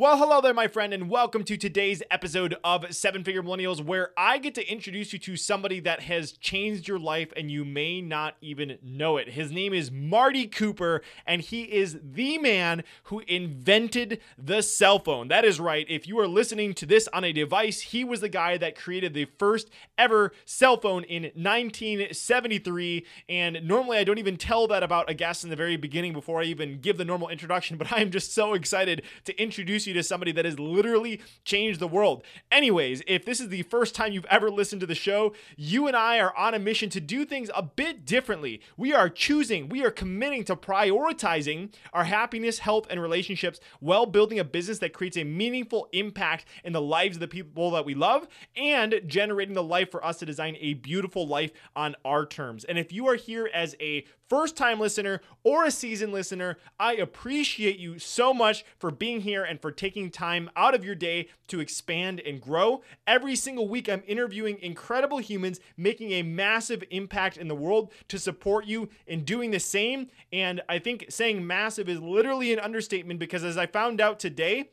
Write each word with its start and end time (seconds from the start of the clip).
Well, 0.00 0.16
hello 0.16 0.40
there, 0.40 0.54
my 0.54 0.68
friend, 0.68 0.94
and 0.94 1.10
welcome 1.10 1.42
to 1.42 1.56
today's 1.56 2.04
episode 2.08 2.54
of 2.62 2.94
Seven 2.94 3.24
Figure 3.24 3.42
Millennials, 3.42 3.84
where 3.84 4.12
I 4.16 4.38
get 4.38 4.54
to 4.54 4.72
introduce 4.72 5.12
you 5.12 5.18
to 5.18 5.36
somebody 5.36 5.80
that 5.80 6.02
has 6.02 6.30
changed 6.30 6.86
your 6.86 7.00
life 7.00 7.32
and 7.36 7.50
you 7.50 7.64
may 7.64 8.00
not 8.00 8.36
even 8.40 8.78
know 8.80 9.16
it. 9.16 9.30
His 9.30 9.50
name 9.50 9.74
is 9.74 9.90
Marty 9.90 10.46
Cooper, 10.46 11.02
and 11.26 11.42
he 11.42 11.62
is 11.62 11.98
the 12.00 12.38
man 12.38 12.84
who 13.06 13.24
invented 13.26 14.20
the 14.38 14.62
cell 14.62 15.00
phone. 15.00 15.26
That 15.26 15.44
is 15.44 15.58
right. 15.58 15.84
If 15.88 16.06
you 16.06 16.20
are 16.20 16.28
listening 16.28 16.74
to 16.74 16.86
this 16.86 17.08
on 17.12 17.24
a 17.24 17.32
device, 17.32 17.80
he 17.80 18.04
was 18.04 18.20
the 18.20 18.28
guy 18.28 18.56
that 18.56 18.78
created 18.78 19.14
the 19.14 19.26
first 19.36 19.68
ever 19.98 20.30
cell 20.44 20.76
phone 20.76 21.02
in 21.02 21.24
1973. 21.34 23.04
And 23.28 23.66
normally 23.66 23.98
I 23.98 24.04
don't 24.04 24.18
even 24.18 24.36
tell 24.36 24.68
that 24.68 24.84
about 24.84 25.10
a 25.10 25.14
guest 25.14 25.42
in 25.42 25.50
the 25.50 25.56
very 25.56 25.76
beginning 25.76 26.12
before 26.12 26.40
I 26.40 26.44
even 26.44 26.78
give 26.80 26.98
the 26.98 27.04
normal 27.04 27.30
introduction, 27.30 27.76
but 27.78 27.92
I 27.92 28.00
am 28.00 28.12
just 28.12 28.32
so 28.32 28.54
excited 28.54 29.02
to 29.24 29.42
introduce 29.42 29.87
you 29.87 29.87
to 29.92 30.02
somebody 30.02 30.32
that 30.32 30.44
has 30.44 30.58
literally 30.58 31.20
changed 31.44 31.80
the 31.80 31.88
world. 31.88 32.24
Anyways, 32.50 33.02
if 33.06 33.24
this 33.24 33.40
is 33.40 33.48
the 33.48 33.62
first 33.62 33.94
time 33.94 34.12
you've 34.12 34.24
ever 34.26 34.50
listened 34.50 34.80
to 34.80 34.86
the 34.86 34.94
show, 34.94 35.34
you 35.56 35.86
and 35.86 35.96
I 35.96 36.18
are 36.18 36.36
on 36.36 36.54
a 36.54 36.58
mission 36.58 36.90
to 36.90 37.00
do 37.00 37.24
things 37.24 37.50
a 37.54 37.62
bit 37.62 38.04
differently. 38.04 38.60
We 38.76 38.92
are 38.92 39.08
choosing, 39.08 39.68
we 39.68 39.84
are 39.84 39.90
committing 39.90 40.44
to 40.44 40.56
prioritizing 40.56 41.72
our 41.92 42.04
happiness, 42.04 42.60
health, 42.60 42.86
and 42.90 43.00
relationships 43.00 43.60
while 43.80 44.06
building 44.06 44.38
a 44.38 44.44
business 44.44 44.78
that 44.78 44.92
creates 44.92 45.16
a 45.16 45.24
meaningful 45.24 45.88
impact 45.92 46.44
in 46.64 46.72
the 46.72 46.80
lives 46.80 47.16
of 47.16 47.20
the 47.20 47.28
people 47.28 47.70
that 47.72 47.84
we 47.84 47.94
love 47.94 48.28
and 48.56 49.00
generating 49.06 49.54
the 49.54 49.62
life 49.62 49.90
for 49.90 50.04
us 50.04 50.18
to 50.18 50.26
design 50.26 50.56
a 50.60 50.74
beautiful 50.74 51.26
life 51.26 51.50
on 51.74 51.94
our 52.04 52.26
terms. 52.26 52.64
And 52.64 52.78
if 52.78 52.92
you 52.92 53.08
are 53.08 53.16
here 53.16 53.50
as 53.52 53.74
a 53.80 54.04
first 54.28 54.56
time 54.56 54.78
listener 54.78 55.20
or 55.42 55.64
a 55.64 55.70
seasoned 55.70 56.12
listener, 56.12 56.58
I 56.78 56.94
appreciate 56.94 57.78
you 57.78 57.98
so 57.98 58.34
much 58.34 58.64
for 58.78 58.90
being 58.90 59.22
here 59.22 59.44
and 59.44 59.60
for 59.60 59.72
taking 59.78 60.10
time 60.10 60.50
out 60.56 60.74
of 60.74 60.84
your 60.84 60.94
day 60.94 61.28
to 61.46 61.60
expand 61.60 62.20
and 62.20 62.40
grow. 62.40 62.82
Every 63.06 63.34
single 63.34 63.68
week, 63.68 63.88
I'm 63.88 64.02
interviewing 64.06 64.58
incredible 64.60 65.18
humans 65.18 65.60
making 65.78 66.12
a 66.12 66.22
massive 66.22 66.84
impact 66.90 67.38
in 67.38 67.48
the 67.48 67.54
world 67.54 67.92
to 68.08 68.18
support 68.18 68.66
you 68.66 68.90
in 69.06 69.24
doing 69.24 69.52
the 69.52 69.60
same. 69.60 70.08
And 70.32 70.60
I 70.68 70.78
think 70.78 71.06
saying 71.08 71.46
massive 71.46 71.88
is 71.88 72.00
literally 72.00 72.52
an 72.52 72.58
understatement 72.58 73.20
because 73.20 73.44
as 73.44 73.56
I 73.56 73.66
found 73.66 74.00
out 74.00 74.18
today, 74.18 74.70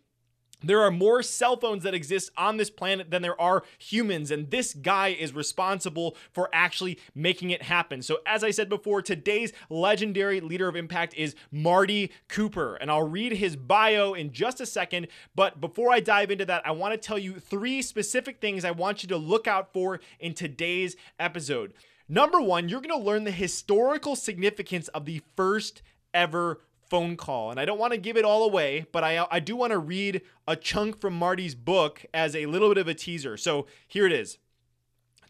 there 0.63 0.81
are 0.81 0.91
more 0.91 1.21
cell 1.23 1.57
phones 1.57 1.83
that 1.83 1.93
exist 1.93 2.31
on 2.37 2.57
this 2.57 2.69
planet 2.69 3.11
than 3.11 3.21
there 3.21 3.39
are 3.39 3.63
humans, 3.77 4.31
and 4.31 4.49
this 4.51 4.73
guy 4.73 5.09
is 5.09 5.33
responsible 5.33 6.15
for 6.31 6.49
actually 6.53 6.99
making 7.13 7.49
it 7.51 7.63
happen. 7.63 8.01
So, 8.01 8.19
as 8.25 8.43
I 8.43 8.51
said 8.51 8.69
before, 8.69 9.01
today's 9.01 9.53
legendary 9.69 10.41
leader 10.41 10.67
of 10.67 10.75
impact 10.75 11.13
is 11.15 11.35
Marty 11.51 12.11
Cooper, 12.27 12.75
and 12.75 12.89
I'll 12.89 13.07
read 13.07 13.33
his 13.33 13.55
bio 13.55 14.13
in 14.13 14.31
just 14.31 14.61
a 14.61 14.65
second. 14.65 15.07
But 15.35 15.61
before 15.61 15.91
I 15.91 15.99
dive 15.99 16.31
into 16.31 16.45
that, 16.45 16.65
I 16.65 16.71
want 16.71 16.93
to 16.93 16.97
tell 16.97 17.19
you 17.19 17.39
three 17.39 17.81
specific 17.81 18.39
things 18.41 18.65
I 18.65 18.71
want 18.71 19.03
you 19.03 19.09
to 19.09 19.17
look 19.17 19.47
out 19.47 19.73
for 19.73 19.99
in 20.19 20.33
today's 20.33 20.95
episode. 21.19 21.73
Number 22.07 22.39
one, 22.39 22.69
you're 22.69 22.81
going 22.81 22.97
to 22.97 23.03
learn 23.03 23.23
the 23.23 23.31
historical 23.31 24.15
significance 24.15 24.87
of 24.89 25.05
the 25.05 25.21
first 25.35 25.81
ever 26.13 26.61
phone 26.89 27.17
call. 27.17 27.51
And 27.51 27.59
I 27.59 27.65
don't 27.65 27.79
want 27.79 27.93
to 27.93 27.97
give 27.97 28.17
it 28.17 28.25
all 28.25 28.43
away, 28.43 28.85
but 28.91 29.03
I, 29.03 29.25
I 29.31 29.39
do 29.39 29.55
want 29.55 29.71
to 29.71 29.79
read 29.79 30.21
a 30.47 30.55
chunk 30.55 30.99
from 30.99 31.13
Marty's 31.17 31.55
book 31.55 32.05
as 32.13 32.35
a 32.35 32.45
little 32.45 32.69
bit 32.69 32.77
of 32.77 32.87
a 32.87 32.93
teaser. 32.93 33.37
So 33.37 33.67
here 33.87 34.05
it 34.05 34.11
is. 34.11 34.37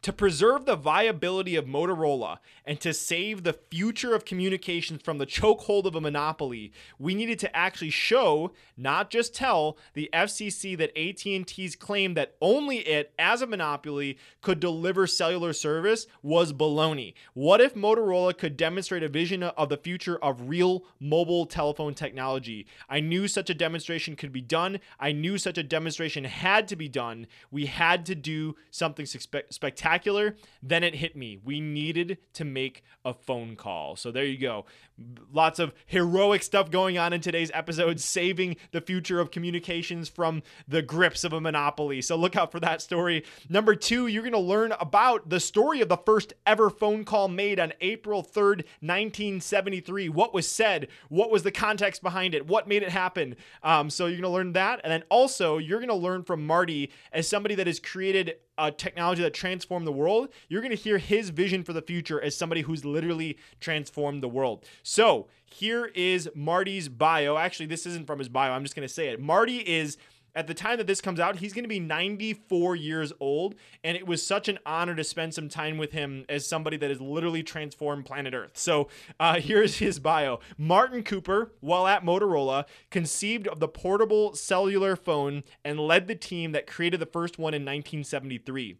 To 0.05 0.13
preserve 0.13 0.65
the 0.65 0.75
viability 0.75 1.55
of 1.55 1.65
Motorola 1.65 2.37
and 2.63 2.79
to 2.79 2.93
save 2.93 3.41
the 3.41 3.53
future 3.71 4.13
of 4.13 4.23
communications 4.23 5.01
from 5.01 5.17
the 5.17 5.25
chokehold 5.25 5.85
of 5.85 5.95
a 5.95 5.99
monopoly, 5.99 6.71
we 6.99 7.15
needed 7.15 7.39
to 7.39 7.55
actually 7.57 7.89
show, 7.89 8.51
not 8.77 9.09
just 9.09 9.33
tell, 9.33 9.79
the 9.95 10.07
FCC 10.13 10.77
that 10.77 10.95
AT&T's 10.95 11.75
claim 11.75 12.13
that 12.13 12.35
only 12.39 12.81
it, 12.81 13.13
as 13.17 13.41
a 13.41 13.47
monopoly, 13.47 14.19
could 14.43 14.59
deliver 14.59 15.07
cellular 15.07 15.53
service 15.53 16.05
was 16.21 16.53
baloney. 16.53 17.15
What 17.33 17.59
if 17.59 17.73
Motorola 17.73 18.37
could 18.37 18.57
demonstrate 18.57 19.01
a 19.01 19.09
vision 19.09 19.41
of 19.41 19.69
the 19.69 19.77
future 19.77 20.23
of 20.23 20.49
real 20.49 20.83
mobile 20.99 21.47
telephone 21.47 21.95
technology? 21.95 22.67
I 22.87 22.99
knew 22.99 23.27
such 23.27 23.49
a 23.49 23.55
demonstration 23.55 24.15
could 24.15 24.31
be 24.31 24.41
done. 24.41 24.81
I 24.99 25.13
knew 25.13 25.39
such 25.39 25.57
a 25.57 25.63
demonstration 25.63 26.25
had 26.25 26.67
to 26.67 26.75
be 26.75 26.89
done. 26.89 27.25
We 27.49 27.65
had 27.65 28.05
to 28.05 28.13
do 28.13 28.55
something 28.69 29.07
spe- 29.07 29.49
spectacular 29.49 29.94
spectacular. 29.95 30.35
Then 30.61 30.83
it 30.83 30.95
hit 30.95 31.15
me. 31.15 31.37
We 31.43 31.61
needed 31.61 32.17
to 32.33 32.43
make 32.43 32.83
a 33.03 33.13
phone 33.13 33.55
call. 33.55 33.95
So 33.95 34.11
there 34.11 34.25
you 34.25 34.37
go. 34.37 34.65
Lots 35.31 35.59
of 35.59 35.73
heroic 35.85 36.41
stuff 36.41 36.71
going 36.71 36.97
on 36.97 37.13
in 37.13 37.21
today's 37.21 37.51
episode, 37.53 37.99
saving 37.99 38.55
the 38.71 38.81
future 38.81 39.19
of 39.19 39.29
communications 39.29 40.09
from 40.09 40.41
the 40.67 40.81
grips 40.81 41.23
of 41.23 41.33
a 41.33 41.41
monopoly. 41.41 42.01
So 42.01 42.15
look 42.15 42.35
out 42.35 42.51
for 42.51 42.59
that 42.61 42.81
story. 42.81 43.23
Number 43.47 43.75
two, 43.75 44.07
you're 44.07 44.23
going 44.23 44.33
to 44.33 44.39
learn 44.39 44.73
about 44.79 45.29
the 45.29 45.39
story 45.39 45.81
of 45.81 45.89
the 45.89 45.97
first 45.97 46.33
ever 46.47 46.69
phone 46.69 47.05
call 47.05 47.27
made 47.27 47.59
on 47.59 47.73
April 47.81 48.23
3rd, 48.23 48.63
1973. 48.81 50.09
What 50.09 50.33
was 50.33 50.49
said? 50.49 50.87
What 51.09 51.29
was 51.29 51.43
the 51.43 51.51
context 51.51 52.01
behind 52.01 52.33
it? 52.33 52.47
What 52.47 52.67
made 52.67 52.83
it 52.83 52.89
happen? 52.89 53.35
Um, 53.61 53.89
so 53.89 54.07
you're 54.07 54.21
going 54.21 54.23
to 54.23 54.29
learn 54.29 54.53
that. 54.53 54.81
And 54.83 54.91
then 54.91 55.03
also, 55.09 55.57
you're 55.57 55.79
going 55.79 55.89
to 55.89 55.95
learn 55.95 56.23
from 56.23 56.47
Marty 56.47 56.91
as 57.11 57.27
somebody 57.27 57.53
that 57.55 57.67
has 57.67 57.79
created 57.79 58.35
a 58.57 58.71
technology 58.71 59.21
that 59.21 59.33
transformed 59.33 59.85
the 59.85 59.91
world, 59.91 60.29
you're 60.47 60.61
going 60.61 60.75
to 60.75 60.81
hear 60.81 60.97
his 60.97 61.29
vision 61.29 61.63
for 61.63 61.73
the 61.73 61.81
future 61.81 62.21
as 62.21 62.35
somebody 62.35 62.61
who's 62.61 62.85
literally 62.85 63.37
transformed 63.59 64.23
the 64.23 64.29
world. 64.29 64.65
So, 64.83 65.27
here 65.45 65.85
is 65.93 66.29
Marty's 66.33 66.89
bio. 66.89 67.37
Actually, 67.37 67.67
this 67.67 67.85
isn't 67.85 68.07
from 68.07 68.19
his 68.19 68.29
bio. 68.29 68.51
I'm 68.51 68.63
just 68.63 68.75
going 68.75 68.87
to 68.87 68.93
say 68.93 69.09
it. 69.09 69.21
Marty 69.21 69.59
is 69.59 69.97
at 70.35 70.47
the 70.47 70.53
time 70.53 70.77
that 70.77 70.87
this 70.87 71.01
comes 71.01 71.19
out, 71.19 71.37
he's 71.37 71.53
going 71.53 71.63
to 71.63 71.69
be 71.69 71.79
94 71.79 72.75
years 72.75 73.13
old. 73.19 73.55
And 73.83 73.95
it 73.95 74.05
was 74.05 74.25
such 74.25 74.47
an 74.47 74.59
honor 74.65 74.95
to 74.95 75.03
spend 75.03 75.33
some 75.33 75.49
time 75.49 75.77
with 75.77 75.93
him 75.93 76.25
as 76.27 76.45
somebody 76.45 76.77
that 76.77 76.89
has 76.89 77.01
literally 77.01 77.43
transformed 77.43 78.05
planet 78.05 78.33
Earth. 78.33 78.57
So 78.57 78.89
uh, 79.19 79.39
here's 79.39 79.77
his 79.77 79.99
bio 79.99 80.39
Martin 80.57 81.03
Cooper, 81.03 81.53
while 81.61 81.87
at 81.87 82.03
Motorola, 82.03 82.65
conceived 82.91 83.47
of 83.47 83.59
the 83.59 83.67
portable 83.67 84.35
cellular 84.35 84.95
phone 84.95 85.43
and 85.63 85.79
led 85.79 86.07
the 86.07 86.15
team 86.15 86.51
that 86.51 86.67
created 86.67 86.99
the 86.99 87.05
first 87.05 87.39
one 87.39 87.53
in 87.53 87.61
1973. 87.61 88.77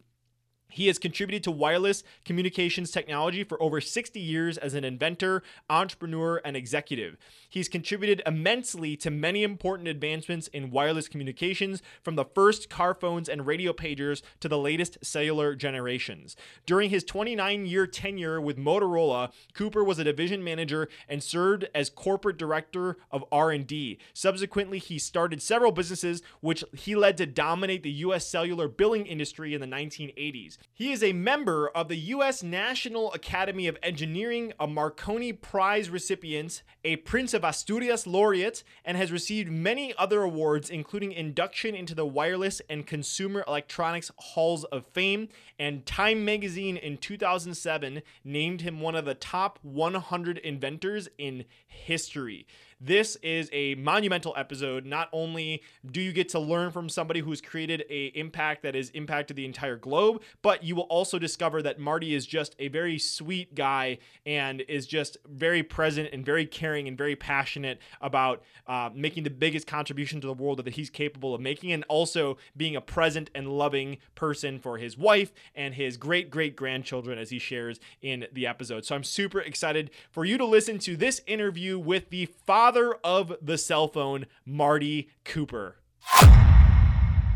He 0.76 0.88
has 0.88 0.98
contributed 0.98 1.42
to 1.44 1.50
wireless 1.50 2.04
communications 2.26 2.90
technology 2.90 3.44
for 3.44 3.60
over 3.62 3.80
60 3.80 4.20
years 4.20 4.58
as 4.58 4.74
an 4.74 4.84
inventor, 4.84 5.42
entrepreneur, 5.70 6.42
and 6.44 6.54
executive. 6.54 7.16
He's 7.48 7.66
contributed 7.66 8.20
immensely 8.26 8.94
to 8.98 9.10
many 9.10 9.42
important 9.42 9.88
advancements 9.88 10.48
in 10.48 10.70
wireless 10.70 11.08
communications, 11.08 11.80
from 12.02 12.16
the 12.16 12.26
first 12.26 12.68
car 12.68 12.92
phones 12.92 13.26
and 13.26 13.46
radio 13.46 13.72
pagers 13.72 14.20
to 14.40 14.50
the 14.50 14.58
latest 14.58 14.98
cellular 15.00 15.54
generations. 15.54 16.36
During 16.66 16.90
his 16.90 17.04
29-year 17.04 17.86
tenure 17.86 18.38
with 18.38 18.58
Motorola, 18.58 19.32
Cooper 19.54 19.82
was 19.82 19.98
a 19.98 20.04
division 20.04 20.44
manager 20.44 20.90
and 21.08 21.22
served 21.22 21.66
as 21.74 21.88
corporate 21.88 22.36
director 22.36 22.98
of 23.10 23.24
R&D. 23.32 23.96
Subsequently, 24.12 24.78
he 24.78 24.98
started 24.98 25.40
several 25.40 25.72
businesses 25.72 26.20
which 26.42 26.62
he 26.74 26.94
led 26.94 27.16
to 27.16 27.24
dominate 27.24 27.82
the 27.82 27.90
US 27.92 28.26
cellular 28.26 28.68
billing 28.68 29.06
industry 29.06 29.54
in 29.54 29.62
the 29.62 29.66
1980s. 29.66 30.58
He 30.72 30.92
is 30.92 31.02
a 31.02 31.14
member 31.14 31.68
of 31.68 31.88
the 31.88 31.96
U.S. 31.96 32.42
National 32.42 33.10
Academy 33.14 33.66
of 33.66 33.78
Engineering, 33.82 34.52
a 34.60 34.66
Marconi 34.66 35.32
Prize 35.32 35.88
recipient, 35.88 36.62
a 36.84 36.96
Prince 36.96 37.32
of 37.32 37.44
Asturias 37.44 38.06
laureate, 38.06 38.62
and 38.84 38.98
has 38.98 39.10
received 39.10 39.50
many 39.50 39.94
other 39.96 40.20
awards, 40.20 40.68
including 40.68 41.12
induction 41.12 41.74
into 41.74 41.94
the 41.94 42.04
Wireless 42.04 42.60
and 42.68 42.86
Consumer 42.86 43.42
Electronics 43.48 44.10
Halls 44.18 44.64
of 44.64 44.84
Fame. 44.88 45.30
And 45.58 45.86
Time 45.86 46.26
magazine 46.26 46.76
in 46.76 46.98
2007 46.98 48.02
named 48.22 48.60
him 48.60 48.80
one 48.80 48.94
of 48.94 49.06
the 49.06 49.14
top 49.14 49.58
100 49.62 50.36
inventors 50.38 51.08
in 51.16 51.46
history. 51.66 52.46
This 52.78 53.16
is 53.16 53.48
a 53.54 53.74
monumental 53.76 54.34
episode. 54.36 54.84
Not 54.84 55.08
only 55.10 55.62
do 55.90 55.98
you 55.98 56.12
get 56.12 56.28
to 56.30 56.38
learn 56.38 56.70
from 56.70 56.90
somebody 56.90 57.20
who's 57.20 57.40
created 57.40 57.86
a 57.88 58.12
impact 58.14 58.62
that 58.64 58.74
has 58.74 58.90
impacted 58.90 59.34
the 59.34 59.46
entire 59.46 59.76
globe, 59.76 60.20
but 60.42 60.62
you 60.62 60.76
will 60.76 60.82
also 60.84 61.18
discover 61.18 61.62
that 61.62 61.78
Marty 61.78 62.14
is 62.14 62.26
just 62.26 62.54
a 62.58 62.68
very 62.68 62.98
sweet 62.98 63.54
guy 63.54 63.96
and 64.26 64.60
is 64.68 64.86
just 64.86 65.16
very 65.26 65.62
present 65.62 66.10
and 66.12 66.24
very 66.24 66.44
caring 66.44 66.86
and 66.86 66.98
very 66.98 67.16
passionate 67.16 67.78
about 68.02 68.42
uh, 68.66 68.90
making 68.94 69.22
the 69.22 69.30
biggest 69.30 69.66
contribution 69.66 70.20
to 70.20 70.26
the 70.26 70.34
world 70.34 70.62
that 70.62 70.74
he's 70.74 70.90
capable 70.90 71.34
of 71.34 71.40
making, 71.40 71.72
and 71.72 71.82
also 71.88 72.36
being 72.58 72.76
a 72.76 72.80
present 72.82 73.30
and 73.34 73.48
loving 73.48 73.96
person 74.14 74.58
for 74.58 74.76
his 74.76 74.98
wife 74.98 75.32
and 75.54 75.74
his 75.74 75.96
great 75.96 76.30
great 76.30 76.54
grandchildren 76.54 77.18
as 77.18 77.30
he 77.30 77.38
shares 77.38 77.80
in 78.02 78.26
the 78.34 78.46
episode. 78.46 78.84
So 78.84 78.94
I'm 78.94 79.04
super 79.04 79.40
excited 79.40 79.90
for 80.10 80.26
you 80.26 80.36
to 80.36 80.44
listen 80.44 80.78
to 80.80 80.94
this 80.94 81.22
interview 81.26 81.78
with 81.78 82.10
the 82.10 82.26
father 82.26 82.65
father 82.66 82.96
of 83.04 83.32
the 83.40 83.56
cell 83.56 83.86
phone, 83.86 84.26
Marty 84.44 85.08
Cooper. 85.24 85.76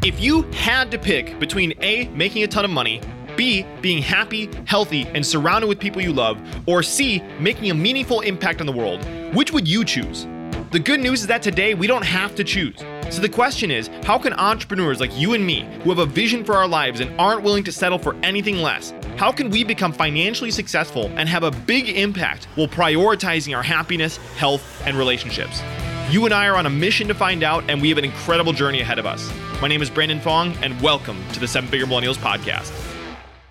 If 0.05 0.19
you 0.19 0.43
had 0.51 0.91
to 0.91 0.99
pick 0.99 1.39
between 1.39 1.73
A, 1.83 2.09
making 2.09 2.43
a 2.43 2.49
ton 2.49 2.65
of 2.65 2.73
money, 2.73 3.01
B, 3.37 3.65
being 3.81 4.03
happy, 4.03 4.51
healthy, 4.67 5.07
and 5.15 5.25
surrounded 5.25 5.69
with 5.69 5.79
people 5.79 6.03
you 6.03 6.13
love, 6.13 6.37
or 6.67 6.83
C, 6.83 7.23
making 7.39 7.71
a 7.71 7.75
meaningful 7.75 8.23
impact 8.23 8.59
on 8.59 8.67
the 8.67 8.73
world, 8.73 9.05
which 9.33 9.53
would 9.53 9.69
you 9.69 9.85
choose? 9.85 10.27
The 10.73 10.81
good 10.81 10.99
news 10.99 11.21
is 11.21 11.29
that 11.29 11.43
today 11.43 11.75
we 11.75 11.87
don't 11.87 12.05
have 12.05 12.35
to 12.35 12.43
choose. 12.43 12.81
So 13.11 13.23
the 13.23 13.29
question 13.29 13.71
is 13.71 13.89
how 14.03 14.19
can 14.19 14.33
entrepreneurs 14.33 14.99
like 14.99 15.17
you 15.17 15.35
and 15.35 15.47
me, 15.47 15.61
who 15.85 15.91
have 15.91 16.01
a 16.01 16.07
vision 16.07 16.45
for 16.45 16.57
our 16.57 16.67
lives 16.67 16.99
and 16.99 17.13
aren't 17.21 17.45
willing 17.45 17.63
to 17.65 17.73
settle 17.73 18.01
for 18.01 18.17
anything 18.25 18.57
less, 18.57 18.93
how 19.21 19.31
can 19.31 19.51
we 19.51 19.63
become 19.63 19.93
financially 19.93 20.51
successful 20.51 21.13
and 21.17 21.29
have 21.29 21.43
a 21.43 21.51
big 21.51 21.91
impact 21.91 22.47
while 22.55 22.67
prioritizing 22.67 23.55
our 23.55 23.63
happiness, 23.63 24.17
health, 24.39 24.83
and 24.87 24.97
relationships? 24.97 25.61
You 26.09 26.25
and 26.25 26.33
I 26.33 26.47
are 26.47 26.57
on 26.57 26.65
a 26.65 26.71
mission 26.71 27.07
to 27.09 27.13
find 27.13 27.43
out, 27.43 27.63
and 27.69 27.83
we 27.83 27.91
have 27.91 27.99
an 27.99 28.07
incredible 28.07 28.55
journey 28.55 28.81
ahead 28.81 28.99
of 28.99 29.05
us. 29.05 29.31
My 29.61 29.69
name 29.69 29.83
is 29.83 29.91
Brandon 29.91 30.21
Fong, 30.21 30.55
and 30.63 30.81
welcome 30.81 31.23
to 31.35 31.39
the 31.39 31.47
Seven 31.47 31.69
Figure 31.69 31.85
Millennials 31.85 32.17
Podcast. 32.17 32.73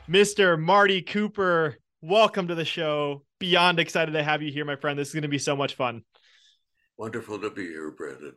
Mr. 0.09 0.59
Marty 0.59 1.03
Cooper, 1.03 1.77
welcome 2.01 2.47
to 2.47 2.55
the 2.55 2.65
show. 2.65 3.21
Beyond 3.37 3.79
excited 3.79 4.13
to 4.13 4.23
have 4.23 4.41
you 4.41 4.51
here, 4.51 4.65
my 4.65 4.75
friend. 4.75 4.97
This 4.97 5.09
is 5.09 5.13
going 5.13 5.21
to 5.21 5.27
be 5.27 5.37
so 5.37 5.55
much 5.55 5.75
fun. 5.75 6.03
Wonderful 6.97 7.37
to 7.37 7.51
be 7.51 7.67
here, 7.67 7.91
Brandon. 7.91 8.33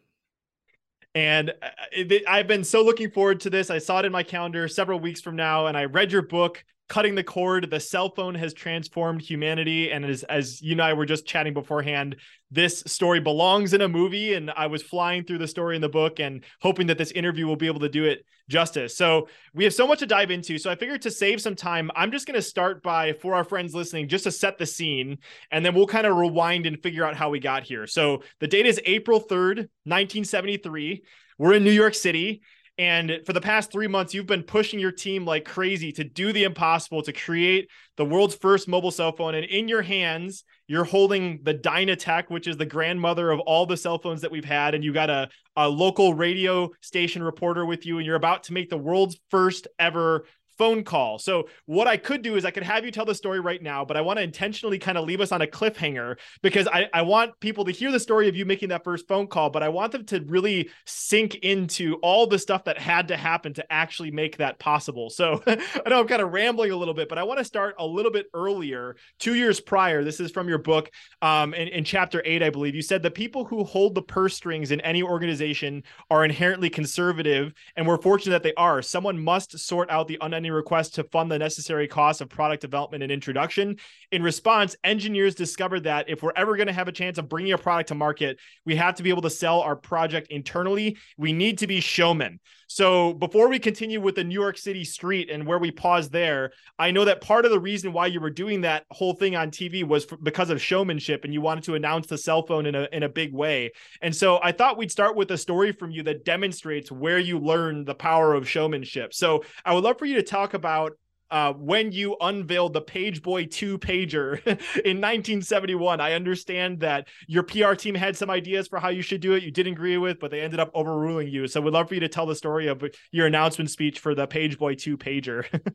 And 1.14 1.54
uh, 1.62 2.18
I've 2.28 2.46
been 2.46 2.64
so 2.64 2.84
looking 2.84 3.10
forward 3.10 3.40
to 3.40 3.48
this. 3.48 3.70
I 3.70 3.78
saw 3.78 4.00
it 4.00 4.04
in 4.04 4.12
my 4.12 4.22
calendar 4.22 4.68
several 4.68 5.00
weeks 5.00 5.22
from 5.22 5.34
now, 5.34 5.68
and 5.68 5.78
I 5.78 5.86
read 5.86 6.12
your 6.12 6.20
book, 6.20 6.62
Cutting 6.92 7.14
the 7.14 7.24
Cord. 7.24 7.70
The 7.70 7.80
cell 7.80 8.10
phone 8.10 8.34
has 8.34 8.52
transformed 8.52 9.22
humanity. 9.22 9.90
And 9.90 10.04
as, 10.04 10.24
as 10.24 10.60
you 10.60 10.72
and 10.72 10.82
I 10.82 10.92
were 10.92 11.06
just 11.06 11.24
chatting 11.24 11.54
beforehand, 11.54 12.16
this 12.50 12.80
story 12.86 13.18
belongs 13.18 13.72
in 13.72 13.80
a 13.80 13.88
movie. 13.88 14.34
And 14.34 14.50
I 14.50 14.66
was 14.66 14.82
flying 14.82 15.24
through 15.24 15.38
the 15.38 15.48
story 15.48 15.74
in 15.74 15.80
the 15.80 15.88
book 15.88 16.20
and 16.20 16.44
hoping 16.60 16.88
that 16.88 16.98
this 16.98 17.10
interview 17.12 17.46
will 17.46 17.56
be 17.56 17.66
able 17.66 17.80
to 17.80 17.88
do 17.88 18.04
it 18.04 18.26
justice. 18.50 18.94
So 18.94 19.28
we 19.54 19.64
have 19.64 19.72
so 19.72 19.86
much 19.86 20.00
to 20.00 20.06
dive 20.06 20.30
into. 20.30 20.58
So 20.58 20.70
I 20.70 20.74
figured 20.74 21.00
to 21.00 21.10
save 21.10 21.40
some 21.40 21.56
time, 21.56 21.90
I'm 21.96 22.12
just 22.12 22.26
going 22.26 22.34
to 22.34 22.42
start 22.42 22.82
by, 22.82 23.14
for 23.14 23.34
our 23.34 23.44
friends 23.44 23.74
listening, 23.74 24.06
just 24.06 24.24
to 24.24 24.30
set 24.30 24.58
the 24.58 24.66
scene, 24.66 25.16
and 25.50 25.64
then 25.64 25.74
we'll 25.74 25.86
kind 25.86 26.06
of 26.06 26.14
rewind 26.14 26.66
and 26.66 26.82
figure 26.82 27.06
out 27.06 27.16
how 27.16 27.30
we 27.30 27.40
got 27.40 27.62
here. 27.62 27.86
So 27.86 28.22
the 28.38 28.48
date 28.48 28.66
is 28.66 28.78
April 28.84 29.18
3rd, 29.18 29.56
1973. 29.84 31.04
We're 31.38 31.54
in 31.54 31.64
New 31.64 31.70
York 31.70 31.94
City. 31.94 32.42
And 32.78 33.20
for 33.26 33.34
the 33.34 33.40
past 33.40 33.70
three 33.70 33.86
months, 33.86 34.14
you've 34.14 34.26
been 34.26 34.42
pushing 34.42 34.80
your 34.80 34.92
team 34.92 35.26
like 35.26 35.44
crazy 35.44 35.92
to 35.92 36.04
do 36.04 36.32
the 36.32 36.44
impossible 36.44 37.02
to 37.02 37.12
create 37.12 37.68
the 37.96 38.04
world's 38.04 38.34
first 38.34 38.66
mobile 38.66 38.90
cell 38.90 39.12
phone. 39.12 39.34
And 39.34 39.44
in 39.44 39.68
your 39.68 39.82
hands, 39.82 40.44
you're 40.66 40.84
holding 40.84 41.40
the 41.42 41.54
Dynatec, 41.54 42.30
which 42.30 42.46
is 42.46 42.56
the 42.56 42.64
grandmother 42.64 43.30
of 43.30 43.40
all 43.40 43.66
the 43.66 43.76
cell 43.76 43.98
phones 43.98 44.22
that 44.22 44.30
we've 44.30 44.44
had. 44.44 44.74
And 44.74 44.82
you 44.82 44.92
got 44.92 45.10
a, 45.10 45.28
a 45.54 45.68
local 45.68 46.14
radio 46.14 46.70
station 46.80 47.22
reporter 47.22 47.66
with 47.66 47.84
you, 47.84 47.98
and 47.98 48.06
you're 48.06 48.16
about 48.16 48.44
to 48.44 48.54
make 48.54 48.70
the 48.70 48.78
world's 48.78 49.18
first 49.30 49.68
ever 49.78 50.24
phone 50.58 50.84
call. 50.84 51.18
So 51.18 51.48
what 51.66 51.86
I 51.86 51.96
could 51.96 52.22
do 52.22 52.36
is 52.36 52.44
I 52.44 52.50
could 52.50 52.62
have 52.62 52.84
you 52.84 52.90
tell 52.90 53.04
the 53.04 53.14
story 53.14 53.40
right 53.40 53.62
now, 53.62 53.84
but 53.84 53.96
I 53.96 54.00
want 54.00 54.18
to 54.18 54.22
intentionally 54.22 54.78
kind 54.78 54.98
of 54.98 55.04
leave 55.04 55.20
us 55.20 55.32
on 55.32 55.42
a 55.42 55.46
cliffhanger 55.46 56.18
because 56.42 56.68
I, 56.68 56.88
I 56.92 57.02
want 57.02 57.38
people 57.40 57.64
to 57.64 57.72
hear 57.72 57.90
the 57.90 58.00
story 58.00 58.28
of 58.28 58.36
you 58.36 58.44
making 58.44 58.68
that 58.70 58.84
first 58.84 59.08
phone 59.08 59.26
call, 59.26 59.50
but 59.50 59.62
I 59.62 59.68
want 59.68 59.92
them 59.92 60.04
to 60.06 60.20
really 60.26 60.70
sink 60.86 61.36
into 61.36 61.96
all 62.02 62.26
the 62.26 62.38
stuff 62.38 62.64
that 62.64 62.78
had 62.78 63.08
to 63.08 63.16
happen 63.16 63.54
to 63.54 63.72
actually 63.72 64.10
make 64.10 64.38
that 64.38 64.58
possible. 64.58 65.10
So 65.10 65.42
I 65.46 65.88
know 65.88 66.00
I'm 66.00 66.08
kind 66.08 66.22
of 66.22 66.32
rambling 66.32 66.70
a 66.70 66.76
little 66.76 66.94
bit, 66.94 67.08
but 67.08 67.18
I 67.18 67.22
want 67.22 67.38
to 67.38 67.44
start 67.44 67.74
a 67.78 67.86
little 67.86 68.12
bit 68.12 68.26
earlier, 68.34 68.96
two 69.18 69.34
years 69.34 69.60
prior. 69.60 70.04
This 70.04 70.20
is 70.20 70.30
from 70.30 70.48
your 70.48 70.58
book 70.58 70.90
um, 71.22 71.54
in, 71.54 71.68
in 71.68 71.84
chapter 71.84 72.22
eight, 72.24 72.42
I 72.42 72.50
believe. 72.50 72.74
You 72.74 72.82
said 72.82 73.02
the 73.02 73.10
people 73.10 73.44
who 73.44 73.64
hold 73.64 73.94
the 73.94 74.02
purse 74.02 74.34
strings 74.34 74.70
in 74.70 74.80
any 74.82 75.02
organization 75.02 75.82
are 76.10 76.24
inherently 76.24 76.70
conservative, 76.70 77.52
and 77.76 77.86
we're 77.86 78.00
fortunate 78.00 78.32
that 78.32 78.42
they 78.42 78.54
are. 78.54 78.82
Someone 78.82 79.22
must 79.22 79.58
sort 79.58 79.90
out 79.90 80.08
the 80.08 80.18
unending 80.20 80.41
request 80.50 80.94
to 80.94 81.04
fund 81.04 81.30
the 81.30 81.38
necessary 81.38 81.86
costs 81.86 82.20
of 82.20 82.28
product 82.28 82.60
development 82.60 83.02
and 83.02 83.12
introduction. 83.12 83.76
In 84.10 84.22
response, 84.22 84.76
engineers 84.84 85.34
discovered 85.34 85.84
that 85.84 86.08
if 86.08 86.22
we're 86.22 86.32
ever 86.36 86.56
going 86.56 86.66
to 86.66 86.72
have 86.72 86.88
a 86.88 86.92
chance 86.92 87.18
of 87.18 87.28
bringing 87.28 87.52
a 87.52 87.58
product 87.58 87.88
to 87.88 87.94
market, 87.94 88.38
we 88.64 88.76
have 88.76 88.94
to 88.96 89.02
be 89.02 89.10
able 89.10 89.22
to 89.22 89.30
sell 89.30 89.60
our 89.60 89.76
project 89.76 90.28
internally. 90.30 90.96
We 91.16 91.32
need 91.32 91.58
to 91.58 91.66
be 91.66 91.80
showmen. 91.80 92.40
So 92.72 93.12
before 93.12 93.48
we 93.48 93.58
continue 93.58 94.00
with 94.00 94.14
the 94.14 94.24
New 94.24 94.40
York 94.40 94.56
City 94.56 94.82
street 94.82 95.28
and 95.28 95.46
where 95.46 95.58
we 95.58 95.70
pause 95.70 96.08
there, 96.08 96.52
I 96.78 96.90
know 96.90 97.04
that 97.04 97.20
part 97.20 97.44
of 97.44 97.50
the 97.50 97.60
reason 97.60 97.92
why 97.92 98.06
you 98.06 98.18
were 98.18 98.30
doing 98.30 98.62
that 98.62 98.86
whole 98.90 99.12
thing 99.12 99.36
on 99.36 99.50
TV 99.50 99.86
was 99.86 100.06
for, 100.06 100.16
because 100.16 100.48
of 100.48 100.62
showmanship 100.62 101.24
and 101.24 101.34
you 101.34 101.42
wanted 101.42 101.64
to 101.64 101.74
announce 101.74 102.06
the 102.06 102.16
cell 102.16 102.46
phone 102.46 102.64
in 102.64 102.74
a 102.74 102.88
in 102.90 103.02
a 103.02 103.10
big 103.10 103.34
way. 103.34 103.72
And 104.00 104.16
so 104.16 104.40
I 104.42 104.52
thought 104.52 104.78
we'd 104.78 104.90
start 104.90 105.16
with 105.16 105.30
a 105.32 105.36
story 105.36 105.72
from 105.72 105.90
you 105.90 106.02
that 106.04 106.24
demonstrates 106.24 106.90
where 106.90 107.18
you 107.18 107.38
learned 107.38 107.84
the 107.84 107.94
power 107.94 108.32
of 108.32 108.48
showmanship. 108.48 109.12
So 109.12 109.44
I 109.66 109.74
would 109.74 109.84
love 109.84 109.98
for 109.98 110.06
you 110.06 110.14
to 110.14 110.22
talk 110.32 110.54
about 110.54 110.92
uh, 111.30 111.52
when 111.54 111.92
you 111.92 112.16
unveiled 112.20 112.74
the 112.74 112.82
Pageboy 112.82 113.50
2 113.50 113.78
pager 113.78 114.38
in 114.46 115.00
1971. 115.00 116.00
I 116.00 116.12
understand 116.12 116.80
that 116.80 117.08
your 117.26 117.42
PR 117.42 117.72
team 117.72 117.94
had 117.94 118.16
some 118.16 118.28
ideas 118.28 118.68
for 118.68 118.78
how 118.78 118.90
you 118.90 119.00
should 119.00 119.22
do 119.22 119.32
it. 119.32 119.42
You 119.42 119.50
didn't 119.50 119.72
agree 119.72 119.96
with, 119.96 120.20
but 120.20 120.30
they 120.30 120.40
ended 120.40 120.60
up 120.60 120.70
overruling 120.74 121.28
you. 121.28 121.46
So 121.46 121.60
we'd 121.60 121.72
love 121.72 121.88
for 121.88 121.94
you 121.94 122.00
to 122.00 122.08
tell 122.08 122.26
the 122.26 122.34
story 122.34 122.66
of 122.66 122.84
your 123.12 123.26
announcement 123.26 123.70
speech 123.70 123.98
for 123.98 124.14
the 124.14 124.26
Pageboy 124.26 124.78
2 124.78 124.98
pager. 124.98 125.46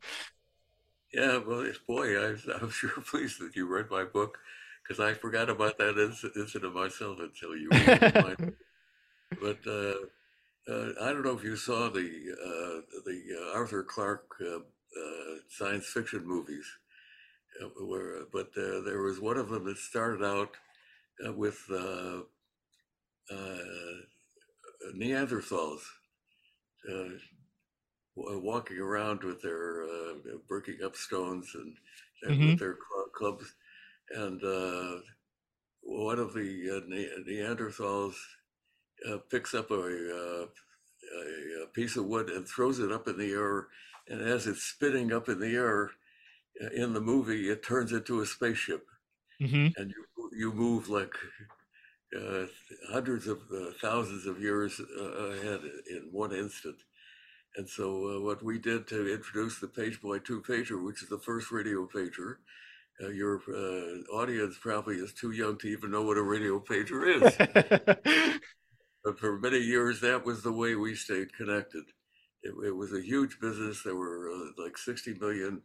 yeah, 1.13 1.39
well, 1.39 1.71
boy, 1.87 2.15
I, 2.19 2.35
I'm 2.61 2.69
sure 2.69 2.89
pleased 3.09 3.39
that 3.41 3.55
you 3.55 3.67
read 3.67 3.89
my 3.89 4.03
book 4.03 4.37
because 4.83 4.99
I 4.99 5.15
forgot 5.15 5.49
about 5.49 5.79
that 5.79 5.97
incident 6.35 6.75
myself 6.75 7.17
until 7.19 7.55
you 7.55 7.69
read 7.71 8.15
mine. 8.15 8.53
But 9.41 9.67
uh, 9.67 10.05
uh, 10.69 10.91
I 11.01 11.13
don't 11.13 11.23
know 11.23 11.37
if 11.37 11.43
you 11.43 11.55
saw 11.55 11.89
the 11.89 11.99
uh, 11.99 12.81
the 13.05 13.21
uh, 13.39 13.57
Arthur 13.57 13.83
Clarke 13.83 14.35
uh, 14.41 14.57
uh, 14.57 15.35
science 15.49 15.85
fiction 15.85 16.25
movies. 16.25 16.65
Uh, 17.61 17.67
where, 17.85 18.25
but 18.31 18.49
uh, 18.57 18.81
there 18.85 19.01
was 19.01 19.19
one 19.19 19.37
of 19.37 19.49
them 19.49 19.65
that 19.65 19.77
started 19.77 20.23
out 20.23 20.51
with 21.35 21.57
Neanderthals 24.95 25.81
walking 28.15 28.77
around 28.77 29.23
with 29.23 29.41
their 29.41 29.85
breaking 30.47 30.79
up 30.83 30.95
stones 30.95 31.49
and, 31.55 31.75
and 32.23 32.31
mm-hmm. 32.31 32.49
with 32.49 32.59
their 32.59 32.77
clubs. 33.15 33.55
And 34.11 34.41
one 35.81 36.19
of 36.19 36.33
the 36.33 36.83
Neanderthals 37.27 38.15
picks 39.29 39.53
up 39.53 39.71
a, 39.71 39.75
a, 39.75 40.47
a 41.63 41.67
piece 41.73 41.95
of 41.95 42.05
wood 42.05 42.29
and 42.29 42.47
throws 42.47 42.79
it 42.79 42.91
up 42.91 43.07
in 43.07 43.17
the 43.17 43.31
air 43.31 43.67
and 44.09 44.21
as 44.21 44.47
it's 44.47 44.63
spinning 44.63 45.11
up 45.11 45.29
in 45.29 45.39
the 45.39 45.55
air 45.55 45.91
uh, 46.63 46.69
in 46.73 46.93
the 46.93 47.01
movie, 47.01 47.49
it 47.49 47.63
turns 47.63 47.91
into 47.91 48.21
a 48.21 48.25
spaceship, 48.25 48.85
mm-hmm. 49.41 49.67
and 49.79 49.91
you 49.91 50.29
you 50.33 50.53
move 50.53 50.89
like 50.89 51.13
uh, 52.15 52.45
hundreds 52.91 53.27
of 53.27 53.39
uh, 53.53 53.71
thousands 53.81 54.25
of 54.25 54.39
years 54.39 54.79
uh, 54.79 55.03
ahead 55.03 55.61
in 55.89 56.09
one 56.11 56.33
instant. 56.33 56.77
And 57.55 57.67
so, 57.67 58.17
uh, 58.17 58.21
what 58.21 58.43
we 58.43 58.59
did 58.59 58.87
to 58.87 59.11
introduce 59.11 59.59
the 59.59 59.67
Pageboy 59.67 60.23
2 60.23 60.41
pager, 60.41 60.83
which 60.83 61.01
is 61.01 61.09
the 61.09 61.17
first 61.17 61.51
radio 61.51 61.87
pager, 61.87 62.35
uh, 63.03 63.07
your 63.07 63.41
audience 64.13 64.57
probably 64.61 64.95
is 64.95 65.13
too 65.13 65.31
young 65.31 65.57
to 65.59 65.67
even 65.67 65.91
know 65.91 66.03
what 66.03 66.17
a 66.17 66.21
radio 66.21 66.59
pager 66.59 67.23
is. 67.23 68.39
but 69.07 69.19
for 69.19 69.39
many 69.39 69.59
years, 69.59 70.01
that 70.01 70.25
was 70.25 70.43
the 70.43 70.51
way 70.51 70.75
we 70.75 70.95
stayed 70.95 71.33
connected 71.33 71.85
it, 72.43 72.53
it 72.65 72.75
was 72.75 72.93
a 72.93 73.01
huge 73.01 73.39
business. 73.39 73.83
There 73.83 73.95
were 73.95 74.29
uh, 74.31 74.63
like 74.63 74.77
60 74.77 75.15
million 75.19 75.61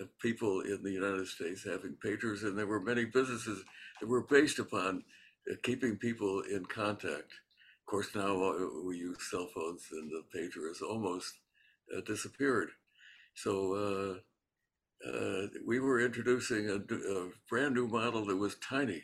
uh, 0.00 0.04
people 0.20 0.60
in 0.62 0.82
the 0.82 0.90
United 0.90 1.26
States 1.26 1.64
having 1.64 1.96
pagers, 2.04 2.42
and 2.42 2.58
there 2.58 2.66
were 2.66 2.80
many 2.80 3.04
businesses 3.04 3.64
that 4.00 4.06
were 4.06 4.22
based 4.22 4.58
upon 4.58 5.02
uh, 5.50 5.54
keeping 5.62 5.96
people 5.96 6.42
in 6.42 6.64
contact. 6.66 7.32
Of 7.80 7.86
course, 7.86 8.14
now 8.14 8.42
uh, 8.42 8.68
we 8.84 8.98
use 8.98 9.30
cell 9.30 9.48
phones, 9.54 9.86
and 9.92 10.10
the 10.10 10.22
pager 10.36 10.68
has 10.68 10.80
almost 10.80 11.34
uh, 11.96 12.00
disappeared. 12.00 12.70
So 13.34 14.20
uh, 15.06 15.48
we 15.66 15.80
were 15.80 16.00
introducing 16.00 16.70
a, 16.70 16.76
a, 16.76 17.28
brand 17.50 17.74
new 17.74 17.86
model 17.86 18.24
that 18.24 18.36
was 18.36 18.54
tiny, 18.56 19.02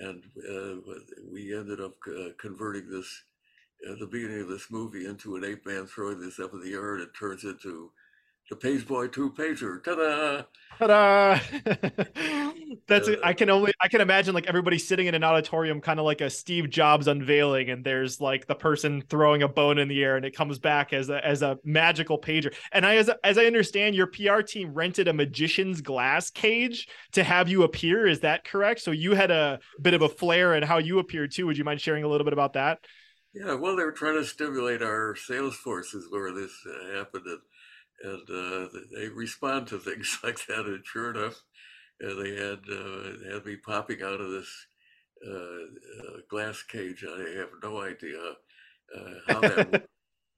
and 0.00 0.22
uh, 0.48 0.92
we 1.32 1.56
ended 1.56 1.80
up 1.80 1.94
uh, 2.08 2.30
converting 2.38 2.90
this 2.90 3.24
at 3.90 3.98
the 3.98 4.06
beginning 4.06 4.40
of 4.40 4.48
this 4.48 4.70
movie 4.70 5.06
into 5.06 5.36
an 5.36 5.44
ape 5.44 5.64
man 5.66 5.86
throwing 5.86 6.20
this 6.20 6.38
up 6.38 6.52
in 6.52 6.62
the 6.62 6.72
air 6.72 6.94
and 6.94 7.02
it 7.02 7.10
turns 7.18 7.44
into 7.44 7.90
the 8.50 8.56
page 8.56 8.86
boy 8.86 9.08
2 9.08 9.32
pager. 9.32 9.82
Ta-da! 9.82 10.42
Ta-da! 10.78 11.40
That's 12.86 13.08
uh, 13.08 13.16
I 13.24 13.32
can 13.32 13.48
only 13.48 13.72
I 13.80 13.88
can 13.88 14.00
imagine 14.00 14.34
like 14.34 14.46
everybody 14.46 14.78
sitting 14.78 15.06
in 15.06 15.14
an 15.14 15.24
auditorium 15.24 15.80
kind 15.80 15.98
of 15.98 16.04
like 16.04 16.20
a 16.20 16.28
Steve 16.28 16.68
Jobs 16.68 17.06
unveiling 17.06 17.70
and 17.70 17.84
there's 17.84 18.20
like 18.20 18.46
the 18.46 18.54
person 18.54 19.02
throwing 19.08 19.42
a 19.42 19.48
bone 19.48 19.78
in 19.78 19.88
the 19.88 20.02
air 20.02 20.16
and 20.16 20.26
it 20.26 20.36
comes 20.36 20.58
back 20.58 20.92
as 20.92 21.08
a 21.08 21.24
as 21.24 21.42
a 21.42 21.58
magical 21.64 22.18
pager. 22.18 22.54
And 22.72 22.84
I 22.84 22.96
as 22.96 23.10
as 23.22 23.38
I 23.38 23.46
understand 23.46 23.94
your 23.94 24.08
PR 24.08 24.40
team 24.40 24.74
rented 24.74 25.08
a 25.08 25.12
magician's 25.12 25.80
glass 25.80 26.30
cage 26.30 26.88
to 27.12 27.24
have 27.24 27.48
you 27.48 27.62
appear. 27.62 28.06
Is 28.06 28.20
that 28.20 28.44
correct? 28.44 28.80
So 28.80 28.90
you 28.90 29.14
had 29.14 29.30
a 29.30 29.60
bit 29.80 29.94
of 29.94 30.02
a 30.02 30.08
flair 30.08 30.54
and 30.54 30.64
how 30.64 30.78
you 30.78 30.98
appeared 30.98 31.32
too. 31.32 31.46
Would 31.46 31.56
you 31.56 31.64
mind 31.64 31.80
sharing 31.80 32.04
a 32.04 32.08
little 32.08 32.24
bit 32.24 32.34
about 32.34 32.54
that? 32.54 32.80
Yeah, 33.34 33.54
well, 33.54 33.74
they 33.74 33.82
were 33.82 33.90
trying 33.90 34.14
to 34.14 34.24
stimulate 34.24 34.80
our 34.80 35.16
sales 35.16 35.56
forces 35.56 36.06
where 36.08 36.32
this 36.32 36.52
uh, 36.64 36.96
happened, 36.96 37.26
and, 37.26 37.40
and 38.04 38.30
uh, 38.30 38.68
they 38.94 39.08
respond 39.08 39.66
to 39.68 39.78
things 39.78 40.18
like 40.24 40.44
that. 40.46 40.66
And 40.66 40.84
sure 40.84 41.10
enough, 41.10 41.42
uh, 42.04 42.14
they 42.14 42.36
had 42.36 42.60
uh, 42.70 43.32
had 43.34 43.46
me 43.46 43.56
popping 43.56 44.02
out 44.02 44.20
of 44.20 44.30
this 44.30 44.66
uh, 45.26 45.32
uh, 45.32 46.16
glass 46.28 46.62
cage. 46.62 47.04
I 47.08 47.38
have 47.38 47.48
no 47.62 47.80
idea 47.82 48.20
uh, 48.96 49.14
how 49.26 49.40
that 49.40 49.88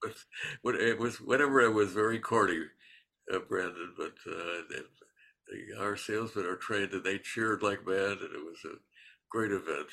but 0.62 0.74
it 0.76 0.98
was 0.98 1.20
whatever 1.20 1.60
it 1.60 1.72
was 1.72 1.90
very 1.90 2.18
corny, 2.18 2.64
uh, 3.32 3.38
Brandon. 3.48 3.92
But 3.96 4.14
uh, 4.30 5.80
our 5.80 5.96
salesmen 5.96 6.46
are 6.46 6.56
trained, 6.56 6.92
and 6.92 7.04
they 7.04 7.18
cheered 7.18 7.62
like 7.62 7.86
mad, 7.86 8.18
and 8.18 8.34
it 8.34 8.44
was 8.44 8.58
a 8.64 8.76
great 9.30 9.50
event. 9.50 9.88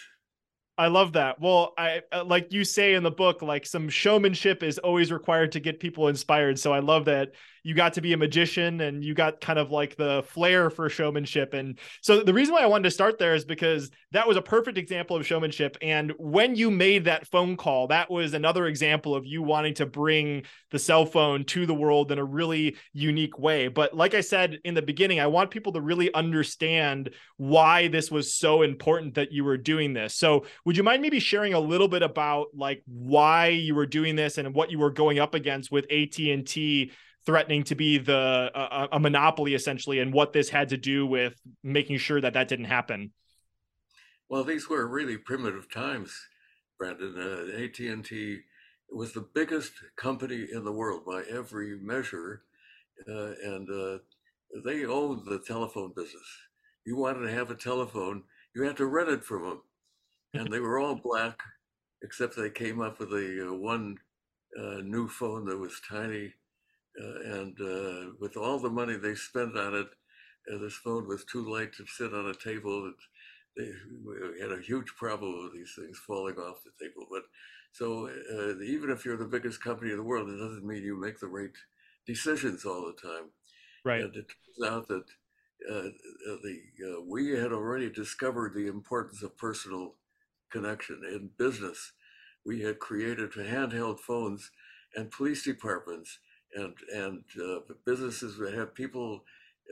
I 0.77 0.88
love 0.88 1.13
that. 1.13 1.39
Well, 1.39 1.74
I 1.77 2.01
like 2.25 2.51
you 2.51 2.65
say 2.65 2.94
in 2.94 3.03
the 3.03 3.12
book, 3.12 3.42
like 3.42 3.65
some 3.65 3.89
showmanship 3.89 4.63
is 4.63 4.80
always 4.80 5.12
required 5.12 5.51
to 5.53 5.60
get 5.60 5.80
people 5.80 6.08
inspired. 6.08 6.60
So 6.60 6.74
I 6.74 6.80
love 6.80 7.06
that 7.06 7.34
you 7.63 7.74
got 7.74 7.93
to 7.93 8.01
be 8.01 8.13
a 8.13 8.17
magician 8.17 8.82
and 8.82 9.03
you 9.03 9.13
got 9.13 9.39
kind 9.39 9.58
of 9.58 9.72
like 9.72 9.96
the 9.96 10.24
flair 10.27 10.70
for 10.70 10.89
showmanship. 10.89 11.53
And 11.53 11.79
so 12.01 12.22
the 12.22 12.34
reason 12.34 12.53
why 12.53 12.62
I 12.62 12.67
wanted 12.67 12.84
to 12.84 12.91
start 12.91 13.17
there 13.17 13.34
is 13.34 13.46
because 13.46 13.89
that 14.12 14.27
was 14.27 14.36
a 14.36 14.41
perfect 14.41 14.77
example 14.77 15.15
of 15.15 15.25
showmanship. 15.25 15.77
And 15.82 16.13
when 16.17 16.55
you 16.55 16.70
made 16.70 17.05
that 17.05 17.25
phone 17.25 17.55
call, 17.55 17.88
that 17.88 18.12
was 18.12 18.34
another 18.34 18.67
example 18.67 19.15
of 19.15 19.25
you 19.25 19.41
wanting 19.41 19.75
to 19.75 19.86
bring 19.86 20.43
the 20.72 20.79
cell 20.79 21.05
phone 21.05 21.46
to 21.46 21.65
the 21.65 21.74
world 21.74 22.12
in 22.12 22.20
a 22.20 22.24
really 22.24 22.75
unique 22.91 23.39
way. 23.39 23.70
But 23.70 23.96
like 23.96 24.13
I 24.13 24.22
said 24.22 24.60
in 24.65 24.74
the 24.74 24.82
beginning, 24.82 25.22
I 25.22 25.27
want 25.27 25.50
people 25.50 25.72
to 25.74 25.82
really 25.82 26.13
understand 26.13 27.12
why 27.38 27.88
this 27.88 28.12
was 28.12 28.34
so 28.34 28.62
important 28.62 29.15
that 29.15 29.32
you 29.32 29.46
were 29.46 29.58
doing 29.58 29.93
this. 29.93 30.15
So 30.15 30.46
would 30.65 30.75
you 30.75 30.84
mind 30.84 31.01
maybe 31.01 31.20
sharing 31.20 31.53
a 31.53 31.60
little 31.60 31.88
bit 31.88 32.03
about 32.03 32.48
like 32.53 32.84
why 32.86 33.48
you 33.48 33.74
were 33.74 33.86
doing 33.86 34.17
this 34.17 34.38
and 34.38 34.53
what 34.53 34.70
you 34.70 34.79
were 34.79 34.91
going 34.91 35.20
up 35.20 35.34
against 35.34 35.72
with 35.72 35.86
AT&T 35.86 36.91
threatening 37.25 37.63
to 37.63 37.75
be 37.75 37.98
the 37.98 38.51
a 38.92 39.00
monopoly 39.00 39.53
essentially 39.53 40.00
and 40.00 40.13
what 40.13 40.34
this 40.34 40.50
had 40.50 40.70
to 40.70 40.77
do 40.77 41.06
with 41.06 41.34
making 41.63 41.98
sure 41.98 42.20
that 42.20 42.34
that 42.34 42.48
didn't 42.48 42.65
happen. 42.65 43.12
Well 44.30 44.44
these 44.44 44.70
were 44.70 44.88
really 44.88 45.18
primitive 45.18 45.72
times 45.72 46.13
brandon. 46.77 47.15
Uh, 47.18 47.63
at&t 47.63 48.39
was 48.92 49.13
the 49.13 49.27
biggest 49.34 49.72
company 49.96 50.48
in 50.51 50.63
the 50.63 50.72
world 50.72 51.06
by 51.06 51.24
every 51.32 51.80
measure 51.80 52.44
uh, 53.08 53.32
and 53.44 53.70
uh, 53.70 53.98
they 54.63 54.86
owned 54.86 55.25
the 55.25 55.39
telephone 55.39 55.92
business. 55.96 56.27
You 56.86 56.98
wanted 56.98 57.25
to 57.25 57.34
have 57.34 57.51
a 57.51 57.56
telephone 57.56 58.24
you 58.56 58.63
had 58.63 58.77
to 58.77 58.86
rent 58.86 59.10
it 59.10 59.24
from 59.24 59.44
them 59.44 59.62
and 60.34 60.51
they 60.51 60.60
were 60.60 60.80
all 60.80 60.96
black 60.96 61.39
except 62.01 62.36
they 62.36 62.50
came 62.50 62.82
up 62.82 63.00
with 63.00 63.13
a 63.13 63.48
uh, 63.50 63.53
one 63.53 63.98
uh, 64.60 64.82
new 64.84 65.08
phone 65.08 65.46
that 65.46 65.58
was 65.58 65.82
tiny 65.89 66.34
and 66.96 67.60
uh, 67.60 68.14
with 68.20 68.38
all 68.38 68.60
the 68.60 68.70
money 68.70 68.96
they 68.96 69.16
spent 69.16 69.58
on 69.58 69.76
it, 69.76 69.88
uh, 70.52 70.58
this 70.60 70.76
phone 70.76 71.08
was 71.08 71.26
too 71.26 71.50
light 71.50 71.74
to 71.74 71.86
sit 71.88 72.14
on 72.14 72.28
a 72.28 72.34
table. 72.34 72.92
They 73.58 73.72
had 74.42 74.52
a 74.52 74.62
huge 74.62 74.94
problem 74.96 75.44
with 75.44 75.54
these 75.54 75.74
things 75.78 76.00
falling 76.06 76.36
off 76.36 76.64
the 76.64 76.86
table. 76.86 77.08
But 77.10 77.24
so 77.72 78.10
even 78.64 78.90
if 78.90 79.06
you're 79.06 79.18
the 79.18 79.26
biggest 79.26 79.64
company 79.64 79.92
in 79.92 79.98
the 79.98 80.04
world, 80.04 80.30
it 80.30 80.38
doesn't 80.38 80.66
mean 80.66 80.84
you 80.84 81.00
make 81.00 81.20
the 81.20 81.28
right 81.28 81.52
decisions 82.06 82.66
all 82.66 82.86
the 82.86 83.10
time. 83.10 83.30
Right. 83.86 84.02
And 84.02 84.16
it 84.16 84.28
turns 84.28 84.72
out 84.72 84.88
that 84.88 85.06
uh, 85.70 85.90
the 86.44 86.62
uh, 86.86 87.02
we 87.08 87.32
had 87.32 87.52
already 87.54 87.90
discovered 87.90 88.54
the 88.54 88.68
importance 88.68 89.24
of 89.24 89.38
personal 89.38 89.96
connection 90.52 91.02
in 91.06 91.30
business. 91.38 91.94
We 92.46 92.62
had 92.62 92.80
created 92.80 93.32
handheld 93.32 94.00
phones, 94.00 94.52
and 94.96 95.10
police 95.10 95.44
departments 95.44 96.20
and 96.55 96.74
and 96.93 97.24
uh, 97.41 97.60
businesses 97.86 98.38
that 98.38 98.53
have 98.53 98.75
people 98.75 99.24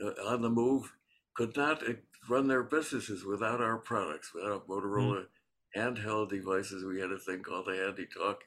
uh, 0.02 0.28
on 0.28 0.42
the 0.42 0.50
move 0.50 0.92
could 1.34 1.56
not 1.56 1.86
uh, 1.88 1.94
run 2.28 2.48
their 2.48 2.62
businesses 2.62 3.24
without 3.24 3.60
our 3.60 3.78
products, 3.78 4.32
without 4.34 4.68
Motorola 4.68 5.24
mm-hmm. 5.24 5.80
handheld 5.80 6.30
devices. 6.30 6.84
We 6.84 7.00
had 7.00 7.10
a 7.10 7.18
thing 7.18 7.42
called 7.42 7.66
the 7.66 7.76
Handy 7.76 8.06
Talk. 8.06 8.40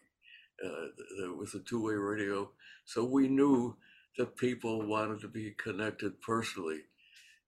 Uh, 0.63 1.35
was 1.35 1.53
a 1.53 1.59
two-way 1.59 1.95
radio, 1.95 2.49
so 2.85 3.03
we 3.03 3.27
knew 3.27 3.75
that 4.17 4.37
people 4.37 4.87
wanted 4.87 5.19
to 5.19 5.27
be 5.27 5.51
connected 5.51 6.21
personally. 6.21 6.79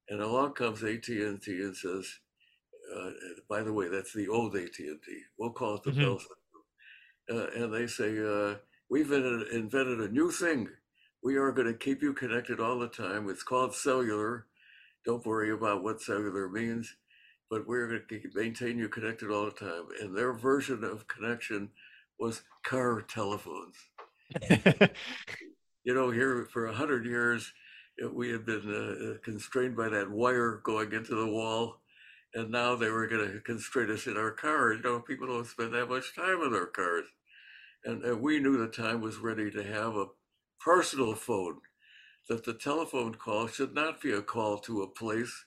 And 0.09 0.21
along 0.21 0.55
comes 0.55 0.83
AT&T 0.83 1.15
and 1.17 1.39
says, 1.39 2.19
uh, 2.93 3.11
by 3.49 3.63
the 3.63 3.71
way, 3.71 3.87
that's 3.87 4.13
the 4.13 4.27
old 4.27 4.57
AT&T. 4.57 4.97
We'll 5.39 5.51
call 5.51 5.75
it 5.75 5.83
the 5.83 5.91
mm-hmm. 5.91 6.01
Bell 6.01 6.19
uh, 7.29 7.47
and 7.55 7.73
they 7.73 7.87
say, 7.87 8.17
uh, 8.19 8.55
we've 8.89 9.11
invented 9.11 9.99
a 9.99 10.07
new 10.09 10.31
thing. 10.31 10.69
We 11.23 11.35
are 11.35 11.51
going 11.51 11.67
to 11.67 11.77
keep 11.77 12.01
you 12.01 12.13
connected 12.13 12.59
all 12.59 12.79
the 12.79 12.87
time. 12.87 13.29
It's 13.29 13.43
called 13.43 13.75
cellular. 13.75 14.45
Don't 15.05 15.25
worry 15.25 15.51
about 15.51 15.83
what 15.83 16.01
cellular 16.01 16.49
means, 16.49 16.95
but 17.49 17.67
we're 17.67 17.87
going 17.87 18.01
to 18.09 18.29
maintain 18.33 18.77
you 18.77 18.87
connected 18.87 19.31
all 19.31 19.45
the 19.45 19.51
time. 19.51 19.85
And 20.01 20.15
their 20.15 20.33
version 20.33 20.83
of 20.83 21.07
connection 21.07 21.69
was 22.19 22.43
car 22.63 23.01
telephones. 23.01 23.75
you 25.83 25.93
know, 25.93 26.11
here 26.11 26.47
for 26.51 26.67
a 26.67 26.73
hundred 26.73 27.05
years, 27.05 27.51
we 28.13 28.29
had 28.29 28.45
been 28.45 28.63
uh, 28.67 29.11
uh, 29.11 29.17
constrained 29.23 29.75
by 29.75 29.89
that 29.89 30.09
wire 30.09 30.61
going 30.63 30.91
into 30.93 31.15
the 31.15 31.31
wall, 31.31 31.79
and 32.35 32.51
now 32.51 32.75
they 32.75 32.89
were 32.89 33.07
going 33.07 33.31
to 33.31 33.39
constrain 33.39 33.89
us 33.91 34.05
in 34.05 34.17
our 34.17 34.31
car. 34.31 34.73
You 34.73 34.81
know, 34.81 34.99
people 34.99 35.27
don't 35.27 35.47
spend 35.47 35.73
that 35.73 35.89
much 35.89 36.15
time 36.15 36.41
in 36.43 36.51
their 36.51 36.67
cars 36.67 37.05
and, 37.87 38.03
and 38.03 38.21
we 38.21 38.39
knew 38.39 38.57
the 38.57 38.67
time 38.67 38.99
was 38.99 39.17
ready 39.17 39.49
to 39.49 39.63
have 39.63 39.95
a 39.95 40.07
personal 40.59 41.15
phone, 41.15 41.55
that 42.27 42.43
the 42.43 42.53
telephone 42.53 43.15
call 43.15 43.47
should 43.47 43.73
not 43.73 44.01
be 44.01 44.11
a 44.11 44.21
call 44.21 44.57
to 44.57 44.81
a 44.81 44.87
place, 44.87 45.45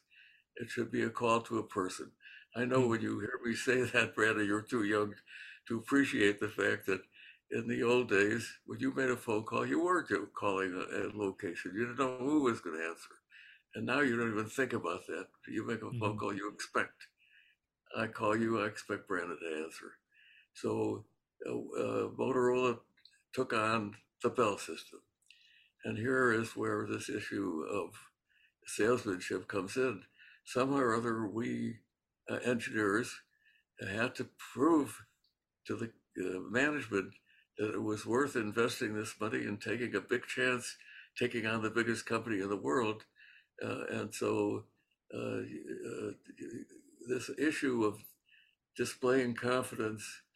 it 0.57 0.71
should 0.71 0.91
be 0.91 1.03
a 1.03 1.11
call 1.11 1.43
to 1.43 1.59
a 1.59 1.63
person. 1.63 2.11
I 2.57 2.65
know 2.65 2.87
when 2.87 3.03
you 3.03 3.21
hear 3.21 3.39
me 3.45 3.55
say 3.55 3.83
that, 3.83 4.15
Brandon, 4.15 4.47
you're 4.47 4.63
too 4.63 4.85
young 4.85 5.15
to 5.69 5.79
appreciate 5.79 6.41
the 6.41 6.49
fact 6.49 6.87
that 6.87 7.03
in 7.51 7.69
the 7.69 7.83
old 7.83 8.09
days, 8.09 8.51
when 8.65 8.81
you 8.81 8.95
made 8.95 9.11
a 9.11 9.17
phone 9.17 9.43
call, 9.43 9.67
you 9.67 9.85
weren't 9.85 10.09
calling 10.35 10.73
a, 10.73 11.09
a 11.09 11.13
location. 11.13 11.73
You 11.75 11.87
didn't 11.87 11.99
know 11.99 12.17
who 12.21 12.45
was 12.45 12.61
going 12.61 12.79
to 12.79 12.89
answer. 12.89 13.11
And 13.75 13.85
now 13.85 14.01
you 14.01 14.17
don't 14.17 14.33
even 14.33 14.47
think 14.47 14.73
about 14.73 15.07
that. 15.09 15.27
You 15.47 15.67
make 15.67 15.83
a 15.83 15.91
phone 15.91 16.01
mm-hmm. 16.01 16.19
call, 16.19 16.35
you 16.35 16.51
expect. 16.55 17.07
I 17.95 18.07
call 18.07 18.35
you, 18.35 18.63
I 18.63 18.67
expect 18.67 19.09
Brandon 19.09 19.37
to 19.37 19.63
answer. 19.65 19.93
So 20.55 21.05
Motorola 21.47 22.79
took 23.33 23.53
on 23.53 23.97
the 24.23 24.31
Bell 24.31 24.59
system. 24.59 25.01
And 25.85 25.97
here 25.97 26.33
is 26.33 26.57
where 26.57 26.87
this 26.87 27.09
issue 27.09 27.65
of 27.71 27.95
salesmanship 28.67 29.49
comes 29.49 29.77
in. 29.77 30.03
Somehow 30.45 30.79
or 30.79 30.95
other, 30.95 31.27
we 31.27 31.77
uh, 32.31 32.37
engineers 32.45 33.21
had 33.81 34.15
to 34.17 34.29
prove 34.53 35.03
to 35.67 35.77
the 35.77 35.91
uh, 36.19 36.41
management 36.51 37.13
that 37.59 37.75
it 37.75 37.83
was 37.83 38.07
worth 38.07 38.37
investing 38.37 38.95
this 38.95 39.15
money 39.21 39.45
and 39.45 39.61
taking 39.61 39.95
a 39.95 40.01
big 40.01 40.27
chance, 40.27 40.77
taking 41.19 41.47
on 41.47 41.63
the 41.63 41.71
biggest 41.71 42.07
company 42.07 42.41
in 42.41 42.49
the 42.49 42.57
world. 42.57 43.05
Uh, 43.65 43.85
and 43.91 44.15
so, 44.15 44.65
uh, 45.15 45.41
this 47.09 47.31
issue 47.39 47.85
of 47.85 47.99
displaying 48.77 49.35
confidence 49.35 50.05
uh, 50.05 50.30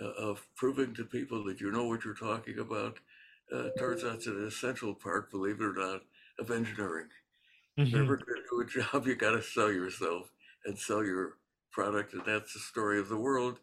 of 0.00 0.46
proving 0.56 0.94
to 0.94 1.04
people 1.04 1.44
that 1.44 1.60
you 1.60 1.70
know 1.70 1.86
what 1.86 2.04
you're 2.04 2.14
talking 2.14 2.58
about 2.58 2.98
uh, 3.54 3.68
turns 3.78 4.04
out 4.04 4.20
to 4.22 4.30
an 4.30 4.46
essential 4.46 4.94
part, 4.94 5.30
believe 5.30 5.60
it 5.60 5.64
or 5.64 5.74
not, 5.74 6.02
of 6.38 6.50
engineering. 6.50 7.08
Mm-hmm. 7.78 7.82
If 7.82 7.88
you're 7.90 8.02
ever 8.02 8.16
going 8.16 8.42
to 8.42 8.48
do 8.50 8.60
a 8.60 8.82
job, 8.82 9.06
you 9.06 9.14
got 9.14 9.32
to 9.32 9.42
sell 9.42 9.72
yourself 9.72 10.30
and 10.64 10.78
sell 10.78 11.04
your 11.04 11.34
product, 11.72 12.12
and 12.12 12.22
that's 12.26 12.52
the 12.52 12.60
story 12.60 12.98
of 12.98 13.08
the 13.08 13.16
world. 13.16 13.58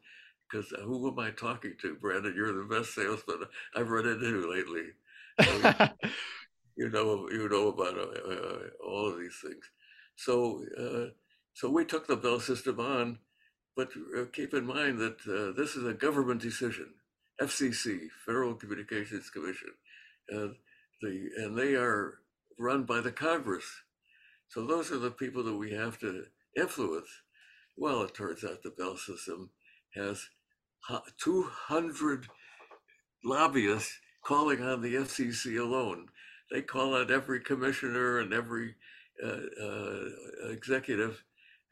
Because 0.49 0.71
who 0.83 1.09
am 1.09 1.19
I 1.19 1.31
talking 1.31 1.73
to, 1.81 1.95
Brandon? 1.95 2.33
You're 2.35 2.53
the 2.53 2.75
best 2.75 2.93
salesman 2.93 3.45
I've 3.75 3.89
run 3.89 4.07
into 4.07 4.49
lately. 4.49 4.91
you 6.77 6.89
know, 6.89 7.27
you 7.29 7.49
know 7.49 7.67
about 7.69 7.97
uh, 7.97 8.31
uh, 8.31 8.59
all 8.85 9.09
of 9.09 9.19
these 9.19 9.37
things. 9.41 9.69
So, 10.15 10.63
uh, 10.79 11.11
so 11.53 11.69
we 11.69 11.83
took 11.83 12.07
the 12.07 12.15
Bell 12.15 12.39
system 12.39 12.79
on 12.79 13.19
but 13.75 13.89
uh, 14.17 14.25
keep 14.31 14.53
in 14.53 14.65
mind 14.65 14.99
that 14.99 15.17
uh, 15.27 15.51
this 15.55 15.75
is 15.75 15.85
a 15.85 15.93
government 15.93 16.41
decision, 16.41 16.93
FCC, 17.41 18.07
Federal 18.25 18.55
Communications 18.55 19.29
Commission, 19.29 19.71
and 20.29 20.55
the 21.01 21.29
and 21.37 21.57
they 21.57 21.75
are 21.75 22.19
run 22.57 22.83
by 22.83 23.01
the 23.01 23.11
Congress. 23.11 23.65
So 24.47 24.65
those 24.65 24.91
are 24.91 24.99
the 24.99 25.11
people 25.11 25.43
that 25.43 25.57
we 25.57 25.71
have 25.71 25.99
to 25.99 26.25
influence. 26.55 27.09
Well, 27.75 28.03
it 28.03 28.13
turns 28.15 28.43
out 28.45 28.63
the 28.63 28.69
Bell 28.69 28.95
system 28.95 29.49
has 29.95 30.29
200 31.21 32.27
lobbyists 33.25 33.99
calling 34.23 34.61
on 34.63 34.81
the 34.81 34.95
FCC 34.95 35.59
alone. 35.59 36.07
They 36.51 36.61
call 36.61 36.95
on 36.95 37.11
every 37.11 37.41
commissioner 37.41 38.19
and 38.19 38.33
every 38.33 38.75
uh, 39.21 39.39
uh, 39.61 40.49
executive, 40.49 41.23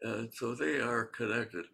uh, 0.06 0.24
so 0.34 0.56
they 0.56 0.80
are 0.80 1.06
connected 1.06 1.66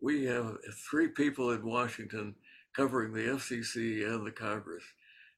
we 0.00 0.24
have 0.26 0.58
three 0.90 1.08
people 1.08 1.50
in 1.52 1.64
Washington 1.66 2.36
covering 2.76 3.12
the 3.12 3.22
FCC 3.36 4.06
and 4.06 4.26
the 4.26 4.32
Congress. 4.32 4.84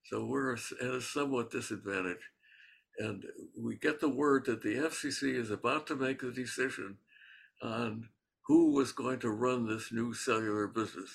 So 0.05 0.27
we're 0.27 0.55
at 0.55 0.61
a 0.83 1.01
somewhat 1.01 1.51
disadvantage. 1.51 2.31
And 2.99 3.25
we 3.59 3.77
get 3.77 4.01
the 4.01 4.09
word 4.11 4.47
that 4.47 4.63
the 4.63 4.77
FCC 4.77 5.35
is 5.35 5.51
about 5.51 5.87
to 5.89 5.97
make 5.97 6.23
a 6.23 6.31
decision 6.33 6.99
on 7.63 8.09
who 8.47 8.73
was 8.73 8.93
going 8.93 9.21
to 9.21 9.31
run 9.31 9.67
this 9.69 9.93
new 9.93 10.15
cellular 10.15 10.69
business. 10.69 11.11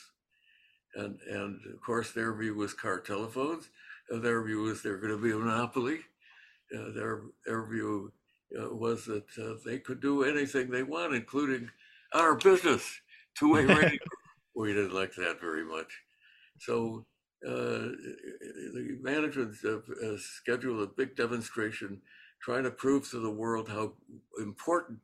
and 0.95 1.19
and 1.29 1.59
of 1.73 1.81
course 1.81 2.11
their 2.11 2.33
view 2.35 2.55
was 2.55 2.73
car 2.73 2.99
telephones. 2.99 3.69
Their 4.09 4.43
view 4.43 4.61
was 4.63 4.81
they're 4.83 4.97
going 4.99 5.17
to 5.17 5.23
be 5.23 5.31
a 5.31 5.37
monopoly. 5.37 5.99
Uh, 6.75 6.91
their 6.93 7.23
their 7.45 7.65
view 7.67 8.13
uh, 8.59 8.73
was 8.75 9.05
that 9.05 9.25
uh, 9.41 9.55
they 9.65 9.79
could 9.79 10.01
do 10.01 10.23
anything 10.23 10.69
they 10.69 10.83
want, 10.83 11.15
including 11.15 11.69
our 12.13 12.35
business, 12.35 13.01
two-way 13.37 13.65
radio. 13.65 13.99
we 14.55 14.73
didn't 14.73 14.93
like 14.93 15.13
that 15.15 15.39
very 15.39 15.65
much. 15.65 15.91
So 16.59 17.05
uh, 17.45 17.91
the 18.73 18.97
management 19.01 19.55
uh, 19.65 20.17
scheduled 20.17 20.81
a 20.81 20.93
big 20.93 21.15
demonstration 21.15 22.01
trying 22.41 22.63
to 22.63 22.71
prove 22.71 23.09
to 23.09 23.19
the 23.19 23.29
world 23.29 23.69
how 23.69 23.93
important 24.39 24.99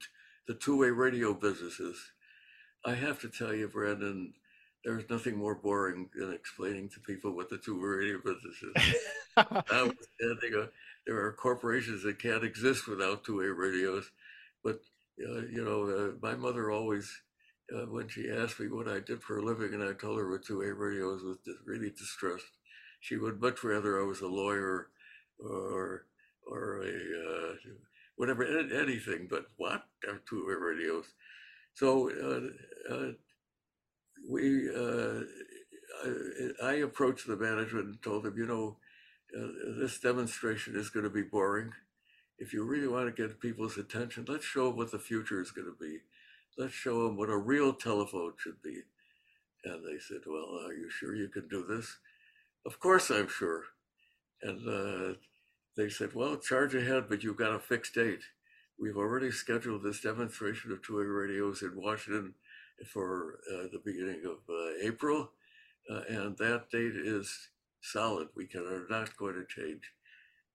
the 0.47 0.53
two-way 0.53 0.89
radio 0.89 1.33
business 1.33 1.79
is. 1.79 1.97
I 2.85 2.95
have 2.95 3.19
to 3.21 3.29
tell 3.29 3.53
you, 3.53 3.67
Brandon, 3.67 4.33
there's 4.83 5.09
nothing 5.09 5.37
more 5.37 5.55
boring 5.55 6.09
than 6.15 6.33
explaining 6.33 6.89
to 6.89 6.99
people 6.99 7.35
what 7.35 7.49
the 7.49 7.57
two-way 7.57 7.87
radio 7.87 8.17
business 8.17 8.63
is. 8.63 8.95
uh, 9.37 9.89
there 11.05 11.17
are 11.17 11.33
corporations 11.33 12.03
that 12.03 12.19
can't 12.19 12.43
exist 12.43 12.87
without 12.87 13.23
two-way 13.23 13.45
radios, 13.45 14.11
but 14.63 14.79
uh, 15.19 15.41
you 15.51 15.63
know, 15.63 15.83
uh, 15.83 16.11
my 16.21 16.35
mother 16.35 16.71
always, 16.71 17.11
uh, 17.73 17.85
when 17.85 18.07
she 18.07 18.29
asked 18.29 18.59
me 18.59 18.67
what 18.67 18.87
I 18.87 18.99
did 18.99 19.21
for 19.21 19.37
a 19.37 19.43
living, 19.43 19.73
and 19.73 19.83
I 19.83 19.93
told 19.93 20.19
her 20.19 20.29
what 20.29 20.43
two-way 20.43 20.67
radios 20.67 21.23
was 21.23 21.37
really 21.65 21.89
distressed. 21.89 22.57
She 22.99 23.17
would 23.17 23.41
much 23.41 23.63
rather 23.63 23.99
I 23.99 24.05
was 24.05 24.21
a 24.21 24.27
lawyer 24.27 24.89
or 25.39 26.05
or 26.47 26.83
a 26.83 26.89
uh, 26.89 27.53
whatever 28.15 28.43
anything, 28.43 29.27
but 29.29 29.45
what 29.57 29.83
two-way 30.29 30.53
radios? 30.53 31.05
So 31.73 32.09
uh, 32.11 32.93
uh, 32.93 33.11
we, 34.29 34.69
I, 34.69 36.67
I 36.67 36.73
approached 36.73 37.27
the 37.27 37.37
management 37.37 37.85
and 37.85 38.01
told 38.01 38.23
them, 38.23 38.37
you 38.37 38.45
know, 38.45 38.77
this 39.79 39.99
demonstration 39.99 40.75
is 40.75 40.89
going 40.89 41.05
to 41.05 41.09
be 41.09 41.21
boring 41.21 41.71
if 42.41 42.53
you 42.53 42.63
really 42.63 42.87
want 42.87 43.05
to 43.05 43.21
get 43.21 43.39
people's 43.39 43.77
attention, 43.77 44.25
let's 44.27 44.43
show 44.43 44.71
what 44.71 44.91
the 44.91 44.97
future 44.97 45.39
is 45.39 45.51
going 45.51 45.67
to 45.67 45.77
be. 45.79 45.99
Let's 46.57 46.73
show 46.73 47.03
them 47.05 47.17
what 47.17 47.29
a 47.29 47.37
real 47.37 47.73
telephone 47.73 48.33
should 48.37 48.61
be. 48.61 48.81
And 49.63 49.83
they 49.85 49.99
said, 49.99 50.21
Well, 50.25 50.59
are 50.65 50.73
you 50.73 50.89
sure 50.89 51.15
you 51.15 51.29
can 51.29 51.47
do 51.47 51.65
this? 51.65 51.97
Of 52.65 52.79
course, 52.79 53.09
I'm 53.09 53.27
sure. 53.27 53.63
And 54.41 54.67
uh, 54.67 55.17
they 55.77 55.89
said, 55.89 56.13
Well, 56.13 56.37
charge 56.37 56.75
ahead, 56.75 57.05
but 57.09 57.23
you've 57.23 57.37
got 57.37 57.55
a 57.55 57.59
fixed 57.59 57.95
date. 57.95 58.23
We've 58.79 58.97
already 58.97 59.31
scheduled 59.31 59.83
this 59.83 60.01
demonstration 60.01 60.71
of 60.71 60.81
two-way 60.81 61.03
radios 61.03 61.61
in 61.61 61.71
Washington 61.75 62.33
for 62.91 63.39
uh, 63.51 63.67
the 63.71 63.81
beginning 63.85 64.23
of 64.25 64.37
uh, 64.49 64.71
April, 64.81 65.31
uh, 65.89 66.01
and 66.09 66.35
that 66.37 66.71
date 66.71 66.95
is 66.95 67.49
solid. 67.81 68.29
We 68.35 68.47
can, 68.47 68.61
are 68.61 68.87
not 68.89 69.15
going 69.17 69.35
to 69.35 69.45
change. 69.45 69.83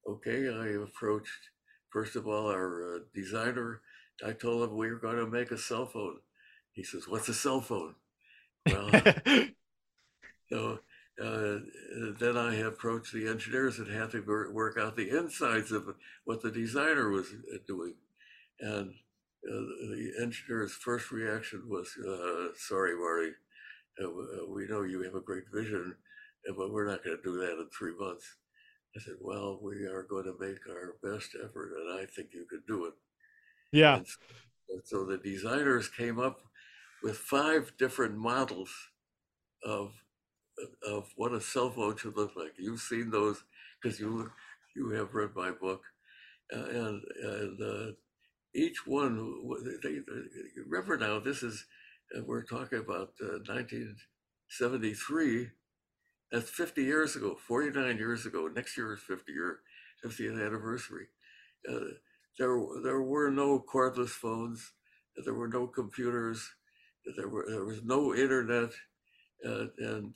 Okay, 0.09 0.49
I 0.49 0.83
approached 0.83 1.51
First 1.97 2.15
of 2.15 2.29
all, 2.29 2.51
our 2.51 2.97
uh, 2.97 2.99
designer, 3.15 3.81
I 4.25 4.33
told 4.33 4.63
him 4.63 4.77
we 4.77 4.91
were 4.91 4.99
going 4.99 5.17
to 5.17 5.27
make 5.27 5.51
a 5.51 5.59
cell 5.59 5.87
phone. 5.87 6.19
He 6.73 6.83
says, 6.83 7.09
"What's 7.09 7.29
a 7.29 7.35
cell 7.35 7.61
phone?" 7.61 7.95
Well, 8.67 8.91
so 10.51 10.79
uh, 11.23 11.59
then 12.19 12.37
I 12.37 12.57
approached 12.57 13.13
the 13.13 13.29
engineers 13.29 13.79
and 13.79 13.89
had 13.89 14.11
to 14.13 14.51
work 14.53 14.79
out 14.79 14.97
the 14.97 15.17
insides 15.17 15.73
of 15.73 15.95
what 16.25 16.43
the 16.43 16.51
designer 16.51 17.11
was 17.11 17.27
uh, 17.33 17.59
doing, 17.67 17.95
and 18.61 18.91
uh, 19.49 19.53
the 19.53 20.13
engineer's 20.21 20.73
first 20.73 21.11
reaction 21.13 21.69
was, 21.69 21.97
uh, 21.99 22.55
"Sorry, 22.57 22.97
Marty, 22.97 23.33
uh, 24.03 24.47
we 24.49 24.67
know 24.67 24.83
you 24.83 25.03
have 25.03 25.15
a 25.15 25.21
great 25.21 25.45
vision, 25.53 25.97
but 26.57 26.73
we're 26.73 26.89
not 26.89 27.05
going 27.05 27.17
to 27.17 27.23
do 27.23 27.39
that 27.39 27.59
in 27.61 27.69
three 27.71 27.95
months." 27.99 28.37
I 28.97 29.01
said, 29.01 29.17
well, 29.21 29.59
we 29.63 29.85
are 29.85 30.05
going 30.05 30.25
to 30.25 30.37
make 30.41 30.59
our 30.71 30.97
best 31.03 31.37
effort, 31.45 31.75
and 31.77 32.01
I 32.01 32.07
think 32.07 32.31
you 32.33 32.47
could 32.49 32.67
do 32.67 32.87
it. 32.87 32.95
Yeah. 33.73 34.01
So, 34.85 35.05
the 35.05 35.19
designers 35.19 35.89
came 35.89 36.19
up 36.19 36.41
with 37.03 37.17
five 37.17 37.73
different 37.79 38.17
models 38.17 38.71
of 39.65 39.93
of 40.87 41.11
what 41.17 41.33
a 41.33 41.41
cell 41.41 41.71
phone 41.71 41.97
should 41.97 42.17
look 42.17 42.37
like. 42.37 42.53
You've 42.59 42.81
seen 42.81 43.11
those 43.11 43.43
because 43.81 43.99
you 44.01 44.31
you 44.75 44.91
have 44.91 45.15
read 45.15 45.31
my 45.35 45.51
book, 45.51 45.83
uh, 46.55 46.65
and 46.65 47.03
and 47.23 47.63
uh, 47.63 47.93
each 48.55 48.87
one. 48.87 49.43
They, 49.83 49.95
they, 49.95 50.01
remember 50.67 50.97
now, 50.97 51.19
this 51.21 51.43
is 51.43 51.67
uh, 52.17 52.23
we're 52.25 52.45
talking 52.45 52.79
about 52.79 53.13
1973 53.21 55.43
uh, 55.43 55.47
that's 56.33 56.51
50 56.51 56.83
years 56.83 57.15
ago, 57.17 57.37
49 57.47 57.99
years 57.99 58.27
ago. 58.27 58.49
Next 58.49 58.77
year 58.77 58.95
is 58.95 59.01
50 59.01 59.33
year, 59.33 59.61
50th 60.05 60.45
anniversary. 60.45 61.07
Uh, 62.41 62.45
there, 62.45 62.59
there 62.83 63.03
were 63.03 63.31
no 63.31 63.61
cordless 63.61 64.11
phones. 64.11 64.73
There 65.25 65.35
were 65.35 65.49
no 65.49 65.67
computers. 65.67 66.47
There 67.17 67.29
were 67.29 67.47
there 67.49 67.65
was 67.65 67.83
no 67.85 68.15
internet, 68.15 68.71
uh, 69.47 69.67
and 69.79 70.13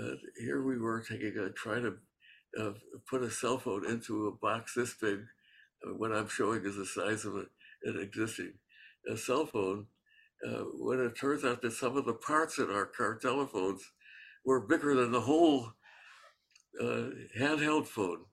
uh, 0.00 0.14
here 0.38 0.62
we 0.62 0.78
were 0.78 1.02
taking 1.02 1.36
a 1.36 1.50
trying 1.50 1.82
to 1.82 2.62
uh, 2.62 2.72
put 3.10 3.22
a 3.22 3.30
cell 3.30 3.58
phone 3.58 3.84
into 3.84 4.28
a 4.28 4.32
box 4.32 4.74
this 4.74 4.94
big. 4.94 5.20
Uh, 5.84 5.94
what 5.94 6.12
I'm 6.12 6.28
showing 6.28 6.64
is 6.64 6.76
the 6.76 6.86
size 6.86 7.24
of 7.24 7.34
a, 7.34 7.44
an 7.84 8.00
existing 8.00 8.52
a 9.10 9.16
cell 9.16 9.46
phone. 9.46 9.86
Uh, 10.46 10.64
when 10.74 11.00
it 11.00 11.16
turns 11.16 11.44
out 11.44 11.62
that 11.62 11.72
some 11.72 11.96
of 11.96 12.04
the 12.04 12.14
parts 12.14 12.58
in 12.58 12.70
our 12.70 12.86
car 12.86 13.16
telephones 13.16 13.82
were 14.44 14.66
bigger 14.66 14.94
than 14.94 15.12
the 15.12 15.20
whole 15.20 15.72
uh, 16.80 17.10
handheld 17.38 17.86
phone. 17.86 18.24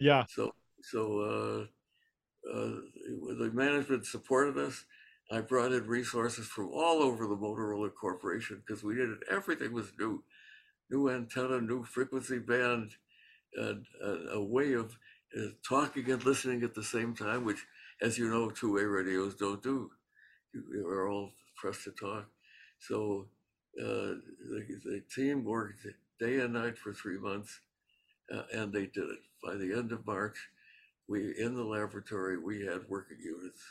Yeah. 0.00 0.24
So 0.28 0.52
so 0.82 1.20
uh, 1.20 1.62
uh, 1.62 1.66
the 2.52 3.50
management 3.52 4.06
supported 4.06 4.58
us. 4.58 4.84
I 5.30 5.40
brought 5.40 5.72
in 5.72 5.86
resources 5.86 6.46
from 6.46 6.68
all 6.72 7.02
over 7.02 7.26
the 7.26 7.36
Motorola 7.36 7.90
Corporation 7.92 8.62
because 8.64 8.84
we 8.84 8.94
did 8.94 9.10
it. 9.10 9.18
Everything 9.28 9.72
was 9.72 9.92
new, 9.98 10.22
new 10.88 11.10
antenna, 11.10 11.60
new 11.60 11.82
frequency 11.84 12.38
band, 12.38 12.92
and, 13.54 13.84
and 14.00 14.28
a 14.32 14.42
way 14.42 14.74
of 14.74 14.96
uh, 15.36 15.48
talking 15.68 16.10
and 16.10 16.24
listening 16.24 16.62
at 16.62 16.74
the 16.74 16.84
same 16.84 17.14
time, 17.14 17.44
which, 17.44 17.64
as 18.00 18.18
you 18.18 18.28
know, 18.28 18.50
two-way 18.50 18.82
radios 18.82 19.34
don't 19.34 19.62
do. 19.62 19.90
You 20.54 20.86
are 20.86 21.08
all 21.08 21.32
pressed 21.56 21.84
to 21.84 21.90
talk. 21.90 22.26
So 22.78 23.26
uh, 23.80 24.14
the, 24.48 24.80
the, 24.84 25.02
team 25.14 25.44
worked 25.44 25.86
day 26.20 26.40
and 26.40 26.54
night 26.54 26.78
for 26.78 26.92
three 26.92 27.18
months, 27.18 27.60
uh, 28.32 28.42
and 28.52 28.72
they 28.72 28.86
did 28.86 29.04
it. 29.04 29.18
By 29.44 29.54
the 29.54 29.76
end 29.76 29.92
of 29.92 30.06
March, 30.06 30.36
we 31.08 31.34
in 31.38 31.54
the 31.54 31.64
laboratory 31.64 32.38
we 32.38 32.64
had 32.64 32.80
working 32.88 33.18
units. 33.22 33.62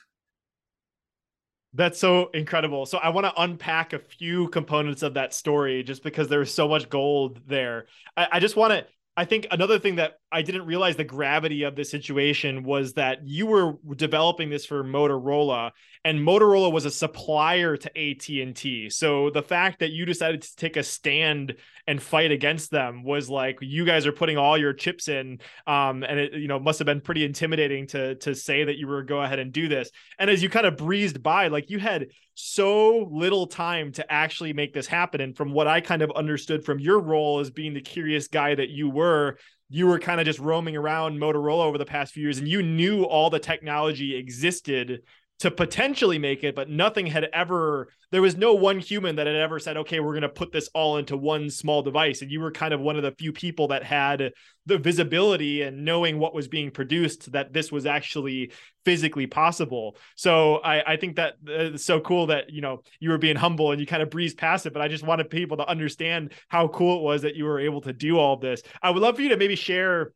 That's 1.73 1.99
so 1.99 2.29
incredible. 2.33 2.85
So 2.85 2.99
I 2.99 3.09
want 3.09 3.25
to 3.25 3.41
unpack 3.41 3.91
a 3.91 3.99
few 3.99 4.47
components 4.47 5.03
of 5.03 5.15
that 5.15 5.33
story, 5.33 5.83
just 5.83 6.03
because 6.03 6.29
there's 6.29 6.53
so 6.53 6.69
much 6.69 6.89
gold 6.89 7.41
there. 7.47 7.87
I, 8.15 8.27
I 8.33 8.39
just 8.39 8.55
want 8.55 8.71
to 8.71 8.85
I 9.17 9.25
think 9.25 9.47
another 9.51 9.79
thing 9.79 9.95
that 9.95 10.19
I 10.35 10.41
didn't 10.41 10.65
realize 10.65 10.97
the 10.97 11.05
gravity 11.05 11.63
of 11.63 11.77
the 11.77 11.85
situation 11.85 12.63
was 12.63 12.91
that 12.93 13.25
you 13.25 13.45
were 13.45 13.77
developing 13.95 14.49
this 14.49 14.65
for 14.65 14.83
Motorola 14.83 15.71
and 16.03 16.19
Motorola 16.19 16.71
was 16.71 16.83
a 16.83 16.91
supplier 16.91 17.77
to 17.77 17.89
AT&T. 17.97 18.89
So 18.89 19.29
the 19.29 19.41
fact 19.41 19.79
that 19.79 19.91
you 19.91 20.05
decided 20.05 20.41
to 20.43 20.55
take 20.57 20.75
a 20.75 20.83
stand 20.83 21.55
and 21.87 22.01
fight 22.01 22.31
against 22.31 22.69
them 22.69 23.03
was 23.03 23.29
like 23.29 23.57
you 23.61 23.85
guys 23.85 24.05
are 24.05 24.11
putting 24.11 24.37
all 24.37 24.57
your 24.57 24.73
chips 24.73 25.07
in 25.07 25.39
um, 25.65 26.03
and 26.03 26.19
it 26.19 26.33
you 26.33 26.47
know 26.47 26.59
must 26.59 26.79
have 26.79 26.85
been 26.85 27.01
pretty 27.01 27.23
intimidating 27.23 27.87
to 27.87 28.15
to 28.15 28.35
say 28.35 28.65
that 28.65 28.77
you 28.77 28.87
were 28.87 29.03
go 29.03 29.21
ahead 29.21 29.39
and 29.39 29.53
do 29.53 29.69
this. 29.69 29.89
And 30.19 30.29
as 30.29 30.43
you 30.43 30.49
kind 30.49 30.65
of 30.65 30.75
breezed 30.75 31.23
by 31.23 31.47
like 31.47 31.69
you 31.69 31.79
had 31.79 32.07
so 32.35 33.07
little 33.09 33.47
time 33.47 33.91
to 33.93 34.11
actually 34.11 34.51
make 34.51 34.73
this 34.73 34.87
happen 34.87 35.21
and 35.21 35.35
from 35.35 35.53
what 35.53 35.67
I 35.67 35.79
kind 35.79 36.01
of 36.01 36.11
understood 36.11 36.65
from 36.65 36.79
your 36.79 36.99
role 36.99 37.39
as 37.39 37.49
being 37.49 37.73
the 37.73 37.81
curious 37.81 38.27
guy 38.27 38.53
that 38.53 38.69
you 38.69 38.89
were 38.89 39.37
you 39.69 39.87
were 39.87 39.99
kind 39.99 40.19
of 40.19 40.25
just 40.25 40.39
roaming 40.39 40.75
around 40.75 41.19
Motorola 41.19 41.65
over 41.65 41.77
the 41.77 41.85
past 41.85 42.13
few 42.13 42.23
years 42.23 42.37
and 42.37 42.47
you 42.47 42.61
knew 42.61 43.03
all 43.03 43.29
the 43.29 43.39
technology 43.39 44.15
existed 44.15 45.01
to 45.39 45.51
potentially 45.51 46.17
make 46.17 46.45
it, 46.45 46.55
but 46.55 46.69
nothing 46.69 47.05
had 47.05 47.25
ever, 47.33 47.89
there 48.09 48.21
was 48.21 48.37
no 48.37 48.53
one 48.53 48.79
human 48.79 49.17
that 49.17 49.27
had 49.27 49.35
ever 49.35 49.59
said, 49.59 49.75
okay, 49.75 49.99
we're 49.99 50.13
going 50.13 50.21
to 50.21 50.29
put 50.29 50.53
this 50.53 50.69
all 50.73 50.97
into 50.97 51.17
one 51.17 51.49
small 51.49 51.81
device. 51.81 52.21
And 52.21 52.31
you 52.31 52.39
were 52.39 52.51
kind 52.51 52.73
of 52.73 52.79
one 52.79 52.95
of 52.95 53.03
the 53.03 53.11
few 53.11 53.33
people 53.33 53.67
that 53.67 53.83
had 53.83 54.31
the 54.65 54.77
visibility 54.77 55.63
and 55.63 55.83
knowing 55.83 56.19
what 56.19 56.33
was 56.33 56.47
being 56.47 56.71
produced 56.71 57.33
that 57.33 57.51
this 57.51 57.69
was 57.69 57.85
actually 57.85 58.53
physically 58.85 59.27
possible. 59.27 59.97
So 60.15 60.57
I, 60.57 60.93
I 60.93 60.95
think 60.95 61.17
that 61.17 61.33
uh, 61.45 61.73
it's 61.73 61.83
so 61.83 61.99
cool 61.99 62.27
that, 62.27 62.49
you 62.49 62.61
know, 62.61 62.83
you 63.01 63.09
were 63.09 63.17
being 63.17 63.35
humble 63.35 63.71
and 63.71 63.81
you 63.81 63.85
kind 63.85 64.03
of 64.03 64.09
breezed 64.09 64.37
past 64.37 64.65
it, 64.65 64.73
but 64.73 64.81
I 64.81 64.87
just 64.87 65.05
wanted 65.05 65.29
people 65.29 65.57
to 65.57 65.67
understand 65.67 66.31
how 66.47 66.69
cool 66.69 66.99
it 66.99 67.03
was 67.03 67.23
that 67.23 67.35
you 67.35 67.43
were 67.43 67.59
able 67.59 67.81
to 67.81 67.91
do 67.91 68.17
all 68.17 68.37
this. 68.37 68.63
I 68.81 68.89
would 68.89 69.01
love 69.01 69.17
for 69.17 69.21
you 69.21 69.29
to 69.29 69.37
maybe 69.37 69.57
share 69.57 70.13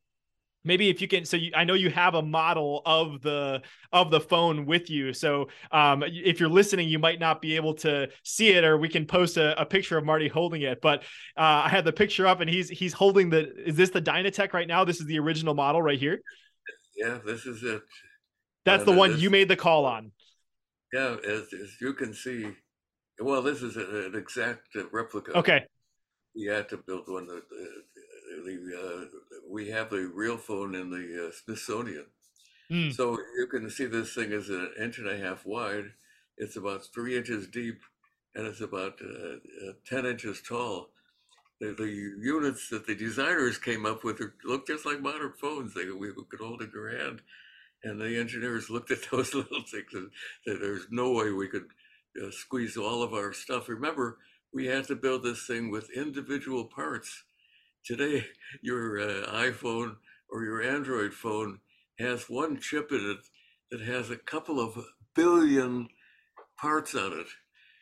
maybe 0.63 0.89
if 0.89 1.01
you 1.01 1.07
can 1.07 1.25
so 1.25 1.37
you, 1.37 1.51
i 1.55 1.63
know 1.63 1.73
you 1.73 1.89
have 1.89 2.15
a 2.15 2.21
model 2.21 2.81
of 2.85 3.21
the 3.21 3.61
of 3.91 4.11
the 4.11 4.19
phone 4.19 4.65
with 4.65 4.89
you. 4.89 5.13
So 5.13 5.49
um, 5.71 6.03
if 6.05 6.39
you're 6.39 6.49
listening 6.49 6.89
you 6.89 6.99
might 6.99 7.19
not 7.19 7.41
be 7.41 7.55
able 7.55 7.73
to 7.75 8.09
see 8.23 8.49
it 8.49 8.63
or 8.63 8.77
we 8.77 8.89
can 8.89 9.05
post 9.05 9.37
a, 9.37 9.59
a 9.59 9.65
picture 9.65 9.97
of 9.97 10.05
marty 10.05 10.27
holding 10.27 10.61
it. 10.61 10.79
But 10.81 11.01
uh, 11.37 11.63
i 11.65 11.69
had 11.69 11.85
the 11.85 11.93
picture 11.93 12.27
up 12.27 12.41
and 12.41 12.49
he's 12.49 12.69
he's 12.69 12.93
holding 12.93 13.29
the 13.29 13.51
is 13.67 13.75
this 13.75 13.89
the 13.89 14.01
dynatec 14.01 14.53
right 14.53 14.67
now? 14.67 14.83
This 14.83 14.99
is 14.99 15.07
the 15.07 15.19
original 15.19 15.53
model 15.53 15.81
right 15.81 15.99
here. 15.99 16.21
Yeah 16.95 17.19
this 17.25 17.45
is 17.45 17.63
it. 17.63 17.81
That's 18.65 18.83
and 18.83 18.93
the 18.93 18.97
one 18.97 19.19
you 19.19 19.29
made 19.29 19.47
the 19.47 19.55
call 19.55 19.85
on. 19.85 20.11
Yeah 20.93 21.15
as, 21.25 21.53
as 21.53 21.75
you 21.81 21.93
can 21.93 22.13
see 22.13 22.51
well 23.19 23.41
this 23.41 23.61
is 23.61 23.75
an 23.75 24.13
exact 24.15 24.75
replica. 24.91 25.37
Okay. 25.37 25.63
We 26.35 26.45
had 26.45 26.69
to 26.69 26.77
build 26.77 27.05
one 27.07 27.25
that 27.27 27.49
the 27.49 28.55
uh, 28.77 29.05
we 29.49 29.69
have 29.69 29.91
a 29.91 30.07
real 30.07 30.37
phone 30.37 30.75
in 30.75 30.89
the 30.89 31.27
uh, 31.27 31.31
Smithsonian. 31.31 32.05
Mm. 32.71 32.93
So 32.93 33.17
you 33.37 33.47
can 33.47 33.69
see 33.69 33.85
this 33.85 34.13
thing 34.13 34.31
is 34.31 34.49
an 34.49 34.71
inch 34.79 34.99
and 34.99 35.09
a 35.09 35.17
half 35.17 35.45
wide. 35.45 35.85
It's 36.37 36.55
about 36.55 36.85
three 36.93 37.17
inches 37.17 37.47
deep, 37.47 37.81
and 38.35 38.45
it's 38.45 38.61
about 38.61 38.99
uh, 39.01 39.37
uh 39.67 39.73
ten 39.87 40.05
inches 40.05 40.41
tall. 40.47 40.89
The, 41.59 41.73
the, 41.73 41.89
units 41.89 42.69
that 42.69 42.87
the 42.87 42.95
designers 42.95 43.57
came 43.57 43.85
up 43.85 44.05
with 44.05 44.21
look 44.45 44.67
just 44.67 44.85
like 44.85 45.01
modern 45.01 45.33
phones. 45.41 45.73
They 45.73 45.89
we 45.89 46.13
could 46.29 46.39
hold 46.39 46.61
in 46.61 46.71
your 46.73 46.95
hand, 46.97 47.21
and 47.83 47.99
the 47.99 48.17
engineers 48.17 48.69
looked 48.69 48.91
at 48.91 48.99
those 49.11 49.33
little 49.33 49.63
things 49.63 49.93
and 49.93 50.11
said, 50.45 50.57
"There's 50.61 50.87
no 50.91 51.11
way 51.11 51.31
we 51.31 51.49
could 51.49 51.67
uh, 52.23 52.29
squeeze 52.31 52.77
all 52.77 53.01
of 53.01 53.13
our 53.13 53.33
stuff." 53.33 53.67
Remember, 53.67 54.19
we 54.53 54.67
had 54.67 54.85
to 54.85 54.95
build 54.95 55.23
this 55.23 55.45
thing 55.47 55.71
with 55.71 55.89
individual 55.89 56.65
parts 56.65 57.23
Today, 57.89 58.23
your 58.61 58.99
uh, 58.99 59.31
iPhone 59.31 59.95
or 60.29 60.43
your 60.43 60.61
Android 60.61 61.11
phone 61.11 61.59
has 61.97 62.29
one 62.29 62.59
chip 62.59 62.91
in 62.91 63.17
it 63.17 63.17
that 63.71 63.81
has 63.81 64.11
a 64.11 64.15
couple 64.15 64.59
of 64.59 64.77
billion 65.15 65.87
parts 66.61 66.93
on 66.93 67.13
it. 67.13 67.25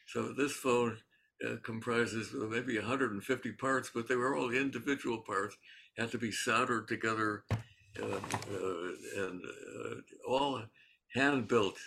So 0.06 0.32
this 0.32 0.54
phone 0.54 1.00
uh, 1.46 1.56
comprises 1.62 2.30
maybe 2.34 2.80
150 2.80 3.52
parts, 3.60 3.91
but 3.93 4.08
they 4.08 4.15
were 4.15 4.34
all 4.34 4.52
individual 4.52 5.17
parts, 5.28 5.58
had 5.98 6.10
to 6.12 6.17
be 6.17 6.32
soldered 6.32 6.88
together 6.88 7.43
uh, 7.52 8.06
uh 8.06 9.26
and 9.26 9.41
uh, 9.43 9.96
all 10.26 10.63
hand 11.15 11.50
built. 11.50 11.80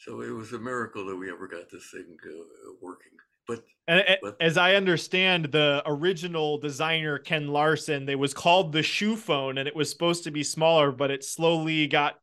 So 0.00 0.20
it 0.20 0.28
was 0.28 0.52
a 0.52 0.58
miracle 0.58 1.06
that 1.06 1.16
we 1.16 1.30
ever 1.30 1.48
got 1.48 1.70
this 1.70 1.88
thing 1.90 2.18
uh, 2.22 2.72
working. 2.82 3.16
But, 3.46 3.62
and, 3.86 4.04
but, 4.22 4.36
as 4.40 4.56
I 4.56 4.74
understand, 4.74 5.46
the 5.46 5.82
original 5.86 6.58
designer 6.58 7.18
Ken 7.18 7.48
Larson, 7.48 8.06
they 8.06 8.16
was 8.16 8.34
called 8.34 8.72
the 8.72 8.82
shoe 8.82 9.16
phone, 9.16 9.58
and 9.58 9.68
it 9.68 9.76
was 9.76 9.90
supposed 9.90 10.24
to 10.24 10.30
be 10.30 10.42
smaller, 10.42 10.92
but 10.92 11.10
it 11.10 11.24
slowly 11.24 11.86
got 11.86 12.16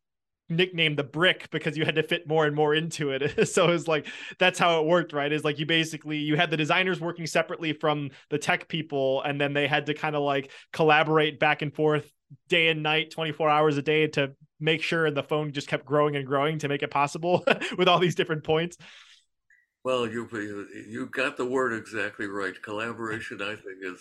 nicknamed 0.49 0.97
the 0.97 1.03
brick 1.03 1.49
because 1.51 1.77
you 1.77 1.85
had 1.85 1.95
to 1.95 2.03
fit 2.03 2.27
more 2.27 2.45
and 2.45 2.55
more 2.55 2.75
into 2.75 3.11
it. 3.11 3.47
so 3.49 3.69
it's 3.69 3.87
like 3.87 4.07
that's 4.39 4.59
how 4.59 4.79
it 4.79 4.85
worked, 4.85 5.13
right? 5.13 5.31
Is 5.31 5.43
like 5.43 5.59
you 5.59 5.65
basically 5.65 6.17
you 6.17 6.35
had 6.35 6.51
the 6.51 6.57
designers 6.57 6.99
working 6.99 7.27
separately 7.27 7.73
from 7.73 8.11
the 8.29 8.37
tech 8.37 8.67
people, 8.67 9.21
and 9.23 9.39
then 9.39 9.53
they 9.53 9.67
had 9.67 9.85
to 9.87 9.93
kind 9.93 10.15
of 10.15 10.23
like 10.23 10.51
collaborate 10.71 11.39
back 11.39 11.61
and 11.61 11.73
forth 11.73 12.09
day 12.49 12.69
and 12.69 12.83
night, 12.83 13.11
24 13.11 13.49
hours 13.49 13.77
a 13.77 13.81
day 13.81 14.07
to 14.07 14.33
make 14.59 14.81
sure 14.81 15.11
the 15.11 15.23
phone 15.23 15.51
just 15.51 15.67
kept 15.67 15.85
growing 15.85 16.15
and 16.15 16.25
growing 16.25 16.57
to 16.59 16.67
make 16.67 16.83
it 16.83 16.91
possible 16.91 17.43
with 17.77 17.87
all 17.87 17.99
these 17.99 18.15
different 18.15 18.43
points. 18.43 18.77
Well, 19.83 20.07
you 20.07 20.27
you 20.87 21.07
got 21.07 21.35
the 21.35 21.45
word 21.45 21.73
exactly 21.73 22.27
right. 22.27 22.59
Collaboration, 22.61 23.41
I 23.41 23.55
think, 23.55 23.79
is 23.81 23.99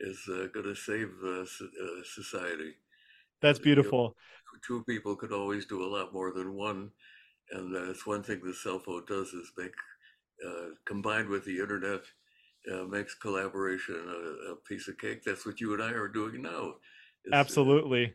is 0.00 0.20
uh, 0.28 0.46
going 0.54 0.66
to 0.66 0.74
save 0.76 1.10
uh, 1.24 1.40
uh, 1.40 2.02
society. 2.04 2.74
That's 3.40 3.58
beautiful. 3.58 3.98
You 3.98 4.04
know, 4.04 4.60
two 4.66 4.84
people 4.84 5.16
could 5.16 5.32
always 5.32 5.66
do 5.66 5.82
a 5.82 5.92
lot 5.92 6.12
more 6.12 6.32
than 6.32 6.54
one, 6.54 6.90
and 7.50 7.74
that's 7.74 8.06
one 8.06 8.22
thing 8.22 8.40
the 8.44 8.54
cell 8.54 8.78
phone 8.78 9.04
does 9.08 9.28
is 9.28 9.50
make 9.56 9.74
uh, 10.46 10.68
combined 10.86 11.28
with 11.28 11.44
the 11.44 11.58
internet 11.58 12.02
uh, 12.72 12.84
makes 12.84 13.14
collaboration 13.14 13.96
a, 13.96 14.52
a, 14.52 14.56
piece 14.68 14.88
of 14.88 14.98
cake. 14.98 15.22
That's 15.24 15.46
what 15.46 15.60
you 15.60 15.74
and 15.74 15.82
I 15.82 15.90
are 15.90 16.08
doing 16.08 16.42
now. 16.42 16.74
Uh, 17.30 17.34
Absolutely. 17.34 18.14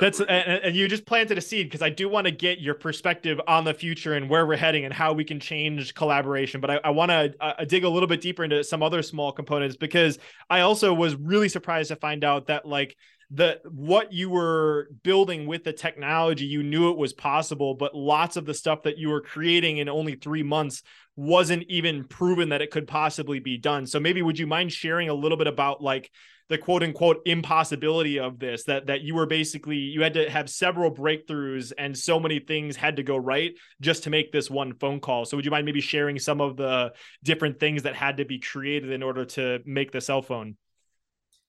That's 0.00 0.20
and, 0.20 0.30
and, 0.30 0.76
you 0.76 0.86
just 0.86 1.06
planted 1.06 1.38
a 1.38 1.40
seed 1.40 1.66
because 1.66 1.82
I 1.82 1.88
do 1.90 2.08
want 2.08 2.26
to 2.26 2.30
get 2.30 2.60
your 2.60 2.74
perspective 2.74 3.40
on 3.48 3.64
the 3.64 3.74
future 3.74 4.14
and 4.14 4.28
where 4.28 4.46
we're 4.46 4.56
heading 4.56 4.84
and 4.84 4.92
how 4.92 5.12
we 5.12 5.24
can 5.24 5.40
change 5.40 5.94
collaboration. 5.94 6.60
But 6.60 6.70
I, 6.70 6.80
I 6.84 6.90
want 6.90 7.10
to 7.10 7.34
uh, 7.40 7.64
dig 7.64 7.84
a 7.84 7.88
little 7.88 8.06
bit 8.06 8.20
deeper 8.20 8.44
into 8.44 8.62
some 8.64 8.82
other 8.82 9.02
small 9.02 9.32
components 9.32 9.76
because 9.76 10.18
I 10.50 10.60
also 10.60 10.92
was 10.92 11.14
really 11.14 11.48
surprised 11.48 11.88
to 11.88 11.96
find 11.96 12.22
out 12.22 12.46
that 12.48 12.66
like 12.66 12.96
the 13.30 13.60
what 13.64 14.12
you 14.12 14.30
were 14.30 14.88
building 15.02 15.46
with 15.46 15.64
the 15.64 15.72
technology, 15.72 16.46
you 16.46 16.62
knew 16.62 16.90
it 16.90 16.96
was 16.96 17.12
possible, 17.12 17.74
but 17.74 17.94
lots 17.94 18.36
of 18.36 18.46
the 18.46 18.54
stuff 18.54 18.84
that 18.84 18.96
you 18.96 19.08
were 19.10 19.20
creating 19.20 19.78
in 19.78 19.88
only 19.88 20.14
three 20.14 20.42
months 20.42 20.82
wasn't 21.18 21.64
even 21.68 22.04
proven 22.04 22.50
that 22.50 22.62
it 22.62 22.70
could 22.70 22.86
possibly 22.86 23.40
be 23.40 23.58
done. 23.58 23.86
So 23.86 23.98
maybe 23.98 24.22
would 24.22 24.38
you 24.38 24.46
mind 24.46 24.72
sharing 24.72 25.08
a 25.08 25.14
little 25.14 25.36
bit 25.36 25.48
about 25.48 25.82
like 25.82 26.12
the 26.48 26.56
quote 26.56 26.84
unquote 26.84 27.22
impossibility 27.26 28.20
of 28.20 28.38
this 28.38 28.62
that 28.64 28.86
that 28.86 29.00
you 29.00 29.16
were 29.16 29.26
basically 29.26 29.78
you 29.78 30.00
had 30.00 30.14
to 30.14 30.30
have 30.30 30.48
several 30.48 30.94
breakthroughs 30.94 31.72
and 31.76 31.98
so 31.98 32.20
many 32.20 32.38
things 32.38 32.76
had 32.76 32.94
to 32.96 33.02
go 33.02 33.16
right 33.16 33.54
just 33.80 34.04
to 34.04 34.10
make 34.10 34.30
this 34.30 34.48
one 34.48 34.74
phone 34.74 35.00
call. 35.00 35.24
So 35.24 35.36
would 35.36 35.44
you 35.44 35.50
mind 35.50 35.66
maybe 35.66 35.80
sharing 35.80 36.20
some 36.20 36.40
of 36.40 36.56
the 36.56 36.92
different 37.24 37.58
things 37.58 37.82
that 37.82 37.96
had 37.96 38.18
to 38.18 38.24
be 38.24 38.38
created 38.38 38.92
in 38.92 39.02
order 39.02 39.24
to 39.24 39.58
make 39.66 39.90
the 39.90 40.00
cell 40.00 40.22
phone? 40.22 40.56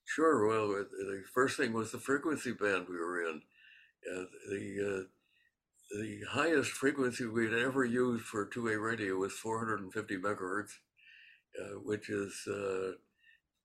Sure. 0.04 0.48
Well 0.48 0.66
the 0.66 1.22
first 1.32 1.56
thing 1.56 1.72
was 1.72 1.92
the 1.92 1.98
frequency 1.98 2.50
band 2.54 2.86
we 2.88 2.96
were 2.96 3.22
in. 3.22 3.40
Uh, 4.12 4.24
the 4.48 5.04
uh, 5.04 5.19
the 5.90 6.20
highest 6.30 6.70
frequency 6.70 7.26
we'd 7.26 7.52
ever 7.52 7.84
used 7.84 8.24
for 8.24 8.46
two-way 8.46 8.76
radio 8.76 9.16
was 9.16 9.32
450 9.32 10.18
megahertz 10.18 10.70
uh, 11.58 11.78
which 11.84 12.08
is 12.08 12.46
uh, 12.46 12.92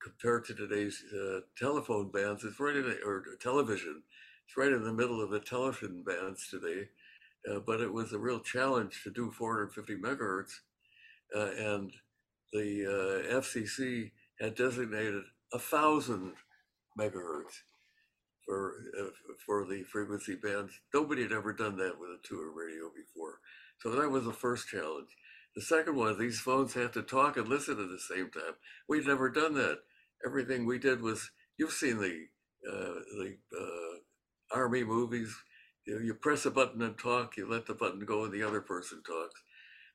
compared 0.02 0.46
to 0.46 0.54
today's 0.54 1.04
uh, 1.14 1.40
telephone 1.58 2.10
bands, 2.10 2.44
it's 2.44 2.60
right 2.60 2.76
in 2.76 2.84
the, 2.84 2.98
or 3.06 3.24
television. 3.42 4.04
It's 4.48 4.58
right 4.58 4.72
in 4.72 4.84
the 4.84 4.94
middle 4.94 5.22
of 5.22 5.30
the 5.30 5.40
television 5.40 6.04
bands 6.04 6.50
today. 6.50 6.90
Uh, 7.50 7.60
but 7.60 7.80
it 7.80 7.94
was 7.94 8.12
a 8.12 8.20
real 8.20 8.40
challenge 8.40 9.02
to 9.04 9.12
do 9.12 9.32
450 9.32 9.98
megahertz, 9.98 10.52
uh, 11.36 11.52
and 11.52 11.92
the 12.52 12.86
uh, 13.32 13.36
FCC 13.40 14.12
had 14.40 14.56
designated 14.56 15.24
a 15.54 15.60
thousand 15.60 16.34
megahertz 17.00 17.62
for 18.46 18.76
uh, 19.00 19.34
for 19.46 19.66
the 19.66 19.84
frequency 19.84 20.36
bands. 20.36 20.74
Nobody 20.94 21.24
had 21.24 21.32
ever 21.32 21.54
done 21.54 21.78
that 21.78 22.00
with 22.00 22.10
a 22.10 22.20
two-way 22.24 22.66
radio 22.66 22.92
before, 22.96 23.40
so 23.80 23.92
that 23.92 24.10
was 24.10 24.26
the 24.26 24.34
first 24.34 24.68
challenge. 24.68 25.10
The 25.56 25.62
second 25.62 25.96
one, 25.96 26.20
these 26.20 26.40
phones 26.40 26.74
have 26.74 26.92
to 26.94 27.02
talk 27.02 27.38
and 27.38 27.48
listen 27.48 27.80
at 27.80 27.90
the 27.90 28.00
same 28.00 28.30
time. 28.30 28.56
We'd 28.90 29.08
never 29.08 29.30
done 29.30 29.54
that 29.56 29.80
everything 30.26 30.66
we 30.66 30.80
did 30.80 31.02
was 31.02 31.32
you've 31.58 31.72
seen 31.72 31.98
the 31.98 32.26
uh, 32.70 33.00
the 33.18 33.38
uh, 33.58 34.58
army 34.58 34.84
movies. 34.84 35.36
You, 35.86 35.96
know, 35.96 36.02
you 36.02 36.14
press 36.16 36.46
a 36.46 36.52
button 36.52 36.82
and 36.82 36.98
talk. 36.98 37.38
You 37.38 37.50
let 37.50 37.68
the 37.68 37.76
button 37.76 38.00
go, 38.06 38.24
and 38.24 38.34
the 38.34 38.44
other 38.44 38.62
person 38.62 39.02
talks. 39.06 39.40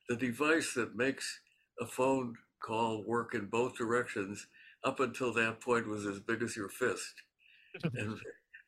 The 0.07 0.15
device 0.15 0.73
that 0.75 0.95
makes 0.95 1.39
a 1.79 1.85
phone 1.85 2.35
call 2.63 3.03
work 3.05 3.33
in 3.33 3.47
both 3.47 3.77
directions 3.77 4.47
up 4.83 4.99
until 4.99 5.33
that 5.33 5.59
point 5.61 5.87
was 5.87 6.05
as 6.05 6.19
big 6.19 6.41
as 6.41 6.55
your 6.55 6.69
fist, 6.69 7.13
and 7.83 8.17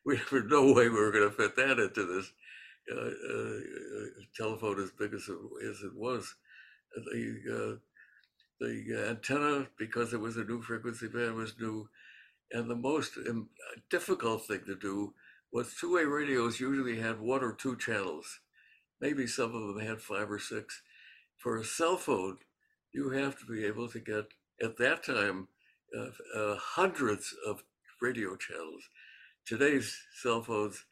we 0.06 0.16
had 0.16 0.46
no 0.46 0.72
way 0.72 0.88
we 0.88 1.00
were 1.00 1.12
going 1.12 1.28
to 1.28 1.34
fit 1.34 1.56
that 1.56 1.78
into 1.78 2.04
this 2.04 2.32
uh, 2.92 3.00
uh, 3.00 3.60
telephone 4.36 4.82
as 4.82 4.90
big 4.90 5.14
as 5.14 5.28
it, 5.28 5.36
as 5.70 5.80
it 5.80 5.94
was. 5.94 6.34
The 6.94 7.38
uh, 7.50 7.78
the 8.60 9.06
antenna, 9.08 9.66
because 9.78 10.12
it 10.12 10.20
was 10.20 10.36
a 10.36 10.44
new 10.44 10.62
frequency 10.62 11.08
band, 11.08 11.34
was 11.34 11.58
new. 11.58 11.88
And 12.52 12.70
the 12.70 12.76
most 12.76 13.18
difficult 13.90 14.46
thing 14.46 14.60
to 14.66 14.76
do 14.76 15.14
was 15.52 15.74
two 15.74 15.94
way 15.94 16.04
radios 16.04 16.60
usually 16.60 17.00
had 17.00 17.20
one 17.20 17.42
or 17.42 17.52
two 17.52 17.76
channels. 17.76 18.40
Maybe 19.00 19.26
some 19.26 19.54
of 19.54 19.74
them 19.74 19.84
had 19.84 20.00
five 20.00 20.30
or 20.30 20.38
six. 20.38 20.82
For 21.36 21.58
a 21.58 21.64
cell 21.64 21.96
phone, 21.96 22.38
you 22.92 23.10
have 23.10 23.38
to 23.38 23.46
be 23.46 23.64
able 23.64 23.88
to 23.88 23.98
get, 23.98 24.26
at 24.62 24.76
that 24.78 25.04
time, 25.04 25.48
uh, 25.96 26.38
uh, 26.38 26.56
hundreds 26.56 27.34
of 27.46 27.64
radio 28.00 28.36
channels. 28.36 28.84
Today's 29.46 29.94
cell 30.22 30.42
phones 30.42 30.86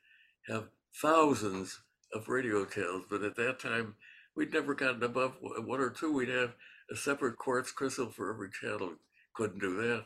have 0.46 0.68
thousands 1.00 1.80
of 2.12 2.28
radio 2.28 2.66
channels, 2.66 3.06
but 3.08 3.22
at 3.22 3.34
that 3.36 3.58
time, 3.58 3.94
we'd 4.36 4.52
never 4.52 4.74
gotten 4.74 5.02
above 5.02 5.36
one 5.40 5.80
or 5.80 5.88
two. 5.88 6.12
We'd 6.12 6.28
have 6.28 6.52
a 6.90 6.96
separate 6.96 7.38
quartz 7.38 7.72
crystal 7.72 8.10
for 8.10 8.30
every 8.30 8.50
channel. 8.50 8.92
Couldn't 9.32 9.60
do 9.60 9.76
that. 9.76 10.04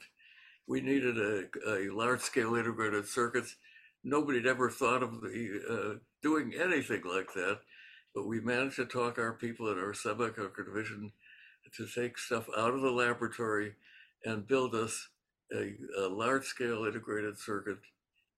We 0.68 0.80
needed 0.80 1.18
a, 1.18 1.48
a 1.68 1.90
large 1.92 2.20
scale 2.20 2.54
integrated 2.54 3.08
circuits. 3.08 3.56
Nobody 4.04 4.38
had 4.38 4.46
ever 4.46 4.70
thought 4.70 5.02
of 5.02 5.22
the, 5.22 5.62
uh, 5.68 5.98
doing 6.22 6.52
anything 6.54 7.02
like 7.04 7.34
that, 7.34 7.58
but 8.14 8.28
we 8.28 8.38
managed 8.38 8.76
to 8.76 8.86
talk 8.86 9.18
our 9.18 9.32
people 9.32 9.72
in 9.72 9.78
our 9.78 9.92
semiconductor 9.92 10.64
division 10.64 11.10
to 11.74 11.86
take 11.92 12.16
stuff 12.16 12.46
out 12.56 12.74
of 12.74 12.80
the 12.80 12.92
laboratory 12.92 13.72
and 14.24 14.46
build 14.46 14.76
us 14.76 15.08
a, 15.52 15.74
a 15.98 16.06
large 16.06 16.44
scale 16.44 16.84
integrated 16.84 17.36
circuit 17.36 17.78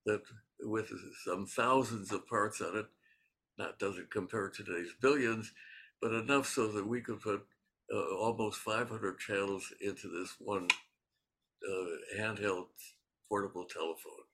that 0.09 0.23
with 0.61 0.91
some 1.25 1.47
thousands 1.47 2.13
of 2.13 2.27
parts 2.27 2.61
on 2.61 2.77
it, 2.77 2.87
not 3.59 3.79
doesn't 3.79 4.11
compare 4.11 4.49
to 4.49 4.65
today's 4.65 4.95
billions, 5.01 5.53
but 6.01 6.13
enough 6.13 6.47
so 6.47 6.69
that 6.69 6.87
we 6.87 7.01
could 7.01 7.21
put 7.21 7.45
uh, 7.93 8.17
almost 8.17 8.59
500 8.59 9.19
channels 9.19 9.73
into 9.81 10.09
this 10.09 10.35
one 10.39 10.69
uh, 11.69 12.19
handheld 12.21 12.67
portable 13.29 13.65
telephone. 13.65 14.25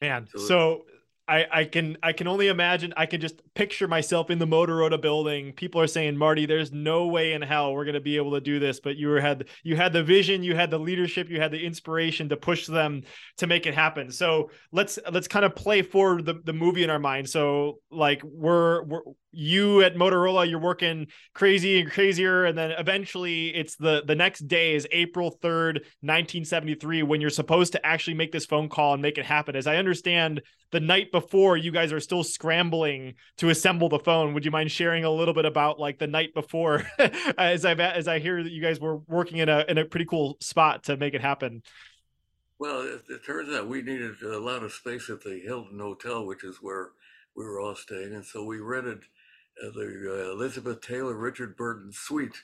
Man, 0.00 0.26
so, 0.34 0.38
so 0.38 0.84
I, 1.30 1.46
I 1.52 1.64
can 1.64 1.96
I 2.02 2.12
can 2.12 2.26
only 2.26 2.48
imagine 2.48 2.92
I 2.96 3.06
can 3.06 3.20
just 3.20 3.40
picture 3.54 3.86
myself 3.86 4.30
in 4.30 4.40
the 4.40 4.48
Motorola 4.48 5.00
building. 5.00 5.52
People 5.52 5.80
are 5.80 5.86
saying, 5.86 6.16
Marty, 6.16 6.44
there's 6.44 6.72
no 6.72 7.06
way 7.06 7.34
in 7.34 7.42
hell 7.42 7.72
we're 7.72 7.84
gonna 7.84 8.00
be 8.00 8.16
able 8.16 8.32
to 8.32 8.40
do 8.40 8.58
this. 8.58 8.80
But 8.80 8.96
you 8.96 9.10
had 9.12 9.46
you 9.62 9.76
had 9.76 9.92
the 9.92 10.02
vision, 10.02 10.42
you 10.42 10.56
had 10.56 10.72
the 10.72 10.78
leadership, 10.78 11.30
you 11.30 11.40
had 11.40 11.52
the 11.52 11.64
inspiration 11.64 12.28
to 12.30 12.36
push 12.36 12.66
them 12.66 13.02
to 13.36 13.46
make 13.46 13.66
it 13.66 13.74
happen. 13.74 14.10
So 14.10 14.50
let's 14.72 14.98
let's 15.12 15.28
kind 15.28 15.44
of 15.44 15.54
play 15.54 15.82
forward 15.82 16.24
the, 16.24 16.40
the 16.44 16.52
movie 16.52 16.82
in 16.82 16.90
our 16.90 16.98
mind. 16.98 17.28
So 17.28 17.78
like 17.92 18.22
we're 18.24 18.82
we're 18.82 19.02
you 19.30 19.82
at 19.82 19.94
Motorola, 19.94 20.50
you're 20.50 20.58
working 20.58 21.06
crazy 21.34 21.80
and 21.80 21.88
crazier, 21.88 22.46
and 22.46 22.58
then 22.58 22.72
eventually 22.72 23.54
it's 23.54 23.76
the 23.76 24.02
the 24.04 24.16
next 24.16 24.48
day 24.48 24.74
is 24.74 24.84
April 24.90 25.38
3rd, 25.40 25.74
1973, 26.00 27.04
when 27.04 27.20
you're 27.20 27.30
supposed 27.30 27.72
to 27.74 27.86
actually 27.86 28.14
make 28.14 28.32
this 28.32 28.46
phone 28.46 28.68
call 28.68 28.94
and 28.94 29.02
make 29.02 29.16
it 29.16 29.24
happen. 29.24 29.54
As 29.54 29.68
I 29.68 29.76
understand 29.76 30.42
the 30.70 30.80
night 30.80 31.10
before 31.10 31.56
you 31.56 31.72
guys 31.72 31.92
are 31.92 32.00
still 32.00 32.22
scrambling 32.22 33.14
to 33.38 33.48
assemble 33.48 33.88
the 33.88 33.98
phone. 33.98 34.34
Would 34.34 34.44
you 34.44 34.50
mind 34.50 34.70
sharing 34.70 35.04
a 35.04 35.10
little 35.10 35.34
bit 35.34 35.44
about 35.44 35.80
like 35.80 35.98
the 35.98 36.06
night 36.06 36.34
before? 36.34 36.84
As 37.38 37.64
i 37.64 37.72
as 37.72 38.08
i 38.08 38.18
hear 38.18 38.42
that 38.42 38.52
you 38.52 38.62
guys 38.62 38.78
were 38.78 38.98
working 39.08 39.38
in 39.38 39.48
a 39.48 39.64
in 39.68 39.78
a 39.78 39.84
pretty 39.84 40.04
cool 40.04 40.36
spot 40.40 40.84
to 40.84 40.96
make 40.96 41.14
it 41.14 41.20
happen. 41.20 41.62
Well 42.58 42.82
it, 42.82 43.02
it 43.08 43.24
turns 43.24 43.54
out 43.54 43.68
we 43.68 43.82
needed 43.82 44.22
a 44.22 44.38
lot 44.38 44.62
of 44.62 44.72
space 44.72 45.10
at 45.10 45.22
the 45.22 45.40
hilton 45.40 45.78
hotel 45.78 46.26
which 46.26 46.44
is 46.44 46.58
where 46.60 46.90
we 47.36 47.44
were 47.44 47.60
all 47.60 47.74
staying. 47.74 48.14
And 48.14 48.24
so 48.24 48.44
we 48.44 48.58
rented 48.58 49.02
uh, 49.62 49.70
the 49.70 50.26
uh, 50.28 50.32
elizabeth 50.32 50.80
taylor 50.80 51.14
richard 51.14 51.56
burton 51.56 51.92
suite 51.92 52.42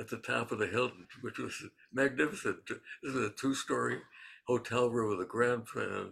at 0.00 0.08
the 0.08 0.18
top 0.18 0.50
of 0.50 0.58
the 0.58 0.66
hilton 0.66 1.06
which 1.22 1.38
was 1.38 1.62
magnificent. 1.92 2.58
This 2.66 3.14
is 3.14 3.26
a 3.26 3.30
two-story 3.30 3.98
hotel 4.46 4.90
room 4.90 5.10
with 5.10 5.26
a 5.26 5.30
grand 5.30 5.62
uh, 5.76 6.10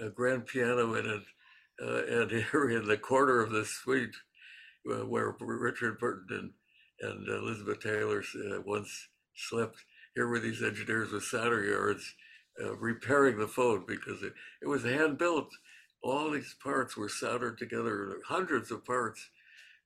a 0.00 0.10
grand 0.10 0.46
piano 0.46 0.94
in 0.94 1.06
it, 1.06 1.22
uh, 1.82 2.20
and 2.20 2.30
here 2.30 2.70
in 2.70 2.86
the 2.86 2.96
corner 2.96 3.40
of 3.40 3.50
the 3.50 3.64
suite 3.64 4.14
uh, 4.90 5.06
where 5.06 5.34
Richard 5.40 5.98
Burton 5.98 6.52
and, 7.00 7.10
and 7.10 7.28
Elizabeth 7.28 7.80
Taylor 7.80 8.22
uh, 8.22 8.60
once 8.64 9.08
slept, 9.34 9.76
here 10.14 10.28
were 10.28 10.40
these 10.40 10.62
engineers 10.62 11.10
with 11.10 11.24
solder 11.24 11.64
yards 11.64 12.14
uh, 12.62 12.76
repairing 12.76 13.38
the 13.38 13.48
phone 13.48 13.84
because 13.86 14.22
it, 14.22 14.32
it 14.62 14.68
was 14.68 14.84
hand 14.84 15.18
built. 15.18 15.48
All 16.02 16.30
these 16.30 16.54
parts 16.62 16.96
were 16.96 17.08
soldered 17.08 17.58
together, 17.58 18.18
hundreds 18.26 18.70
of 18.70 18.84
parts, 18.84 19.30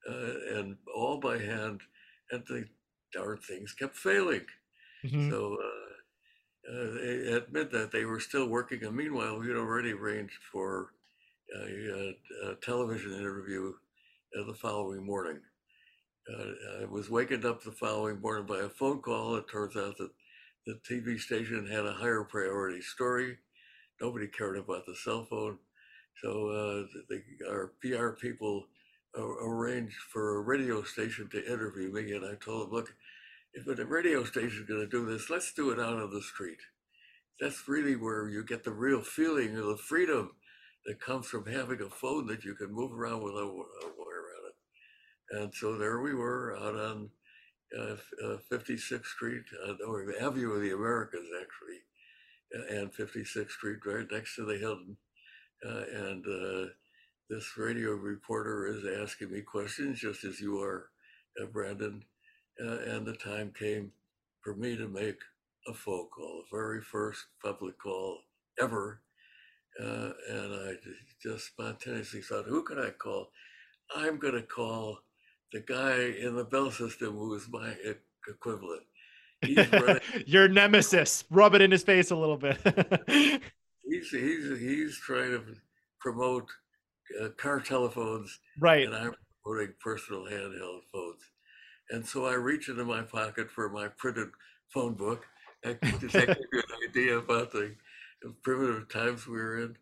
uh, 0.09 0.57
and 0.57 0.77
all 0.95 1.19
by 1.19 1.39
hand, 1.39 1.81
and 2.31 2.43
the 2.49 2.65
darn 3.13 3.39
things 3.39 3.73
kept 3.73 3.97
failing. 3.97 4.45
Mm-hmm. 5.05 5.31
So 5.31 5.57
uh, 6.71 6.77
uh, 6.77 7.37
at 7.37 7.53
midnight 7.53 7.91
they 7.93 8.05
were 8.05 8.21
still 8.21 8.49
working, 8.49 8.85
and 8.85 8.97
meanwhile 8.97 9.39
we 9.39 9.49
had 9.49 9.57
already 9.57 9.93
arranged 9.93 10.39
for 10.53 10.91
a, 11.57 11.65
a, 11.65 12.51
a 12.51 12.55
television 12.57 13.13
interview 13.13 13.73
uh, 14.39 14.45
the 14.45 14.55
following 14.55 15.05
morning. 15.05 15.41
Uh, 16.29 16.83
I 16.83 16.85
was 16.85 17.09
wakened 17.09 17.45
up 17.45 17.63
the 17.63 17.73
following 17.73 18.21
morning 18.21 18.45
by 18.47 18.59
a 18.59 18.69
phone 18.69 19.01
call. 19.01 19.37
It 19.37 19.49
turns 19.51 19.77
out 19.77 19.97
that 19.97 20.11
the 20.67 20.79
TV 20.89 21.19
station 21.19 21.67
had 21.67 21.87
a 21.87 21.95
higher 21.95 22.25
priority 22.25 22.83
story. 22.83 23.39
Nobody 24.01 24.27
cared 24.27 24.59
about 24.59 24.85
the 24.85 24.95
cell 24.95 25.25
phone. 25.25 25.59
So 26.23 26.29
uh, 26.49 26.99
the, 27.09 27.23
our 27.49 27.73
PR 27.81 28.11
people 28.11 28.67
arranged 29.19 29.97
for 30.13 30.37
a 30.37 30.41
radio 30.43 30.83
station 30.83 31.29
to 31.31 31.47
interview 31.51 31.91
me. 31.93 32.13
And 32.13 32.25
I 32.27 32.35
told 32.35 32.67
them, 32.67 32.75
look, 32.75 32.95
if 33.67 33.79
a 33.79 33.85
radio 33.85 34.25
station 34.25 34.63
is 34.63 34.69
going 34.69 34.81
to 34.81 34.87
do 34.87 35.07
this, 35.07 35.31
let's 35.31 35.53
do 35.53 35.71
it 35.71 35.81
out 35.81 35.95
on 36.01 36.11
the 36.13 36.23
street. 36.23 36.59
That's 37.41 37.69
really 37.69 37.97
where 37.97 38.29
you 38.29 38.45
get 38.45 38.65
the 38.65 38.73
real 38.73 39.03
feeling 39.03 39.57
of 39.57 39.67
the 39.67 39.77
freedom 39.77 40.33
that 40.87 41.01
comes 41.01 41.27
from 41.27 41.47
having 41.47 41.81
a 41.83 41.91
phone 41.91 42.27
that 42.27 42.45
you 42.45 42.55
can 42.55 42.73
move 42.73 42.93
around 42.93 43.23
without 43.23 43.43
a 43.43 43.87
wire 43.99 44.29
on 44.37 44.51
it. 44.51 45.43
And 45.43 45.55
so 45.55 45.77
there 45.77 46.01
we 46.01 46.15
were 46.15 46.57
out 46.57 46.75
on 46.75 47.11
uh, 47.79 47.97
uh, 48.25 48.37
56th 48.51 49.05
Street, 49.05 49.45
uh, 49.67 49.75
or 49.87 50.07
Avenue 50.21 50.53
of 50.53 50.63
the 50.63 50.73
Americas, 50.73 51.27
actually, 51.41 52.79
and 52.79 52.93
56th 52.93 53.51
Street, 53.51 53.79
right 53.85 54.07
next 54.11 54.37
to 54.37 54.45
the 54.45 54.57
Hilton. 54.57 54.97
Uh, 55.67 55.83
and 55.93 56.25
uh, 56.25 56.69
this 57.29 57.57
radio 57.57 57.91
reporter 57.91 58.69
is 58.69 58.85
asking 59.03 59.33
me 59.33 59.43
questions, 59.43 60.01
just 60.01 60.25
as 60.25 60.41
you 60.41 60.61
are, 60.61 60.91
uh, 61.43 61.47
Brandon 61.47 62.05
uh, 62.65 62.79
and 62.95 63.07
the 63.07 63.15
time 63.15 63.53
came 63.59 63.93
for 64.43 64.55
me 64.55 64.77
to 64.77 64.89
make 64.89 65.19
a 65.67 65.75
phone 65.75 66.09
call, 66.09 66.43
the 66.51 66.57
very 66.57 66.81
first 66.81 67.27
public 67.43 67.79
call 67.79 68.19
ever. 68.61 69.01
Uh, 69.81 70.11
and 70.31 70.55
I 70.55 70.73
just 71.23 71.47
spontaneously 71.47 72.23
thought, 72.23 72.47
who 72.47 72.63
can 72.65 72.79
I 72.79 72.91
call? 72.91 73.29
I'm 73.95 74.19
going 74.19 74.35
to 74.35 74.43
call 74.43 74.99
the 75.53 75.61
guy 75.61 76.15
in 76.21 76.37
the 76.37 76.45
Bell 76.45 76.71
system 76.71 77.15
who 77.17 77.35
is 77.35 77.49
my 77.49 77.75
equivalent. 78.29 78.83
Your 80.27 80.49
nemesis. 80.49 81.25
Rub 81.31 81.55
it 81.55 81.63
in 81.63 81.71
his 81.71 81.85
face 81.85 82.11
a 82.11 82.17
little 82.17 82.37
bit. 82.37 82.59
he's 83.85 84.11
he's 84.11 84.59
he's 84.59 84.99
trying 84.99 85.31
to 85.31 85.45
promote 86.01 86.49
uh, 87.23 87.29
car 87.37 87.61
telephones, 87.61 88.41
right? 88.59 88.85
And 88.87 88.97
I'm 88.97 89.15
promoting 89.45 89.75
personal 89.81 90.23
handheld 90.23 90.81
phones. 90.93 91.23
And 91.91 92.07
so 92.07 92.27
I 92.27 92.35
reach 92.35 92.69
into 92.69 92.85
my 92.85 93.03
pocket 93.03 93.51
for 93.51 93.69
my 93.69 93.89
printed 93.89 94.29
phone 94.69 94.95
book. 94.95 95.27
And 95.65 95.81
to 95.81 96.09
give 96.09 96.37
you 96.53 96.59
an 96.61 96.89
idea 96.89 97.19
about 97.19 97.51
the 97.53 97.75
primitive 98.43 98.89
times 98.89 99.27
we 99.27 99.37
were 99.37 99.59
in. 99.63 99.77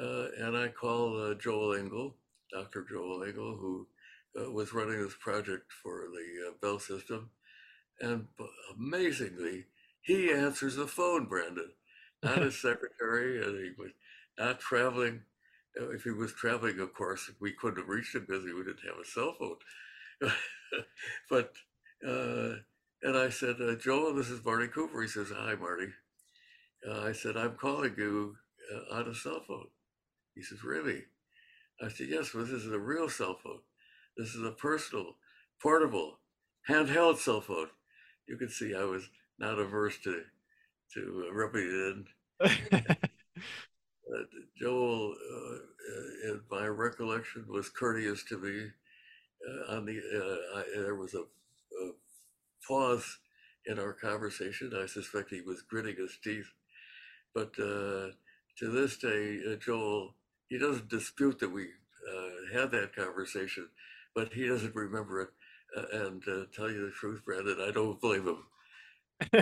Uh, 0.00 0.28
and 0.38 0.56
I 0.56 0.68
call 0.68 1.20
uh, 1.20 1.34
Joel 1.34 1.74
Engel, 1.74 2.16
Dr. 2.52 2.86
Joel 2.88 3.24
Engel, 3.24 3.56
who 3.56 3.86
uh, 4.40 4.50
was 4.50 4.72
running 4.72 5.02
this 5.02 5.16
project 5.20 5.72
for 5.82 6.06
the 6.12 6.48
uh, 6.48 6.52
Bell 6.62 6.78
system. 6.78 7.30
And 8.00 8.26
amazingly, 8.78 9.66
he 10.00 10.30
answers 10.32 10.76
the 10.76 10.86
phone, 10.86 11.26
Brandon, 11.26 11.70
not 12.22 12.38
his 12.42 12.60
secretary, 12.60 13.42
and 13.42 13.58
he 13.58 13.72
was 13.76 13.90
not 14.38 14.60
traveling. 14.60 15.22
Uh, 15.78 15.90
if 15.90 16.04
he 16.04 16.10
was 16.10 16.32
traveling, 16.32 16.80
of 16.80 16.94
course, 16.94 17.30
we 17.40 17.52
couldn't 17.52 17.78
have 17.78 17.88
reached 17.88 18.14
him 18.14 18.24
because 18.26 18.44
he 18.44 18.50
didn't 18.50 18.80
have 18.86 18.98
a 19.00 19.04
cell 19.04 19.34
phone. 19.38 19.56
but 21.30 21.52
uh, 22.06 22.54
and 23.02 23.16
I 23.16 23.30
said, 23.30 23.56
uh, 23.60 23.74
Joel, 23.76 24.14
this 24.14 24.28
is 24.28 24.44
Marty 24.44 24.68
Cooper. 24.68 25.02
He 25.02 25.08
says, 25.08 25.28
Hi, 25.34 25.54
Marty. 25.54 25.88
Uh, 26.86 27.02
I 27.02 27.12
said, 27.12 27.36
I'm 27.36 27.56
calling 27.56 27.94
you 27.96 28.36
uh, 28.74 28.96
on 28.96 29.08
a 29.08 29.14
cell 29.14 29.42
phone. 29.46 29.68
He 30.34 30.42
says, 30.42 30.62
Really? 30.64 31.02
I 31.82 31.88
said, 31.88 32.08
Yes, 32.08 32.30
but 32.34 32.46
this 32.46 32.62
is 32.62 32.72
a 32.72 32.78
real 32.78 33.08
cell 33.08 33.38
phone. 33.42 33.60
This 34.16 34.34
is 34.34 34.44
a 34.44 34.52
personal, 34.52 35.16
portable, 35.62 36.18
handheld 36.68 37.18
cell 37.18 37.40
phone. 37.40 37.68
You 38.28 38.36
can 38.36 38.50
see 38.50 38.74
I 38.74 38.84
was 38.84 39.08
not 39.38 39.58
averse 39.58 39.98
to 40.04 40.22
to 40.94 41.26
uh, 41.28 41.34
rubbing 41.34 41.62
it 41.62 42.48
in. 42.50 42.96
Uh, 44.12 44.24
Joel, 44.58 45.14
in 46.24 46.40
my 46.50 46.66
recollection, 46.66 47.44
was 47.48 47.68
courteous 47.68 48.24
to 48.24 48.38
me 48.38 48.64
uh, 48.64 48.70
on 49.68 49.86
the 49.86 49.98
uh, 49.98 50.58
I, 50.58 50.64
there 50.82 50.94
was 50.94 51.14
a, 51.14 51.20
a, 51.20 51.92
pause 52.66 53.18
in 53.66 53.78
our 53.78 53.92
conversation. 53.92 54.72
I 54.74 54.86
suspect 54.86 55.30
he 55.30 55.40
was 55.40 55.62
gritting 55.62 55.96
his 55.96 56.18
teeth, 56.22 56.50
but 57.34 57.52
uh, 57.58 58.12
to 58.58 58.70
this 58.70 58.96
day, 58.96 59.40
uh, 59.50 59.56
Joel 59.56 60.14
he 60.48 60.58
doesn't 60.58 60.88
dispute 60.88 61.38
that 61.38 61.50
we 61.50 61.62
uh, 61.62 62.58
had 62.58 62.72
that 62.72 62.94
conversation, 62.94 63.68
but 64.14 64.32
he 64.32 64.46
doesn't 64.46 64.74
remember 64.74 65.22
it. 65.22 65.28
Uh, 65.76 66.06
and 66.06 66.22
tell 66.52 66.68
you 66.68 66.86
the 66.86 66.90
truth, 66.90 67.22
Brandon, 67.24 67.58
I 67.60 67.70
don't 67.70 68.00
blame 68.00 68.26
him. 68.26 68.44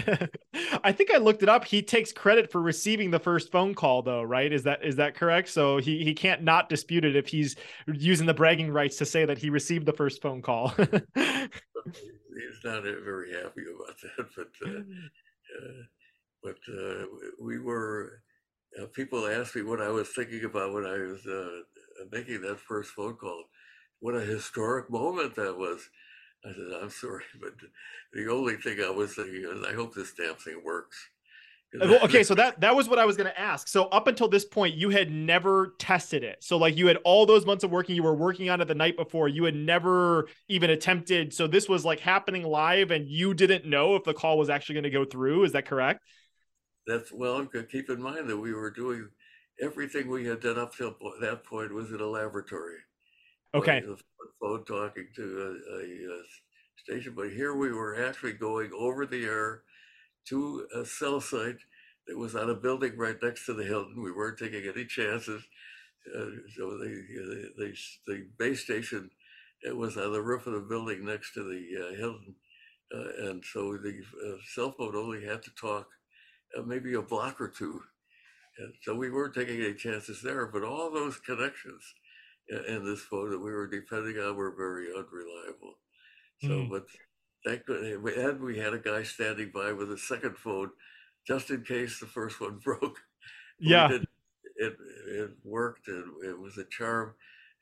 I 0.82 0.92
think 0.92 1.12
I 1.12 1.18
looked 1.18 1.42
it 1.42 1.48
up. 1.48 1.64
He 1.64 1.82
takes 1.82 2.12
credit 2.12 2.50
for 2.50 2.60
receiving 2.60 3.10
the 3.10 3.18
first 3.18 3.50
phone 3.50 3.74
call, 3.74 4.02
though, 4.02 4.22
right? 4.22 4.52
Is 4.52 4.64
that 4.64 4.84
is 4.84 4.96
that 4.96 5.14
correct? 5.14 5.48
So 5.48 5.78
he 5.78 6.04
he 6.04 6.14
can't 6.14 6.42
not 6.42 6.68
dispute 6.68 7.04
it 7.04 7.16
if 7.16 7.28
he's 7.28 7.56
using 7.86 8.26
the 8.26 8.34
bragging 8.34 8.70
rights 8.70 8.96
to 8.98 9.06
say 9.06 9.24
that 9.24 9.38
he 9.38 9.50
received 9.50 9.86
the 9.86 9.92
first 9.92 10.20
phone 10.20 10.42
call. 10.42 10.68
he's 10.78 12.64
not 12.64 12.82
very 12.82 13.32
happy 13.32 13.62
about 13.74 13.96
that, 14.02 14.26
but 14.36 14.68
uh, 14.68 14.70
uh, 15.58 15.82
but 16.42 16.58
uh, 16.72 17.04
we 17.40 17.58
were. 17.58 18.22
Uh, 18.78 18.86
people 18.92 19.26
asked 19.26 19.56
me 19.56 19.62
what 19.62 19.80
I 19.80 19.88
was 19.88 20.08
thinking 20.10 20.44
about 20.44 20.74
when 20.74 20.84
I 20.84 20.98
was 20.98 21.26
uh, 21.26 22.04
making 22.12 22.42
that 22.42 22.60
first 22.60 22.90
phone 22.90 23.14
call. 23.14 23.44
What 24.00 24.14
a 24.14 24.20
historic 24.20 24.90
moment 24.90 25.34
that 25.36 25.56
was 25.56 25.88
I 26.44 26.52
said, 26.52 26.80
I'm 26.80 26.90
sorry, 26.90 27.24
but 27.40 27.52
the 28.12 28.30
only 28.30 28.56
thing 28.56 28.78
I 28.84 28.90
was 28.90 29.14
thinking 29.14 29.44
is, 29.44 29.64
I 29.64 29.74
hope 29.74 29.94
this 29.94 30.12
damn 30.14 30.34
thing 30.36 30.62
works. 30.64 30.96
Uh, 31.74 31.86
well, 31.86 32.04
okay, 32.04 32.22
so 32.24 32.34
that 32.34 32.60
that 32.60 32.74
was 32.74 32.88
what 32.88 32.98
I 32.98 33.04
was 33.04 33.16
going 33.16 33.30
to 33.30 33.38
ask. 33.38 33.68
So 33.68 33.84
up 33.86 34.06
until 34.06 34.28
this 34.28 34.44
point, 34.44 34.74
you 34.74 34.90
had 34.90 35.10
never 35.10 35.74
tested 35.78 36.22
it. 36.24 36.42
So 36.42 36.56
like 36.56 36.76
you 36.76 36.86
had 36.86 36.96
all 37.04 37.26
those 37.26 37.44
months 37.44 37.64
of 37.64 37.70
working, 37.70 37.94
you 37.94 38.02
were 38.02 38.14
working 38.14 38.48
on 38.50 38.60
it 38.60 38.68
the 38.68 38.74
night 38.74 38.96
before. 38.96 39.28
You 39.28 39.44
had 39.44 39.54
never 39.54 40.28
even 40.48 40.70
attempted. 40.70 41.34
So 41.34 41.46
this 41.46 41.68
was 41.68 41.84
like 41.84 42.00
happening 42.00 42.44
live, 42.44 42.90
and 42.90 43.08
you 43.08 43.34
didn't 43.34 43.66
know 43.66 43.96
if 43.96 44.04
the 44.04 44.14
call 44.14 44.38
was 44.38 44.48
actually 44.48 44.74
going 44.74 44.84
to 44.84 44.90
go 44.90 45.04
through. 45.04 45.44
Is 45.44 45.52
that 45.52 45.66
correct? 45.66 46.02
That's 46.86 47.12
well. 47.12 47.44
Keep 47.46 47.90
in 47.90 48.00
mind 48.00 48.28
that 48.28 48.38
we 48.38 48.54
were 48.54 48.70
doing 48.70 49.08
everything 49.60 50.08
we 50.08 50.24
had 50.24 50.40
done 50.40 50.58
up 50.58 50.74
till 50.74 50.94
that 51.20 51.44
point 51.44 51.74
was 51.74 51.90
in 51.90 52.00
a 52.00 52.06
laboratory. 52.06 52.78
Okay. 53.54 53.82
phone 54.40 54.64
talking 54.64 55.08
to 55.16 55.60
a, 55.72 55.80
a, 55.80 56.22
station, 56.76 57.12
but 57.14 57.30
here 57.30 57.54
we 57.56 57.72
were 57.72 58.06
actually 58.06 58.32
going 58.32 58.70
over 58.78 59.04
the 59.04 59.24
air 59.24 59.62
to 60.26 60.66
a 60.74 60.84
cell 60.84 61.20
site 61.20 61.58
that 62.06 62.16
was 62.16 62.34
on 62.34 62.50
a 62.50 62.54
building 62.54 62.96
right 62.96 63.16
next 63.22 63.46
to 63.46 63.54
the 63.54 63.64
Hilton. 63.64 64.02
We 64.02 64.12
weren't 64.12 64.38
taking 64.38 64.62
any 64.64 64.84
chances. 64.84 65.42
Uh, 66.14 66.30
so 66.56 66.78
the, 66.78 67.04
the, 67.58 67.74
the, 68.06 68.26
base 68.38 68.62
station 68.62 69.10
it 69.62 69.76
was 69.76 69.96
on 69.96 70.12
the 70.12 70.22
roof 70.22 70.46
of 70.46 70.54
the 70.54 70.60
building 70.60 71.04
next 71.04 71.34
to 71.34 71.42
the 71.42 71.84
uh, 71.84 71.96
Hilton. 71.96 72.34
Uh, 72.94 73.28
and 73.28 73.44
so 73.44 73.76
the 73.76 74.00
uh, 74.26 74.36
cell 74.54 74.72
phone 74.78 74.96
only 74.96 75.24
had 75.24 75.42
to 75.42 75.50
talk 75.50 75.88
uh, 76.56 76.62
maybe 76.62 76.94
a 76.94 77.02
block 77.02 77.40
or 77.40 77.48
two. 77.48 77.82
And 78.58 78.72
so 78.82 78.94
we 78.94 79.10
weren't 79.10 79.34
taking 79.34 79.60
any 79.60 79.74
chances 79.74 80.22
there, 80.22 80.46
but 80.46 80.62
all 80.62 80.90
those 80.90 81.18
connections 81.18 81.94
in 82.48 82.84
this 82.84 83.00
phone 83.00 83.30
that 83.30 83.38
we 83.38 83.52
were 83.52 83.66
depending 83.66 84.18
on 84.18 84.36
were 84.36 84.54
very 84.56 84.88
unreliable. 84.88 85.78
So, 86.40 86.48
mm. 86.48 86.70
but 86.70 86.86
thank 87.44 87.66
goodness, 87.66 88.16
and 88.16 88.40
we 88.40 88.58
had 88.58 88.74
a 88.74 88.78
guy 88.78 89.02
standing 89.02 89.50
by 89.52 89.72
with 89.72 89.92
a 89.92 89.98
second 89.98 90.36
phone 90.36 90.70
just 91.26 91.50
in 91.50 91.62
case 91.62 92.00
the 92.00 92.06
first 92.06 92.40
one 92.40 92.58
broke. 92.64 92.98
Yeah. 93.58 93.88
Did, 93.88 94.06
it, 94.56 94.76
it 95.06 95.30
worked 95.44 95.88
and 95.88 96.04
it 96.24 96.38
was 96.38 96.58
a 96.58 96.64
charm. 96.64 97.14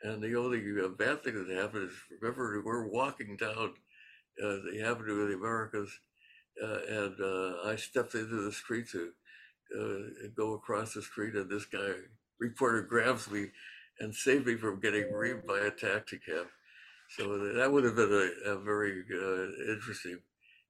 And 0.02 0.22
the 0.22 0.36
only 0.36 0.62
uh, 0.82 0.88
bad 0.88 1.22
thing 1.22 1.34
that 1.34 1.56
happened 1.56 1.90
is 1.90 1.96
remember, 2.20 2.62
we're 2.64 2.88
walking 2.88 3.36
down 3.36 3.74
uh, 4.42 4.56
the 4.70 4.82
Avenue 4.84 5.22
of 5.22 5.28
the 5.28 5.34
Americas, 5.34 5.90
uh, 6.62 6.78
and 6.88 7.20
uh, 7.20 7.68
I 7.68 7.76
stepped 7.76 8.14
into 8.14 8.42
the 8.42 8.52
street 8.52 8.86
to 8.90 9.10
uh, 9.74 10.28
go 10.36 10.52
across 10.52 10.92
the 10.92 11.02
street, 11.02 11.34
and 11.34 11.48
this 11.48 11.64
guy, 11.64 11.92
reporter, 12.38 12.82
grabs 12.82 13.30
me 13.30 13.46
and 14.00 14.14
saved 14.14 14.46
me 14.46 14.56
from 14.56 14.80
getting 14.80 15.04
reamed 15.04 15.46
by 15.46 15.58
a 15.58 15.70
taxi 15.70 16.18
cab. 16.18 16.46
So 17.16 17.38
that 17.54 17.70
would 17.70 17.84
have 17.84 17.96
been 17.96 18.12
a, 18.12 18.50
a 18.50 18.58
very 18.58 19.02
uh, 19.12 19.72
interesting 19.72 20.18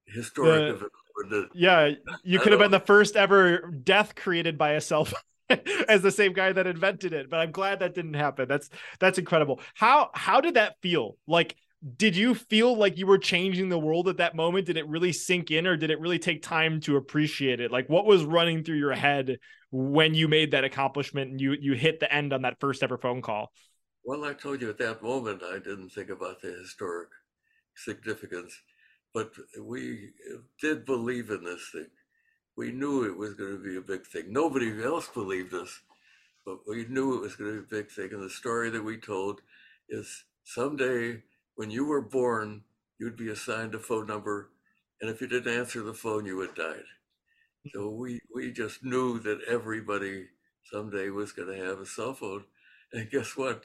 historic 0.06 0.78
the, 0.78 0.86
event. 1.30 1.50
Yeah, 1.54 1.90
you 2.24 2.38
could 2.38 2.52
have 2.52 2.60
been 2.60 2.70
the 2.70 2.80
first 2.80 3.16
ever 3.16 3.70
death 3.82 4.14
created 4.14 4.58
by 4.58 4.72
a 4.72 4.80
cell 4.80 5.04
phone. 5.04 5.20
as 5.88 6.02
the 6.02 6.10
same 6.10 6.32
guy 6.32 6.52
that 6.52 6.66
invented 6.66 7.12
it 7.12 7.30
but 7.30 7.38
i'm 7.38 7.52
glad 7.52 7.78
that 7.78 7.94
didn't 7.94 8.14
happen 8.14 8.48
that's 8.48 8.68
that's 8.98 9.16
incredible 9.16 9.60
how 9.74 10.10
how 10.12 10.40
did 10.40 10.54
that 10.54 10.74
feel 10.82 11.16
like 11.28 11.54
did 11.96 12.16
you 12.16 12.34
feel 12.34 12.76
like 12.76 12.96
you 12.96 13.06
were 13.06 13.18
changing 13.18 13.68
the 13.68 13.78
world 13.78 14.08
at 14.08 14.16
that 14.16 14.34
moment 14.34 14.66
did 14.66 14.76
it 14.76 14.88
really 14.88 15.12
sink 15.12 15.50
in 15.50 15.66
or 15.66 15.76
did 15.76 15.90
it 15.90 16.00
really 16.00 16.18
take 16.18 16.42
time 16.42 16.80
to 16.80 16.96
appreciate 16.96 17.60
it 17.60 17.70
like 17.70 17.88
what 17.88 18.06
was 18.06 18.24
running 18.24 18.64
through 18.64 18.78
your 18.78 18.94
head 18.94 19.38
when 19.70 20.14
you 20.14 20.26
made 20.26 20.52
that 20.52 20.64
accomplishment 20.64 21.30
and 21.30 21.40
you 21.40 21.52
you 21.52 21.74
hit 21.74 22.00
the 22.00 22.12
end 22.12 22.32
on 22.32 22.42
that 22.42 22.58
first 22.60 22.82
ever 22.82 22.96
phone 22.96 23.20
call 23.20 23.52
well, 24.06 24.24
I 24.24 24.34
told 24.34 24.62
you 24.62 24.70
at 24.70 24.78
that 24.78 25.02
moment, 25.02 25.42
I 25.42 25.58
didn't 25.58 25.90
think 25.90 26.10
about 26.10 26.40
the 26.40 26.52
historic 26.52 27.08
significance, 27.74 28.56
but 29.12 29.32
we 29.60 30.10
did 30.60 30.84
believe 30.84 31.30
in 31.30 31.42
this 31.42 31.70
thing. 31.72 31.88
We 32.56 32.70
knew 32.70 33.02
it 33.02 33.18
was 33.18 33.34
going 33.34 33.56
to 33.56 33.62
be 33.62 33.76
a 33.76 33.80
big 33.80 34.06
thing. 34.06 34.26
Nobody 34.28 34.80
else 34.84 35.08
believed 35.08 35.54
us, 35.54 35.82
but 36.44 36.58
we 36.68 36.86
knew 36.88 37.16
it 37.16 37.20
was 37.20 37.34
going 37.34 37.50
to 37.50 37.62
be 37.62 37.78
a 37.78 37.82
big 37.82 37.90
thing. 37.90 38.10
And 38.12 38.22
the 38.22 38.30
story 38.30 38.70
that 38.70 38.84
we 38.84 38.96
told 38.96 39.40
is 39.88 40.24
someday 40.44 41.20
when 41.56 41.70
you 41.70 41.84
were 41.86 42.02
born, 42.02 42.62
you'd 42.98 43.16
be 43.16 43.30
assigned 43.30 43.74
a 43.74 43.78
phone 43.78 44.06
number, 44.06 44.50
and 45.00 45.10
if 45.10 45.20
you 45.20 45.26
didn't 45.26 45.52
answer 45.58 45.82
the 45.82 45.94
phone, 45.94 46.26
you 46.26 46.38
had 46.40 46.54
died. 46.54 46.84
So 47.72 47.90
we 47.90 48.20
we 48.34 48.52
just 48.52 48.84
knew 48.84 49.18
that 49.20 49.42
everybody 49.48 50.26
someday 50.70 51.08
was 51.10 51.32
going 51.32 51.48
to 51.48 51.64
have 51.64 51.80
a 51.80 51.86
cell 51.86 52.14
phone, 52.14 52.44
and 52.92 53.10
guess 53.10 53.36
what? 53.36 53.64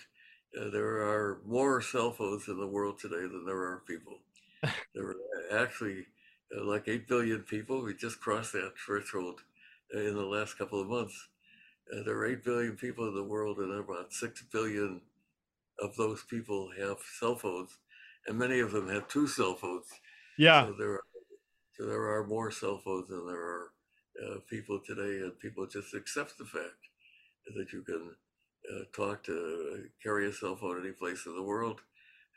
Uh, 0.59 0.69
there 0.69 0.97
are 1.07 1.41
more 1.45 1.81
cell 1.81 2.11
phones 2.11 2.47
in 2.47 2.57
the 2.59 2.67
world 2.67 2.99
today 2.99 3.21
than 3.21 3.45
there 3.45 3.61
are 3.61 3.83
people. 3.87 4.19
there 4.95 5.05
are 5.05 5.15
actually 5.63 6.07
uh, 6.55 6.63
like 6.65 6.87
8 6.87 7.07
billion 7.07 7.41
people. 7.43 7.83
We 7.83 7.93
just 7.93 8.19
crossed 8.19 8.53
that 8.53 8.73
threshold 8.85 9.41
uh, 9.95 9.99
in 9.99 10.15
the 10.15 10.25
last 10.25 10.57
couple 10.57 10.81
of 10.81 10.89
months. 10.89 11.29
Uh, 11.93 12.03
there 12.03 12.17
are 12.17 12.27
8 12.27 12.43
billion 12.43 12.75
people 12.75 13.07
in 13.07 13.15
the 13.15 13.23
world, 13.23 13.59
and 13.59 13.71
there 13.71 13.79
are 13.79 13.81
about 13.81 14.13
6 14.13 14.43
billion 14.51 15.01
of 15.81 15.95
those 15.95 16.23
people 16.29 16.69
have 16.77 16.97
cell 17.19 17.35
phones, 17.35 17.77
and 18.27 18.37
many 18.37 18.59
of 18.59 18.71
them 18.71 18.89
have 18.89 19.07
two 19.07 19.27
cell 19.27 19.55
phones. 19.55 19.87
Yeah. 20.37 20.65
So 20.65 20.73
there 20.77 20.91
are, 20.91 21.03
so 21.77 21.85
there 21.85 22.03
are 22.03 22.27
more 22.27 22.51
cell 22.51 22.79
phones 22.83 23.09
than 23.09 23.25
there 23.25 23.35
are 23.35 23.71
uh, 24.25 24.39
people 24.49 24.79
today, 24.85 25.23
and 25.23 25.39
people 25.39 25.65
just 25.65 25.93
accept 25.93 26.37
the 26.37 26.45
fact 26.45 26.81
that 27.55 27.73
you 27.73 27.81
can 27.81 28.15
uh, 28.71 28.83
talk 28.95 29.23
to, 29.23 29.33
uh, 29.33 29.77
carry 30.03 30.27
a 30.27 30.33
cell 30.33 30.55
phone 30.55 30.79
any 30.81 30.91
place 30.91 31.25
in 31.25 31.35
the 31.35 31.43
world, 31.43 31.81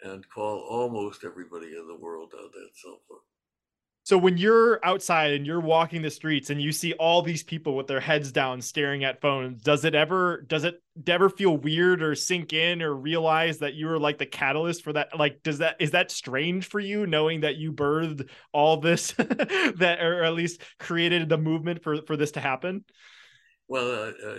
and 0.02 0.28
call 0.28 0.61
almost 0.61 1.24
everybody 1.24 1.76
in 1.76 1.87
the 1.87 1.96
world 1.96 2.33
on 2.35 2.50
that 2.52 2.70
cell 2.74 3.00
phone. 3.09 3.18
So 4.04 4.18
when 4.18 4.36
you're 4.36 4.84
outside 4.84 5.32
and 5.32 5.46
you're 5.46 5.60
walking 5.60 6.02
the 6.02 6.10
streets 6.10 6.50
and 6.50 6.60
you 6.60 6.72
see 6.72 6.92
all 6.92 7.22
these 7.22 7.42
people 7.42 7.74
with 7.74 7.86
their 7.86 8.00
heads 8.00 8.32
down 8.32 8.60
staring 8.60 9.02
at 9.02 9.22
phones, 9.22 9.62
does 9.62 9.86
it 9.86 9.94
ever 9.94 10.44
does 10.46 10.64
it 10.64 10.82
ever 11.06 11.30
feel 11.30 11.56
weird 11.56 12.02
or 12.02 12.14
sink 12.14 12.52
in 12.52 12.82
or 12.82 12.94
realize 12.94 13.58
that 13.58 13.72
you 13.72 13.86
were 13.86 13.98
like 13.98 14.18
the 14.18 14.26
catalyst 14.26 14.84
for 14.84 14.92
that? 14.92 15.18
Like, 15.18 15.42
does 15.42 15.58
that 15.58 15.76
is 15.80 15.92
that 15.92 16.10
strange 16.10 16.66
for 16.66 16.80
you 16.80 17.06
knowing 17.06 17.40
that 17.40 17.56
you 17.56 17.72
birthed 17.72 18.28
all 18.52 18.76
this 18.76 19.12
that 19.12 19.98
or 20.02 20.22
at 20.22 20.34
least 20.34 20.60
created 20.78 21.30
the 21.30 21.38
movement 21.38 21.82
for 21.82 22.02
for 22.02 22.18
this 22.18 22.32
to 22.32 22.40
happen? 22.40 22.84
Well, 23.68 23.90
uh, 23.90 24.28
uh, 24.28 24.38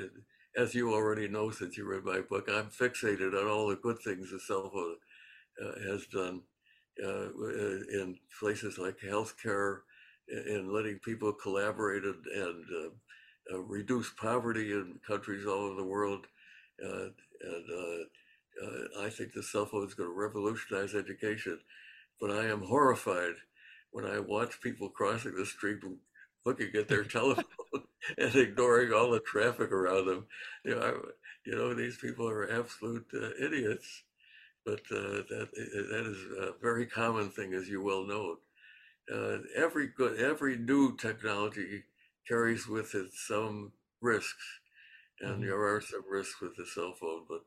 as 0.56 0.75
you 0.75 0.93
already 0.93 1.28
know 1.28 1.49
since 1.49 1.75
you 1.75 1.86
read 1.86 2.06
my 2.06 2.21
book, 2.21 2.47
I'm 2.51 2.67
fixated 2.67 3.34
on 3.34 3.47
all 3.47 3.67
the 3.67 3.78
good 3.78 3.97
things 3.97 4.30
the 4.30 4.39
cell 4.39 4.69
phone 4.71 4.95
uh, 5.60 5.89
has 5.91 6.06
done 6.06 6.43
uh, 7.03 7.08
uh 7.08 8.01
in 8.01 8.17
places 8.39 8.77
like 8.77 8.97
healthcare, 8.99 9.79
in 10.27 10.71
letting 10.73 10.99
people 10.99 11.34
collaborate 11.34 12.03
and, 12.03 12.25
and 12.25 12.65
uh, 12.73 13.55
uh, 13.55 13.60
reduce 13.62 14.12
poverty 14.12 14.71
in 14.71 14.99
countries 15.05 15.45
all 15.45 15.65
over 15.65 15.75
the 15.75 15.88
world. 15.88 16.27
Uh, 16.84 17.10
and 17.41 18.08
I 18.99 19.10
think 19.10 19.34
the 19.34 19.43
cell 19.43 19.65
phone 19.65 19.86
is 19.86 19.93
going 19.93 20.10
to 20.10 20.15
revolutionize 20.15 20.95
education. 20.95 21.60
But 22.19 22.31
I 22.31 22.45
am 22.45 22.62
horrified 22.62 23.36
when 23.91 24.05
I 24.05 24.19
watch 24.19 24.62
people 24.62 24.89
crossing 24.89 25.36
the 25.36 25.45
street 25.45 25.79
looking 26.45 26.69
at 26.75 26.88
their 26.88 27.03
telephone 27.17 27.43
and 28.17 28.36
ignoring 28.36 28.93
all 28.93 29.12
the 29.12 29.19
traffic 29.19 29.71
around 29.71 30.08
them. 30.08 30.25
You 30.63 30.75
know, 30.75 30.81
I, 30.81 30.91
you 31.45 31.55
know 31.55 31.73
these 31.73 31.97
people 31.97 32.27
are 32.27 32.51
absolute 32.51 33.05
uh, 33.13 33.29
idiots. 33.43 34.03
But 34.65 34.82
uh, 34.91 35.21
that 35.30 35.49
that 35.54 36.06
is 36.08 36.17
a 36.39 36.54
very 36.62 36.88
common 36.88 37.30
thing, 37.30 37.54
as 37.54 37.69
you 37.69 37.84
well 37.84 38.04
know. 38.04 38.38
Uh, 39.13 39.38
every 39.56 39.88
good, 39.88 40.19
every 40.19 40.58
new 40.58 40.97
technology 40.97 41.84
carries 42.28 42.67
with 42.67 42.95
it 42.95 43.12
some 43.13 43.71
risks, 44.01 44.60
and 45.21 45.34
mm-hmm. 45.34 45.45
there 45.45 45.62
are 45.62 45.82
some 45.82 46.04
risks 46.10 46.41
with 46.41 46.56
the 46.56 46.65
cell 46.65 46.93
phone. 46.99 47.25
But 47.30 47.41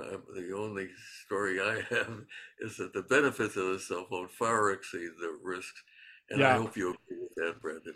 uh, 0.00 0.18
the 0.34 0.54
only 0.56 0.88
story 1.24 1.60
I 1.60 1.82
have 1.90 2.22
is 2.60 2.76
that 2.76 2.92
the 2.92 3.02
benefits 3.02 3.56
of 3.56 3.66
the 3.66 3.78
cell 3.80 4.06
phone 4.08 4.28
far 4.28 4.70
exceed 4.70 5.10
the 5.20 5.36
risks, 5.42 5.82
and 6.30 6.40
yeah. 6.40 6.54
I 6.54 6.58
hope 6.58 6.76
you 6.76 6.90
agree 6.90 7.22
with 7.22 7.34
that, 7.36 7.60
Brandon. 7.60 7.94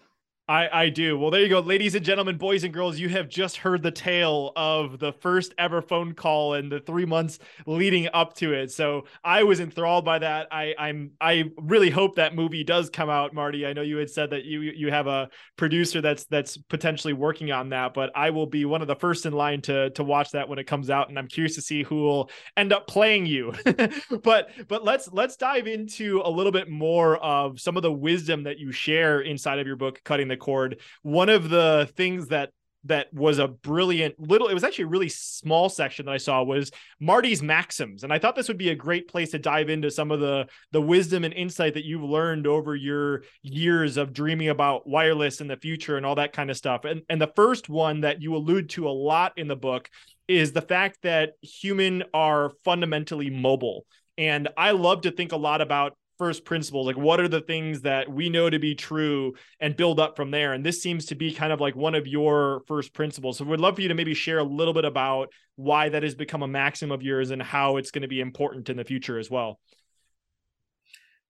I, 0.48 0.68
I 0.84 0.88
do. 0.90 1.18
Well, 1.18 1.32
there 1.32 1.40
you 1.40 1.48
go. 1.48 1.58
Ladies 1.58 1.96
and 1.96 2.04
gentlemen, 2.04 2.38
boys 2.38 2.62
and 2.62 2.72
girls, 2.72 3.00
you 3.00 3.08
have 3.08 3.28
just 3.28 3.56
heard 3.56 3.82
the 3.82 3.90
tale 3.90 4.52
of 4.54 5.00
the 5.00 5.12
first 5.12 5.52
ever 5.58 5.82
phone 5.82 6.14
call 6.14 6.54
and 6.54 6.70
the 6.70 6.78
three 6.78 7.04
months 7.04 7.40
leading 7.66 8.08
up 8.14 8.32
to 8.34 8.52
it. 8.52 8.70
So 8.70 9.06
I 9.24 9.42
was 9.42 9.58
enthralled 9.58 10.04
by 10.04 10.20
that. 10.20 10.46
I, 10.52 10.72
I'm 10.78 11.10
I 11.20 11.50
really 11.56 11.90
hope 11.90 12.14
that 12.16 12.36
movie 12.36 12.62
does 12.62 12.90
come 12.90 13.10
out, 13.10 13.34
Marty. 13.34 13.66
I 13.66 13.72
know 13.72 13.82
you 13.82 13.96
had 13.96 14.08
said 14.08 14.30
that 14.30 14.44
you 14.44 14.60
you 14.60 14.88
have 14.88 15.08
a 15.08 15.30
producer 15.56 16.00
that's 16.00 16.26
that's 16.26 16.56
potentially 16.56 17.12
working 17.12 17.50
on 17.50 17.70
that, 17.70 17.92
but 17.92 18.12
I 18.14 18.30
will 18.30 18.46
be 18.46 18.64
one 18.66 18.82
of 18.82 18.88
the 18.88 18.94
first 18.96 19.26
in 19.26 19.32
line 19.32 19.62
to 19.62 19.90
to 19.90 20.04
watch 20.04 20.30
that 20.30 20.48
when 20.48 20.60
it 20.60 20.68
comes 20.68 20.90
out. 20.90 21.08
And 21.08 21.18
I'm 21.18 21.26
curious 21.26 21.56
to 21.56 21.62
see 21.62 21.82
who 21.82 22.02
will 22.02 22.30
end 22.56 22.72
up 22.72 22.86
playing 22.86 23.26
you. 23.26 23.52
but 24.22 24.50
but 24.68 24.84
let's 24.84 25.12
let's 25.12 25.36
dive 25.36 25.66
into 25.66 26.22
a 26.24 26.30
little 26.30 26.52
bit 26.52 26.70
more 26.70 27.16
of 27.16 27.60
some 27.60 27.76
of 27.76 27.82
the 27.82 27.92
wisdom 27.92 28.44
that 28.44 28.60
you 28.60 28.70
share 28.70 29.22
inside 29.22 29.58
of 29.58 29.66
your 29.66 29.74
book, 29.74 30.00
Cutting 30.04 30.28
the 30.28 30.35
cord. 30.36 30.80
One 31.02 31.28
of 31.28 31.50
the 31.50 31.90
things 31.96 32.28
that 32.28 32.50
that 32.86 33.12
was 33.12 33.38
a 33.38 33.48
brilliant 33.48 34.14
little 34.18 34.48
it 34.48 34.54
was 34.54 34.64
actually 34.64 34.84
a 34.84 34.88
really 34.88 35.08
small 35.08 35.68
section 35.68 36.06
that 36.06 36.12
I 36.12 36.18
saw 36.18 36.42
was 36.42 36.70
Marty's 37.00 37.42
maxims. 37.42 38.04
And 38.04 38.12
I 38.12 38.18
thought 38.18 38.36
this 38.36 38.48
would 38.48 38.58
be 38.58 38.70
a 38.70 38.74
great 38.74 39.08
place 39.08 39.30
to 39.32 39.38
dive 39.38 39.68
into 39.68 39.90
some 39.90 40.10
of 40.10 40.20
the 40.20 40.46
the 40.72 40.80
wisdom 40.80 41.24
and 41.24 41.34
insight 41.34 41.74
that 41.74 41.84
you've 41.84 42.02
learned 42.02 42.46
over 42.46 42.74
your 42.74 43.24
years 43.42 43.96
of 43.96 44.12
dreaming 44.12 44.48
about 44.48 44.86
wireless 44.86 45.40
in 45.40 45.48
the 45.48 45.56
future 45.56 45.96
and 45.96 46.06
all 46.06 46.14
that 46.14 46.32
kind 46.32 46.50
of 46.50 46.56
stuff. 46.56 46.84
And 46.84 47.02
and 47.08 47.20
the 47.20 47.32
first 47.36 47.68
one 47.68 48.00
that 48.02 48.22
you 48.22 48.34
allude 48.36 48.70
to 48.70 48.88
a 48.88 48.90
lot 48.90 49.32
in 49.36 49.48
the 49.48 49.56
book 49.56 49.90
is 50.28 50.52
the 50.52 50.62
fact 50.62 50.98
that 51.02 51.32
human 51.42 52.04
are 52.12 52.50
fundamentally 52.64 53.30
mobile. 53.30 53.86
And 54.18 54.48
I 54.56 54.72
love 54.72 55.02
to 55.02 55.10
think 55.10 55.32
a 55.32 55.36
lot 55.36 55.60
about 55.60 55.96
first 56.18 56.44
principles 56.44 56.86
like 56.86 56.96
what 56.96 57.20
are 57.20 57.28
the 57.28 57.40
things 57.40 57.82
that 57.82 58.10
we 58.10 58.28
know 58.28 58.48
to 58.48 58.58
be 58.58 58.74
true 58.74 59.34
and 59.60 59.76
build 59.76 60.00
up 60.00 60.16
from 60.16 60.30
there? 60.30 60.52
And 60.52 60.64
this 60.64 60.82
seems 60.82 61.06
to 61.06 61.14
be 61.14 61.32
kind 61.32 61.52
of 61.52 61.60
like 61.60 61.76
one 61.76 61.94
of 61.94 62.06
your 62.06 62.62
first 62.66 62.92
principles. 62.94 63.38
So 63.38 63.44
we'd 63.44 63.60
love 63.60 63.76
for 63.76 63.82
you 63.82 63.88
to 63.88 63.94
maybe 63.94 64.14
share 64.14 64.38
a 64.38 64.44
little 64.44 64.74
bit 64.74 64.84
about 64.84 65.32
why 65.56 65.88
that 65.88 66.02
has 66.02 66.14
become 66.14 66.42
a 66.42 66.48
maxim 66.48 66.90
of 66.90 67.02
yours 67.02 67.30
and 67.30 67.42
how 67.42 67.76
it's 67.76 67.90
going 67.90 68.02
to 68.02 68.08
be 68.08 68.20
important 68.20 68.68
in 68.68 68.76
the 68.76 68.84
future 68.84 69.18
as 69.18 69.30
well. 69.30 69.60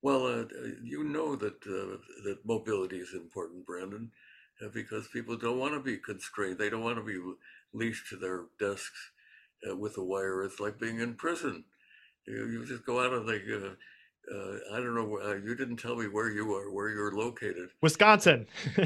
Well 0.03 0.26
uh, 0.26 0.45
you 0.82 1.05
know 1.05 1.37
that 1.37 1.66
uh, 1.66 1.97
that 2.24 2.39
mobility 2.45 2.99
is 2.99 3.14
important 3.14 3.66
brandon 3.66 4.11
uh, 4.64 4.68
because 4.72 5.09
people 5.09 5.37
don't 5.37 5.59
want 5.59 5.74
to 5.74 5.80
be 5.80 5.97
constrained. 5.97 6.59
They 6.59 6.70
don't 6.70 6.84
want 6.84 6.97
to 6.97 7.03
be 7.03 7.20
leashed 7.72 8.09
to 8.11 8.16
their 8.16 8.45
desks 8.59 9.11
uh, 9.68 9.76
with 9.76 9.99
a 9.99 10.05
wire. 10.05 10.45
It's 10.45 10.61
like 10.61 10.78
being 10.78 11.01
in 11.01 11.14
prison. 11.14 11.64
You, 12.26 12.49
you 12.49 12.66
just 12.66 12.84
go 12.84 13.05
out 13.05 13.12
of 13.12 13.26
the 13.26 13.76
uh, 14.34 14.74
I 14.74 14.76
don't 14.78 14.94
know. 14.94 15.18
Uh, 15.22 15.36
you 15.36 15.54
didn't 15.54 15.76
tell 15.76 15.96
me 15.96 16.08
where 16.08 16.30
you 16.30 16.52
are, 16.54 16.70
where 16.70 16.90
you're 16.90 17.16
located. 17.16 17.70
Wisconsin. 17.80 18.46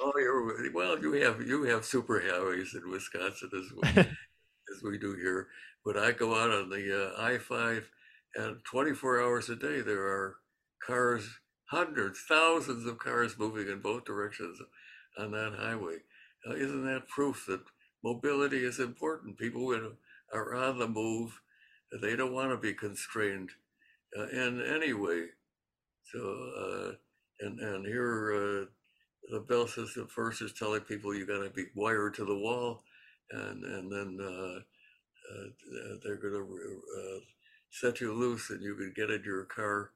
oh, 0.00 0.12
you're 0.16 0.72
well. 0.72 0.98
You 1.00 1.12
have 1.12 1.40
you 1.46 1.64
have 1.64 1.84
super 1.84 2.20
highways 2.20 2.74
in 2.74 2.90
Wisconsin 2.90 3.50
as 3.56 3.72
we, 3.72 4.02
as 4.02 4.82
we 4.82 4.98
do 4.98 5.14
here. 5.14 5.48
But 5.84 5.96
I 5.96 6.12
go 6.12 6.34
out 6.34 6.50
on 6.50 6.68
the 6.68 7.14
uh, 7.16 7.22
I 7.22 7.38
five, 7.38 7.88
and 8.34 8.58
24 8.64 9.22
hours 9.22 9.48
a 9.48 9.56
day 9.56 9.80
there 9.80 10.02
are 10.02 10.36
cars, 10.84 11.28
hundreds, 11.70 12.24
thousands 12.28 12.84
of 12.86 12.98
cars 12.98 13.38
moving 13.38 13.68
in 13.68 13.80
both 13.80 14.04
directions 14.04 14.60
on 15.16 15.30
that 15.30 15.54
highway. 15.56 15.98
Uh, 16.48 16.54
isn't 16.54 16.84
that 16.84 17.08
proof 17.08 17.44
that 17.46 17.62
mobility 18.02 18.64
is 18.64 18.80
important? 18.80 19.38
People 19.38 19.72
are 20.32 20.54
on 20.54 20.78
the 20.78 20.88
move. 20.88 21.40
They 22.02 22.16
don't 22.16 22.34
want 22.34 22.50
to 22.50 22.56
be 22.56 22.74
constrained 22.74 23.50
in 24.32 24.62
any 24.62 24.92
way. 24.92 25.26
So, 26.12 26.18
uh, 26.58 26.92
and, 27.40 27.60
and 27.60 27.86
here, 27.86 28.32
uh, 28.34 28.64
the 29.30 29.40
bell 29.40 29.66
system 29.66 30.08
first 30.08 30.40
is 30.40 30.52
telling 30.54 30.80
people 30.82 31.14
you 31.14 31.26
got 31.26 31.42
to 31.42 31.50
be 31.50 31.66
wired 31.74 32.14
to 32.14 32.24
the 32.24 32.36
wall, 32.36 32.82
and, 33.30 33.62
and 33.64 33.92
then 33.92 34.18
uh, 34.20 34.58
uh, 35.34 35.96
they're 36.02 36.16
going 36.16 36.32
to 36.32 36.82
uh, 36.98 37.18
set 37.70 38.00
you 38.00 38.14
loose 38.14 38.48
and 38.48 38.62
you 38.62 38.74
can 38.74 38.92
get 38.96 39.10
in 39.10 39.22
your 39.24 39.44
car. 39.44 39.90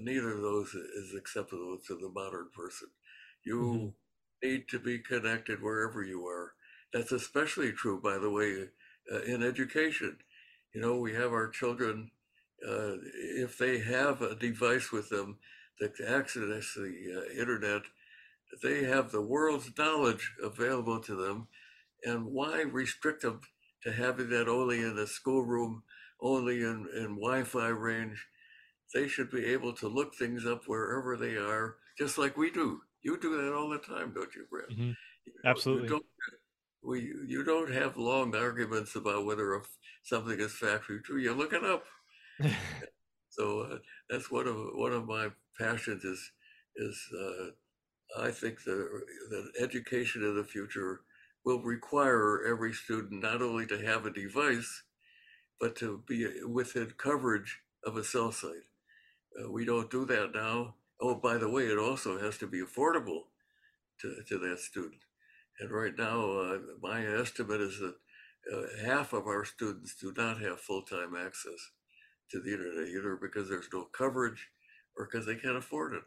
neither 0.00 0.32
of 0.32 0.42
those 0.42 0.74
is 0.74 1.14
acceptable 1.16 1.78
to 1.86 1.94
the 1.94 2.10
modern 2.12 2.48
person. 2.56 2.88
You 3.44 3.56
mm-hmm. 4.42 4.48
need 4.48 4.68
to 4.68 4.80
be 4.80 4.98
connected 4.98 5.62
wherever 5.62 6.02
you 6.02 6.26
are. 6.26 6.54
That's 6.92 7.12
especially 7.12 7.72
true, 7.72 8.00
by 8.00 8.18
the 8.18 8.30
way, 8.30 8.66
in 9.26 9.42
education. 9.42 10.18
You 10.74 10.80
know, 10.80 10.96
we 10.96 11.14
have 11.14 11.32
our 11.32 11.48
children 11.48 12.10
uh, 12.68 12.96
if 13.14 13.58
they 13.58 13.78
have 13.78 14.22
a 14.22 14.34
device 14.34 14.92
with 14.92 15.08
them 15.08 15.38
that 15.80 16.00
access 16.00 16.74
the 16.74 16.92
uh, 17.16 17.40
internet, 17.40 17.82
they 18.62 18.84
have 18.84 19.10
the 19.10 19.22
world's 19.22 19.70
knowledge 19.76 20.32
available 20.42 21.00
to 21.00 21.14
them. 21.14 21.48
And 22.04 22.26
why 22.26 22.62
restrict 22.62 23.22
them 23.22 23.40
to 23.82 23.92
having 23.92 24.28
that 24.30 24.48
only 24.48 24.80
in 24.80 24.98
a 24.98 25.06
schoolroom, 25.06 25.82
only 26.20 26.62
in, 26.62 26.86
in 26.96 27.16
Wi 27.16 27.44
Fi 27.44 27.68
range? 27.68 28.26
They 28.94 29.08
should 29.08 29.30
be 29.30 29.46
able 29.46 29.72
to 29.74 29.88
look 29.88 30.14
things 30.14 30.44
up 30.44 30.64
wherever 30.66 31.16
they 31.16 31.36
are, 31.36 31.76
just 31.98 32.18
like 32.18 32.36
we 32.36 32.50
do. 32.50 32.82
You 33.02 33.18
do 33.18 33.42
that 33.42 33.54
all 33.54 33.70
the 33.70 33.78
time, 33.78 34.12
don't 34.14 34.34
you, 34.34 34.44
Brad? 34.50 34.68
Mm-hmm. 34.70 34.90
Absolutely. 35.44 35.84
You 35.84 35.88
don't, 35.88 36.06
we, 36.82 37.00
you 37.26 37.42
don't 37.44 37.72
have 37.72 37.96
long 37.96 38.34
arguments 38.36 38.94
about 38.96 39.24
whether 39.24 39.62
something 40.02 40.38
is 40.38 40.52
factually 40.52 41.02
true. 41.02 41.18
You 41.18 41.32
look 41.32 41.52
it 41.52 41.64
up. 41.64 41.84
So 43.28 43.60
uh, 43.60 43.78
that's 44.08 44.30
one 44.30 44.46
of 44.46 44.56
one 44.74 44.92
of 44.92 45.06
my 45.06 45.28
passions 45.58 46.04
is 46.04 46.32
is 46.76 47.08
uh, 47.18 48.22
I 48.22 48.30
think 48.30 48.62
that 48.64 49.02
that 49.30 49.52
education 49.60 50.22
in 50.22 50.36
the 50.36 50.44
future 50.44 51.00
will 51.44 51.60
require 51.60 52.44
every 52.46 52.72
student 52.72 53.22
not 53.22 53.42
only 53.42 53.66
to 53.66 53.84
have 53.84 54.06
a 54.06 54.12
device, 54.12 54.82
but 55.60 55.76
to 55.76 56.02
be 56.06 56.26
within 56.46 56.92
coverage 56.96 57.60
of 57.84 57.96
a 57.96 58.04
cell 58.04 58.32
site. 58.32 58.68
Uh, 59.38 59.50
we 59.50 59.64
don't 59.64 59.90
do 59.90 60.04
that 60.04 60.32
now. 60.34 60.74
Oh, 61.00 61.16
by 61.16 61.36
the 61.36 61.50
way, 61.50 61.64
it 61.64 61.78
also 61.78 62.20
has 62.20 62.38
to 62.38 62.46
be 62.46 62.60
affordable 62.60 63.22
to, 64.00 64.22
to 64.28 64.38
that 64.38 64.60
student. 64.60 65.02
And 65.58 65.70
right 65.70 65.96
now, 65.96 66.30
uh, 66.30 66.58
my 66.80 67.04
estimate 67.04 67.60
is 67.60 67.80
that 67.80 67.94
uh, 68.52 68.86
half 68.86 69.12
of 69.12 69.26
our 69.26 69.44
students 69.44 69.96
do 69.96 70.12
not 70.16 70.40
have 70.40 70.60
full-time 70.60 71.14
access 71.16 71.70
to 72.32 72.40
the 72.40 72.52
internet 72.52 72.88
either 72.88 73.16
because 73.20 73.48
there's 73.48 73.68
no 73.72 73.84
coverage 73.96 74.48
or 74.96 75.06
because 75.06 75.26
they 75.26 75.36
can't 75.36 75.56
afford 75.56 75.94
it. 75.94 76.02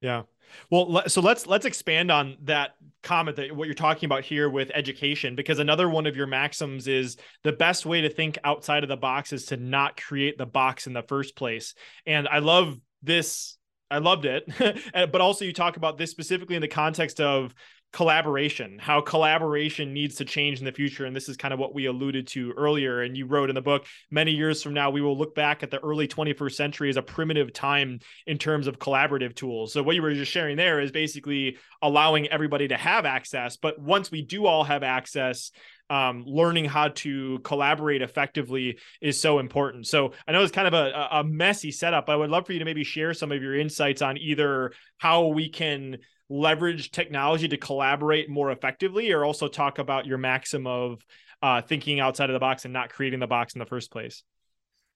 Yeah. 0.00 0.22
Well, 0.70 1.02
so 1.08 1.20
let's 1.20 1.46
let's 1.46 1.66
expand 1.66 2.10
on 2.10 2.36
that 2.44 2.70
comment 3.02 3.36
that 3.36 3.54
what 3.54 3.66
you're 3.66 3.74
talking 3.74 4.06
about 4.06 4.24
here 4.24 4.48
with 4.48 4.70
education 4.74 5.36
because 5.36 5.58
another 5.58 5.88
one 5.90 6.06
of 6.06 6.16
your 6.16 6.26
maxims 6.26 6.88
is 6.88 7.18
the 7.44 7.52
best 7.52 7.84
way 7.84 8.00
to 8.00 8.08
think 8.08 8.38
outside 8.42 8.82
of 8.82 8.88
the 8.88 8.96
box 8.96 9.32
is 9.32 9.46
to 9.46 9.56
not 9.58 10.00
create 10.00 10.38
the 10.38 10.46
box 10.46 10.86
in 10.86 10.94
the 10.94 11.02
first 11.02 11.36
place. 11.36 11.74
And 12.06 12.26
I 12.26 12.38
love 12.38 12.78
this 13.02 13.58
I 13.90 13.98
loved 13.98 14.24
it. 14.24 14.48
but 14.94 15.20
also 15.20 15.44
you 15.44 15.52
talk 15.52 15.76
about 15.76 15.98
this 15.98 16.10
specifically 16.10 16.56
in 16.56 16.62
the 16.62 16.68
context 16.68 17.20
of 17.20 17.54
collaboration, 17.92 18.78
how 18.78 19.00
collaboration 19.00 19.92
needs 19.92 20.16
to 20.16 20.24
change 20.24 20.60
in 20.60 20.64
the 20.64 20.72
future. 20.72 21.06
And 21.06 21.14
this 21.14 21.28
is 21.28 21.36
kind 21.36 21.52
of 21.52 21.58
what 21.58 21.74
we 21.74 21.86
alluded 21.86 22.28
to 22.28 22.52
earlier. 22.52 23.02
And 23.02 23.16
you 23.16 23.26
wrote 23.26 23.48
in 23.48 23.54
the 23.54 23.62
book, 23.62 23.86
many 24.10 24.30
years 24.30 24.62
from 24.62 24.74
now, 24.74 24.90
we 24.90 25.00
will 25.00 25.18
look 25.18 25.34
back 25.34 25.62
at 25.62 25.70
the 25.70 25.80
early 25.80 26.06
21st 26.06 26.52
century 26.52 26.88
as 26.88 26.96
a 26.96 27.02
primitive 27.02 27.52
time 27.52 27.98
in 28.26 28.38
terms 28.38 28.68
of 28.68 28.78
collaborative 28.78 29.34
tools. 29.34 29.72
So, 29.72 29.82
what 29.82 29.96
you 29.96 30.02
were 30.02 30.14
just 30.14 30.30
sharing 30.30 30.56
there 30.56 30.80
is 30.80 30.92
basically 30.92 31.58
allowing 31.82 32.28
everybody 32.28 32.68
to 32.68 32.76
have 32.76 33.04
access. 33.04 33.56
But 33.56 33.80
once 33.80 34.10
we 34.10 34.22
do 34.22 34.46
all 34.46 34.64
have 34.64 34.82
access, 34.82 35.50
um, 35.88 36.22
learning 36.24 36.66
how 36.66 36.88
to 36.88 37.40
collaborate 37.40 38.00
effectively 38.00 38.78
is 39.00 39.20
so 39.20 39.40
important. 39.40 39.88
So 39.88 40.12
I 40.26 40.30
know 40.30 40.42
it's 40.42 40.52
kind 40.52 40.68
of 40.68 40.74
a, 40.74 41.08
a 41.10 41.24
messy 41.24 41.72
setup. 41.72 42.08
I 42.08 42.14
would 42.14 42.30
love 42.30 42.46
for 42.46 42.52
you 42.52 42.60
to 42.60 42.64
maybe 42.64 42.84
share 42.84 43.12
some 43.12 43.32
of 43.32 43.42
your 43.42 43.58
insights 43.58 44.00
on 44.00 44.16
either 44.16 44.72
how 44.98 45.26
we 45.26 45.48
can 45.48 45.98
leverage 46.30 46.92
technology 46.92 47.48
to 47.48 47.56
collaborate 47.56 48.30
more 48.30 48.52
effectively 48.52 49.10
or 49.10 49.24
also 49.24 49.48
talk 49.48 49.78
about 49.78 50.06
your 50.06 50.16
maxim 50.16 50.66
of 50.66 51.04
uh, 51.42 51.60
thinking 51.60 51.98
outside 52.00 52.30
of 52.30 52.34
the 52.34 52.40
box 52.40 52.64
and 52.64 52.72
not 52.72 52.88
creating 52.88 53.18
the 53.18 53.26
box 53.26 53.54
in 53.54 53.58
the 53.58 53.66
first 53.66 53.90
place? 53.90 54.22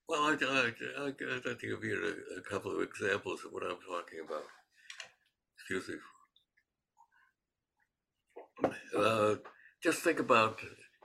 Well 0.09 0.23
i, 0.23 0.33
I, 0.33 0.71
I, 1.03 1.09
I 1.09 1.41
think 1.41 1.61
give 1.61 1.83
you 1.83 2.15
a, 2.37 2.39
a, 2.39 2.43
couple 2.43 2.71
of 2.77 2.83
examples 2.83 3.41
of 3.45 3.53
what 3.53 3.65
i'm 3.65 3.79
talking 3.89 4.21
about. 4.25 4.45
Excuse 5.59 5.89
me. 5.89 5.95
Uh, 8.97 9.37
just 9.83 10.01
think 10.01 10.21
about 10.21 10.59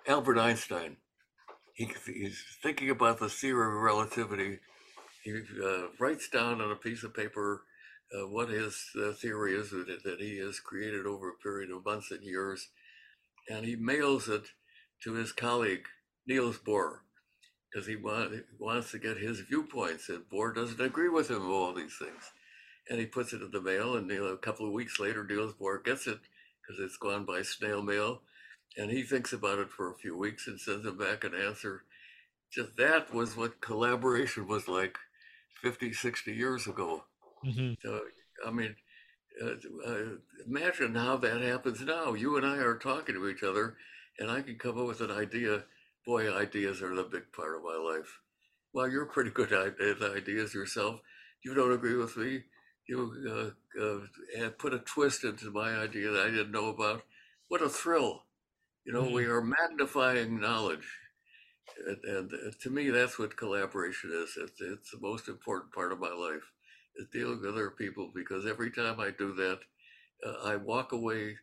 albert 0.08 0.38
einstein. 0.38 0.98
He, 1.74 1.90
he's 2.06 2.44
thinking 2.62 2.90
about 2.90 3.20
the 3.20 3.30
theory 3.30 3.68
of 3.68 3.82
relativity. 3.82 4.60
He 5.24 5.32
uh, 5.64 5.88
writes 5.98 6.28
down 6.28 6.62
on 6.62 6.72
a 6.72 6.76
piece 6.76 7.04
of 7.04 7.14
paper 7.14 7.64
uh, 8.14 8.28
what 8.28 8.50
his 8.50 8.90
uh, 9.00 9.12
theory 9.12 9.56
is 9.56 9.70
that, 9.72 10.04
that 10.04 10.20
he 10.20 10.38
has 10.38 10.60
created 10.60 11.06
over 11.06 11.30
a 11.30 11.44
period 11.44 11.72
of 11.72 11.86
months 11.86 12.12
and 12.12 12.24
years. 12.24 12.70
And 13.50 13.66
he 13.66 13.76
mails 13.76 14.28
it 14.28 14.44
to 15.04 15.14
his 15.14 15.32
colleague, 15.32 15.86
Niels 16.28 16.60
Bohr, 16.60 17.00
because 17.72 17.88
he 17.88 17.96
want, 17.96 18.34
wants 18.58 18.92
to 18.92 19.00
get 19.00 19.18
his 19.18 19.42
viewpoints. 19.42 20.10
And 20.10 20.24
Bohr 20.32 20.54
doesn't 20.54 20.82
agree 20.82 21.10
with 21.10 21.30
him 21.30 21.44
on 21.44 21.52
all 21.52 21.74
these 21.74 21.98
things. 21.98 22.32
And 22.90 23.00
he 23.00 23.06
puts 23.06 23.34
it 23.34 23.42
in 23.42 23.52
the 23.52 23.62
mail, 23.62 23.96
and 23.96 24.10
you 24.10 24.20
know, 24.20 24.26
a 24.28 24.38
couple 24.38 24.66
of 24.66 24.74
weeks 24.74 25.00
later, 25.00 25.24
Niels 25.24 25.54
Bohr 25.54 25.84
gets 25.84 26.08
it 26.08 26.20
because 26.62 26.84
it's 26.84 26.98
gone 26.98 27.26
by 27.26 27.44
snail 27.44 27.84
mail. 27.84 28.22
And 28.78 28.92
he 28.92 29.04
thinks 29.04 29.34
about 29.34 29.60
it 29.60 29.70
for 29.70 29.92
a 29.92 29.98
few 29.98 30.18
weeks 30.18 30.48
and 30.48 30.60
sends 30.60 30.86
him 30.86 30.98
back 30.98 31.24
an 31.24 31.34
answer. 31.36 31.84
Just 32.52 32.78
that 32.78 33.14
was 33.14 33.38
what 33.38 33.62
collaboration 33.62 34.48
was 34.48 34.68
like 34.68 34.98
50, 35.62 35.94
60 35.94 36.34
years 36.34 36.68
ago. 36.68 37.04
Mm-hmm. 37.46 37.74
So, 37.82 38.02
I 38.46 38.52
mean, 38.52 38.76
uh, 39.42 39.52
uh, 39.88 40.04
imagine 40.46 40.96
how 40.96 41.18
that 41.18 41.42
happens 41.42 41.82
now. 41.82 42.14
You 42.14 42.38
and 42.38 42.46
I 42.46 42.58
are 42.58 42.78
talking 42.78 43.16
to 43.16 43.28
each 43.30 43.44
other, 43.44 43.76
and 44.20 44.30
I 44.30 44.42
can 44.42 44.58
come 44.58 44.80
up 44.80 44.88
with 44.88 45.02
an 45.02 45.12
idea. 45.12 45.64
Boy, 46.06 46.34
ideas 46.34 46.82
are 46.82 46.94
the 46.94 47.04
big 47.04 47.32
part 47.32 47.56
of 47.56 47.64
my 47.64 47.76
life. 47.76 48.20
Well, 48.74 48.90
you're 48.90 49.06
pretty 49.06 49.32
good 49.32 49.52
at 49.52 50.02
ideas 50.02 50.54
yourself. 50.54 51.02
You 51.44 51.54
don't 51.54 51.72
agree 51.74 51.96
with 51.96 52.18
me. 52.18 52.44
You 52.88 53.54
uh, 53.80 53.82
uh, 53.84 54.50
put 54.58 54.74
a 54.74 54.80
twist 54.80 55.24
into 55.24 55.52
my 55.52 55.76
idea 55.78 56.10
that 56.12 56.26
I 56.26 56.30
didn't 56.32 56.52
know 56.52 56.70
about. 56.70 57.04
what 57.48 57.62
a 57.62 57.70
thrill. 57.70 58.24
You 58.86 58.94
know, 58.94 59.04
mm-hmm. 59.04 59.14
we 59.14 59.26
are 59.26 59.42
magnifying 59.42 60.40
knowledge. 60.40 60.88
And, 61.88 61.98
and, 62.04 62.34
uh, 62.34 62.52
to 62.62 62.70
me, 62.70 62.90
that's 62.90 63.20
what 63.20 63.38
collaboration 63.38 64.12
is. 64.14 64.38
It's, 64.38 64.62
it's 64.62 64.92
the 64.92 65.00
most 65.00 65.28
important 65.28 65.72
part 65.74 65.92
of 65.92 66.00
my 66.00 66.10
life 66.12 66.44
dealing 67.12 67.42
with 67.42 67.50
other 67.50 67.70
people 67.70 68.12
because 68.14 68.46
every 68.46 68.72
time 68.72 69.00
I 69.00 69.12
do 69.12 69.34
that, 69.36 69.60
uh, 70.26 70.48
I 70.50 70.56
walk 70.56 70.92
away 70.92 71.38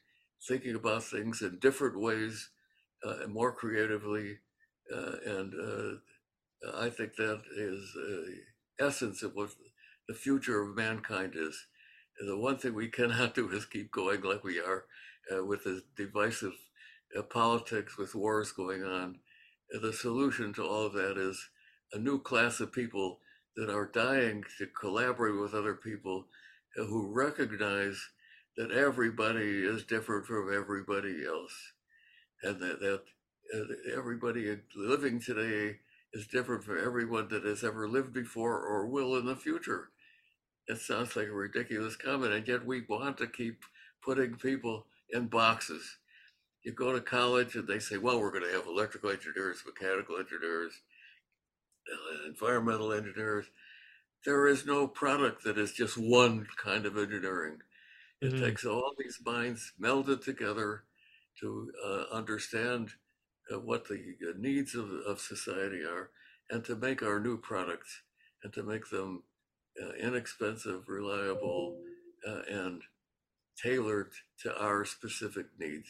thinking 0.46 0.74
about 0.74 1.04
things 1.04 1.42
in 1.42 1.58
different 1.58 1.98
ways 1.98 2.50
uh, 3.04 3.22
and 3.22 3.32
more 3.32 3.52
creatively. 3.52 4.38
Uh, 4.94 5.16
and 5.24 5.54
uh, 5.54 6.76
I 6.78 6.90
think 6.90 7.16
that 7.16 7.42
is 7.56 7.92
the 7.94 8.84
essence 8.84 9.22
of 9.22 9.34
what 9.34 9.50
the 10.08 10.14
future 10.14 10.62
of 10.62 10.76
mankind 10.76 11.34
is. 11.36 11.66
And 12.18 12.28
the 12.28 12.38
one 12.38 12.58
thing 12.58 12.74
we 12.74 12.88
cannot 12.88 13.34
do 13.34 13.50
is 13.50 13.66
keep 13.66 13.90
going 13.90 14.22
like 14.22 14.44
we 14.44 14.60
are 14.60 14.84
uh, 15.34 15.44
with 15.44 15.64
the 15.64 15.82
divisive 15.96 16.54
uh, 17.16 17.22
politics, 17.22 17.96
with 17.98 18.14
wars 18.14 18.52
going 18.52 18.84
on. 18.84 19.18
the 19.82 19.92
solution 19.92 20.52
to 20.54 20.64
all 20.64 20.86
of 20.86 20.92
that 20.92 21.18
is 21.18 21.48
a 21.92 21.98
new 21.98 22.20
class 22.20 22.60
of 22.60 22.72
people 22.72 23.18
that 23.56 23.70
are 23.70 23.90
dying 23.92 24.44
to 24.58 24.66
collaborate 24.66 25.40
with 25.40 25.54
other 25.54 25.74
people 25.74 26.26
who 26.74 27.10
recognize 27.12 27.98
that 28.56 28.70
everybody 28.70 29.64
is 29.64 29.84
different 29.84 30.26
from 30.26 30.52
everybody 30.54 31.24
else 31.26 31.72
and 32.42 32.60
that, 32.60 32.80
that 32.80 33.02
uh, 33.54 33.96
everybody 33.96 34.56
living 34.74 35.20
today 35.20 35.76
is 36.12 36.26
different 36.26 36.64
from 36.64 36.78
everyone 36.78 37.28
that 37.28 37.44
has 37.44 37.64
ever 37.64 37.88
lived 37.88 38.12
before 38.12 38.60
or 38.60 38.86
will 38.86 39.16
in 39.16 39.26
the 39.26 39.36
future. 39.36 39.90
It 40.68 40.78
sounds 40.78 41.14
like 41.14 41.28
a 41.28 41.32
ridiculous 41.32 41.96
comment, 41.96 42.32
and 42.32 42.46
yet 42.48 42.66
we 42.66 42.82
want 42.88 43.18
to 43.18 43.26
keep 43.26 43.62
putting 44.04 44.34
people 44.34 44.86
in 45.10 45.26
boxes. 45.28 45.98
You 46.64 46.72
go 46.72 46.92
to 46.92 47.00
college 47.00 47.54
and 47.54 47.68
they 47.68 47.78
say, 47.78 47.98
well, 47.98 48.18
we're 48.18 48.32
going 48.32 48.44
to 48.44 48.56
have 48.56 48.66
electrical 48.66 49.10
engineers, 49.10 49.62
mechanical 49.64 50.16
engineers, 50.16 50.72
environmental 52.26 52.92
engineers. 52.92 53.46
There 54.24 54.48
is 54.48 54.66
no 54.66 54.88
product 54.88 55.44
that 55.44 55.58
is 55.58 55.72
just 55.72 55.96
one 55.96 56.46
kind 56.62 56.86
of 56.86 56.96
engineering. 56.96 57.58
It 58.20 58.32
mm-hmm. 58.32 58.44
takes 58.44 58.64
all 58.64 58.92
these 58.98 59.18
minds 59.24 59.72
melded 59.80 60.24
together 60.24 60.84
to 61.40 61.70
uh, 61.84 62.04
understand 62.14 62.90
uh, 63.52 63.60
what 63.60 63.86
the 63.86 64.16
uh, 64.28 64.32
needs 64.38 64.74
of, 64.74 64.90
of 65.06 65.20
society 65.20 65.82
are 65.82 66.10
and 66.50 66.64
to 66.64 66.76
make 66.76 67.02
our 67.02 67.20
new 67.20 67.36
products 67.36 68.02
and 68.42 68.52
to 68.54 68.62
make 68.62 68.88
them 68.90 69.22
uh, 69.82 69.92
inexpensive, 69.94 70.88
reliable, 70.88 71.78
uh, 72.26 72.40
and 72.50 72.82
tailored 73.62 74.10
to 74.42 74.56
our 74.58 74.84
specific 74.84 75.46
needs. 75.58 75.88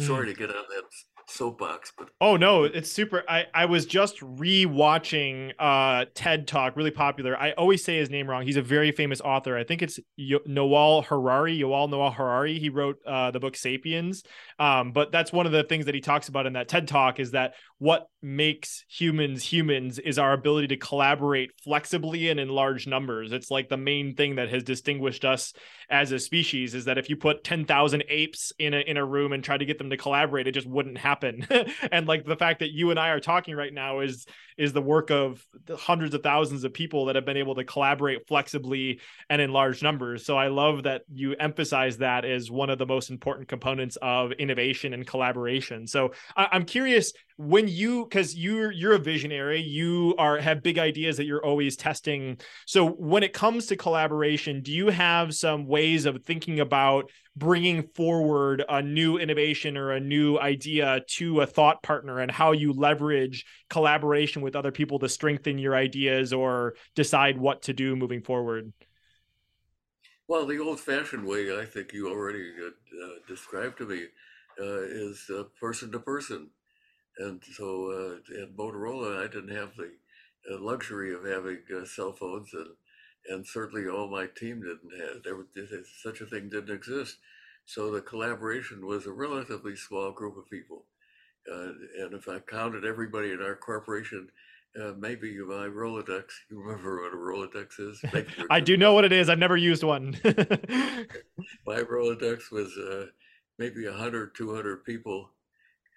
Mm. 0.00 0.06
Sorry 0.06 0.26
to 0.26 0.34
get 0.34 0.50
on 0.50 0.64
that 0.68 0.84
soapbox, 1.28 1.92
but 1.96 2.08
oh 2.20 2.36
no, 2.36 2.64
it's 2.64 2.90
super. 2.90 3.22
I 3.28 3.46
I 3.54 3.66
was 3.66 3.86
just 3.86 4.20
re-watching 4.22 5.52
uh 5.58 6.06
TED 6.14 6.46
Talk, 6.46 6.76
really 6.76 6.90
popular. 6.90 7.36
I 7.36 7.52
always 7.52 7.84
say 7.84 7.98
his 7.98 8.10
name 8.10 8.28
wrong. 8.28 8.44
He's 8.44 8.56
a 8.56 8.62
very 8.62 8.92
famous 8.92 9.20
author. 9.20 9.56
I 9.56 9.64
think 9.64 9.82
it's 9.82 9.98
Yo- 10.16 10.40
Noel 10.46 11.02
Harari. 11.02 11.58
Yuval 11.58 11.90
Noel 11.90 12.10
Harari. 12.10 12.58
He 12.58 12.68
wrote 12.68 12.98
uh, 13.06 13.30
the 13.30 13.40
book 13.40 13.56
*Sapiens*. 13.56 14.22
Um, 14.58 14.92
but 14.92 15.12
that's 15.12 15.32
one 15.32 15.46
of 15.46 15.52
the 15.52 15.64
things 15.64 15.86
that 15.86 15.94
he 15.94 16.00
talks 16.00 16.28
about 16.28 16.46
in 16.46 16.54
that 16.54 16.68
TED 16.68 16.88
Talk 16.88 17.20
is 17.20 17.32
that 17.32 17.54
what 17.78 18.08
makes 18.22 18.84
humans 18.88 19.42
humans 19.42 19.98
is 19.98 20.18
our 20.18 20.32
ability 20.32 20.68
to 20.68 20.76
collaborate 20.76 21.50
flexibly 21.64 22.28
and 22.28 22.38
in 22.38 22.48
large 22.48 22.86
numbers. 22.86 23.32
It's 23.32 23.50
like 23.50 23.68
the 23.68 23.76
main 23.76 24.14
thing 24.14 24.36
that 24.36 24.50
has 24.50 24.62
distinguished 24.62 25.24
us 25.24 25.52
as 25.90 26.12
a 26.12 26.18
species 26.18 26.74
is 26.74 26.84
that 26.84 26.98
if 26.98 27.10
you 27.10 27.16
put 27.16 27.42
10,000 27.42 28.04
apes 28.08 28.52
in 28.58 28.74
a 28.74 28.78
in 28.78 28.96
a 28.96 29.04
room 29.04 29.32
and 29.32 29.42
try 29.42 29.56
to 29.56 29.64
get 29.64 29.78
them 29.78 29.90
to 29.90 29.96
collaborate, 29.96 30.46
it 30.46 30.52
just 30.52 30.66
wouldn't 30.66 30.98
happen. 30.98 31.11
and 31.92 32.06
like 32.06 32.24
the 32.24 32.36
fact 32.36 32.60
that 32.60 32.70
you 32.70 32.90
and 32.90 32.98
I 32.98 33.08
are 33.10 33.20
talking 33.20 33.54
right 33.54 33.72
now 33.72 34.00
is 34.00 34.26
is 34.56 34.72
the 34.72 34.82
work 34.82 35.10
of 35.10 35.44
the 35.66 35.76
hundreds 35.76 36.14
of 36.14 36.22
thousands 36.22 36.64
of 36.64 36.72
people 36.72 37.06
that 37.06 37.16
have 37.16 37.24
been 37.24 37.36
able 37.36 37.54
to 37.54 37.64
collaborate 37.64 38.26
flexibly 38.26 39.00
and 39.30 39.40
in 39.40 39.52
large 39.52 39.82
numbers. 39.82 40.24
So 40.24 40.36
I 40.36 40.48
love 40.48 40.84
that 40.84 41.02
you 41.12 41.34
emphasize 41.34 41.98
that 41.98 42.24
as 42.24 42.50
one 42.50 42.70
of 42.70 42.78
the 42.78 42.86
most 42.86 43.10
important 43.10 43.48
components 43.48 43.96
of 44.00 44.32
innovation 44.32 44.94
and 44.94 45.06
collaboration. 45.06 45.86
So 45.86 46.12
I- 46.36 46.48
I'm 46.52 46.64
curious 46.64 47.12
when 47.36 47.66
you 47.66 48.04
because 48.04 48.36
you're 48.36 48.70
you're 48.70 48.92
a 48.92 48.98
visionary 48.98 49.60
you 49.60 50.14
are 50.18 50.38
have 50.38 50.62
big 50.62 50.78
ideas 50.78 51.16
that 51.16 51.24
you're 51.24 51.44
always 51.44 51.76
testing 51.76 52.38
so 52.66 52.86
when 52.86 53.22
it 53.22 53.32
comes 53.32 53.66
to 53.66 53.76
collaboration 53.76 54.62
do 54.62 54.70
you 54.70 54.88
have 54.88 55.34
some 55.34 55.66
ways 55.66 56.04
of 56.04 56.22
thinking 56.24 56.60
about 56.60 57.10
bringing 57.34 57.82
forward 57.94 58.62
a 58.68 58.82
new 58.82 59.16
innovation 59.16 59.78
or 59.78 59.92
a 59.92 60.00
new 60.00 60.38
idea 60.38 61.00
to 61.08 61.40
a 61.40 61.46
thought 61.46 61.82
partner 61.82 62.18
and 62.18 62.30
how 62.30 62.52
you 62.52 62.72
leverage 62.72 63.46
collaboration 63.70 64.42
with 64.42 64.51
other 64.56 64.72
people 64.72 64.98
to 64.98 65.08
strengthen 65.08 65.58
your 65.58 65.74
ideas 65.74 66.32
or 66.32 66.74
decide 66.94 67.38
what 67.38 67.62
to 67.62 67.72
do 67.72 67.96
moving 67.96 68.22
forward 68.22 68.72
well 70.28 70.46
the 70.46 70.58
old 70.58 70.80
fashioned 70.80 71.26
way 71.26 71.58
i 71.58 71.64
think 71.64 71.92
you 71.92 72.08
already 72.08 72.50
uh, 72.66 73.08
described 73.26 73.78
to 73.78 73.86
me 73.86 74.04
uh, 74.60 74.82
is 74.82 75.30
uh, 75.30 75.44
person 75.58 75.90
to 75.90 75.98
person 75.98 76.50
and 77.18 77.42
so 77.44 77.90
uh, 77.90 78.42
at 78.42 78.56
Motorola, 78.56 79.22
I 79.22 79.26
didn't 79.26 79.54
have 79.54 79.76
the 79.76 79.92
uh, 80.50 80.58
luxury 80.58 81.14
of 81.14 81.24
having 81.24 81.58
cell 81.84 82.12
phones, 82.12 82.52
and 82.54 82.68
and 83.28 83.46
certainly 83.46 83.88
all 83.88 84.08
my 84.08 84.26
team 84.26 84.62
didn't 84.62 84.98
have. 84.98 85.22
There, 85.22 85.84
such 86.02 86.20
a 86.20 86.26
thing 86.26 86.48
didn't 86.48 86.74
exist. 86.74 87.18
So 87.64 87.90
the 87.90 88.00
collaboration 88.00 88.84
was 88.84 89.06
a 89.06 89.12
relatively 89.12 89.76
small 89.76 90.10
group 90.10 90.36
of 90.36 90.50
people, 90.50 90.86
uh, 91.50 92.04
and 92.04 92.14
if 92.14 92.28
I 92.28 92.38
counted 92.40 92.84
everybody 92.84 93.32
in 93.32 93.42
our 93.42 93.56
corporation. 93.56 94.28
Uh, 94.74 94.92
maybe 94.98 95.36
my 95.36 95.66
Rolodex. 95.66 96.24
You 96.50 96.62
remember 96.62 97.02
what 97.02 97.12
a 97.12 97.16
Rolodex 97.16 97.78
is? 97.78 98.02
I 98.48 98.58
do 98.58 98.78
know 98.78 98.94
what 98.94 99.04
it 99.04 99.12
is. 99.12 99.28
I've 99.28 99.38
never 99.38 99.56
used 99.56 99.82
one. 99.82 100.18
my 100.24 101.82
Rolodex 101.82 102.50
was 102.50 102.74
uh, 102.78 103.08
maybe 103.58 103.86
100, 103.86 104.34
200 104.34 104.82
people 104.82 105.28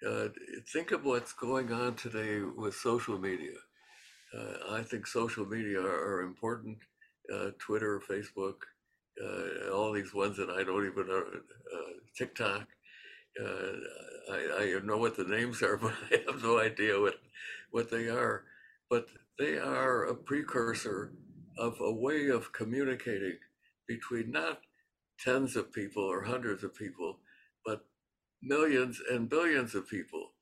uh, 0.06 0.28
think 0.72 0.90
of 0.90 1.04
what's 1.04 1.32
going 1.32 1.72
on 1.72 1.94
today 1.94 2.40
with 2.40 2.74
social 2.74 3.18
media. 3.18 3.54
Uh, 4.36 4.74
I 4.74 4.82
think 4.82 5.06
social 5.06 5.46
media 5.46 5.80
are, 5.80 6.16
are 6.16 6.22
important. 6.22 6.78
Uh, 7.32 7.50
Twitter, 7.58 8.00
Facebook, 8.08 8.56
uh, 9.22 9.72
all 9.72 9.92
these 9.92 10.12
ones 10.14 10.36
that 10.36 10.50
I 10.50 10.62
don't 10.62 10.86
even 10.86 11.08
know, 11.08 11.24
uh, 11.74 11.92
TikTok. 12.16 12.68
Uh, 13.42 14.32
I, 14.32 14.76
I 14.76 14.80
know 14.84 14.98
what 14.98 15.16
the 15.16 15.24
names 15.24 15.62
are, 15.62 15.76
but 15.82 15.94
I 16.10 16.22
have 16.30 16.42
no 16.42 16.58
idea 16.58 17.00
what, 17.00 17.16
what 17.70 17.90
they 17.90 18.08
are. 18.08 18.44
But 18.90 19.06
they 19.38 19.58
are 19.58 20.04
a 20.04 20.14
precursor 20.14 21.12
of 21.58 21.76
a 21.80 21.92
way 21.92 22.28
of 22.28 22.52
communicating 22.52 23.38
between 23.88 24.30
not 24.30 24.60
tens 25.18 25.56
of 25.56 25.72
people 25.72 26.02
or 26.02 26.24
hundreds 26.24 26.62
of 26.62 26.74
people, 26.74 27.18
but 27.64 27.86
millions 28.42 29.00
and 29.10 29.28
billions 29.28 29.74
of 29.74 29.88
people. 29.88 30.32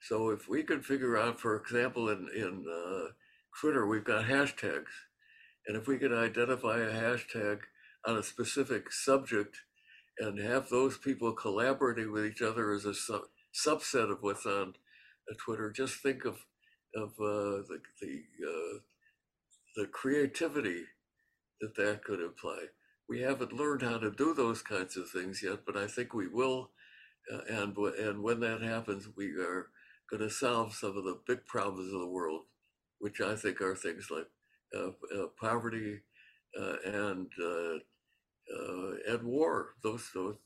So 0.00 0.30
if 0.30 0.48
we 0.48 0.62
could 0.62 0.84
figure 0.84 1.16
out, 1.16 1.40
for 1.40 1.56
example, 1.56 2.08
in, 2.08 2.28
in 2.34 2.64
uh, 2.68 3.12
Twitter, 3.60 3.86
we've 3.86 4.04
got 4.04 4.26
hashtags. 4.26 4.92
And 5.66 5.76
if 5.76 5.86
we 5.86 5.98
could 5.98 6.12
identify 6.12 6.78
a 6.78 6.92
hashtag 6.92 7.60
on 8.06 8.16
a 8.16 8.22
specific 8.22 8.92
subject 8.92 9.56
and 10.20 10.38
have 10.38 10.68
those 10.68 10.98
people 10.98 11.32
collaborating 11.32 12.12
with 12.12 12.26
each 12.26 12.42
other 12.42 12.72
as 12.72 12.84
a 12.84 12.94
sub- 12.94 13.28
subset 13.54 14.10
of 14.10 14.18
what's 14.22 14.46
on 14.46 14.74
uh, 15.30 15.34
Twitter, 15.38 15.70
just 15.70 15.96
think 15.96 16.24
of, 16.24 16.38
of 16.94 17.10
uh, 17.20 17.62
the, 17.68 17.80
the, 18.00 18.22
uh, 18.46 18.78
the 19.76 19.86
creativity 19.86 20.84
that 21.60 21.76
that 21.76 22.04
could 22.04 22.20
imply. 22.20 22.64
We 23.08 23.20
haven't 23.20 23.52
learned 23.52 23.82
how 23.82 23.98
to 23.98 24.10
do 24.10 24.34
those 24.34 24.62
kinds 24.62 24.96
of 24.96 25.08
things 25.10 25.42
yet, 25.42 25.60
but 25.66 25.76
I 25.76 25.86
think 25.86 26.12
we 26.14 26.28
will 26.28 26.70
uh, 27.32 27.40
and 27.48 27.76
and 27.76 28.22
when 28.22 28.40
that 28.40 28.62
happens, 28.62 29.08
we 29.16 29.30
are 29.36 29.68
going 30.10 30.22
to 30.22 30.30
solve 30.30 30.74
some 30.74 30.96
of 30.96 31.04
the 31.04 31.18
big 31.26 31.44
problems 31.46 31.92
of 31.92 32.00
the 32.00 32.08
world, 32.08 32.42
which 32.98 33.20
I 33.20 33.36
think 33.36 33.60
are 33.60 33.74
things 33.76 34.08
like 34.10 34.28
uh, 34.74 34.88
uh, 34.88 35.26
poverty 35.40 36.00
and 36.84 37.30
uh, 38.52 38.62
uh, 38.62 39.14
and 39.14 39.22
war. 39.22 39.74
Those 39.82 40.08
those 40.14 40.36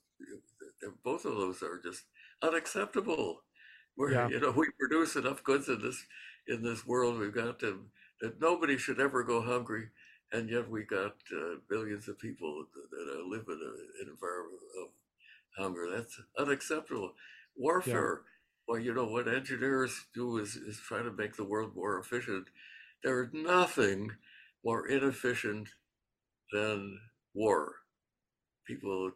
both 1.04 1.24
of 1.24 1.36
those 1.36 1.62
are 1.62 1.80
just 1.82 2.04
unacceptable. 2.42 3.42
Where 3.94 4.12
yeah. 4.12 4.28
you 4.28 4.40
know 4.40 4.50
we 4.50 4.68
produce 4.78 5.16
enough 5.16 5.44
goods 5.44 5.68
in 5.68 5.80
this 5.82 6.04
in 6.48 6.62
this 6.62 6.86
world, 6.86 7.18
we've 7.18 7.34
got 7.34 7.58
to 7.60 7.84
that 8.20 8.40
nobody 8.40 8.78
should 8.78 9.00
ever 9.00 9.22
go 9.22 9.42
hungry, 9.42 9.88
and 10.32 10.48
yet 10.48 10.68
we 10.68 10.84
got 10.84 11.16
billions 11.68 12.08
of 12.08 12.18
people 12.18 12.64
that, 12.74 12.90
that 12.90 13.26
live 13.26 13.44
in 13.48 13.60
a, 13.60 14.02
an 14.02 14.08
environment 14.10 14.62
of 14.82 14.88
hunger. 15.56 15.88
That's 15.90 16.20
unacceptable. 16.38 17.12
Warfare. 17.56 18.22
Yeah. 18.24 18.28
Well, 18.68 18.78
you 18.78 18.94
know 18.94 19.06
what 19.06 19.26
engineers 19.26 20.06
do 20.14 20.38
is, 20.38 20.54
is 20.54 20.78
try 20.78 21.02
to 21.02 21.10
make 21.10 21.36
the 21.36 21.44
world 21.44 21.74
more 21.74 21.98
efficient. 21.98 22.46
There 23.02 23.24
is 23.24 23.30
nothing 23.32 24.12
more 24.64 24.86
inefficient 24.86 25.68
than 26.52 26.98
war. 27.34 27.81
People 28.66 29.12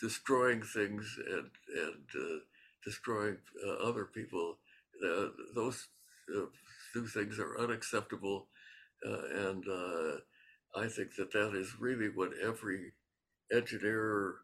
destroying 0.00 0.62
things 0.62 1.18
and 1.28 1.50
and 1.76 2.04
uh, 2.16 2.38
destroying 2.84 3.36
uh, 3.66 3.88
other 3.88 4.06
people. 4.06 4.56
Uh, 5.04 5.28
those 5.54 5.88
uh, 6.34 6.46
two 6.92 7.06
things 7.06 7.38
are 7.38 7.58
unacceptable, 7.58 8.48
uh, 9.06 9.48
and 9.48 9.64
I 10.76 10.86
think 10.88 11.16
that 11.18 11.32
that 11.32 11.54
is 11.54 11.80
really 11.80 12.08
what 12.08 12.30
every 12.42 12.92
engineer 13.52 14.36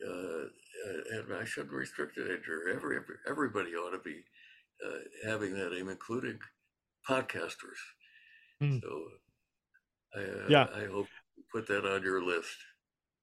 and 0.00 1.32
I 1.34 1.44
shouldn't 1.44 1.72
restrict 1.72 2.18
it, 2.18 2.22
engineer. 2.22 2.74
Every, 2.74 2.96
every 2.96 3.16
everybody 3.28 3.70
ought 3.74 3.90
to 3.90 4.02
be 4.02 4.22
having 5.24 5.54
that 5.54 5.74
aim, 5.76 5.88
including 5.88 6.38
podcasters. 7.08 7.80
Mm. 8.62 8.80
So, 8.80 9.02
I, 10.14 10.20
yeah, 10.48 10.66
I 10.74 10.84
hope 10.86 11.08
you 11.36 11.44
put 11.52 11.66
that 11.68 11.86
on 11.86 12.02
your 12.02 12.22
list. 12.22 12.56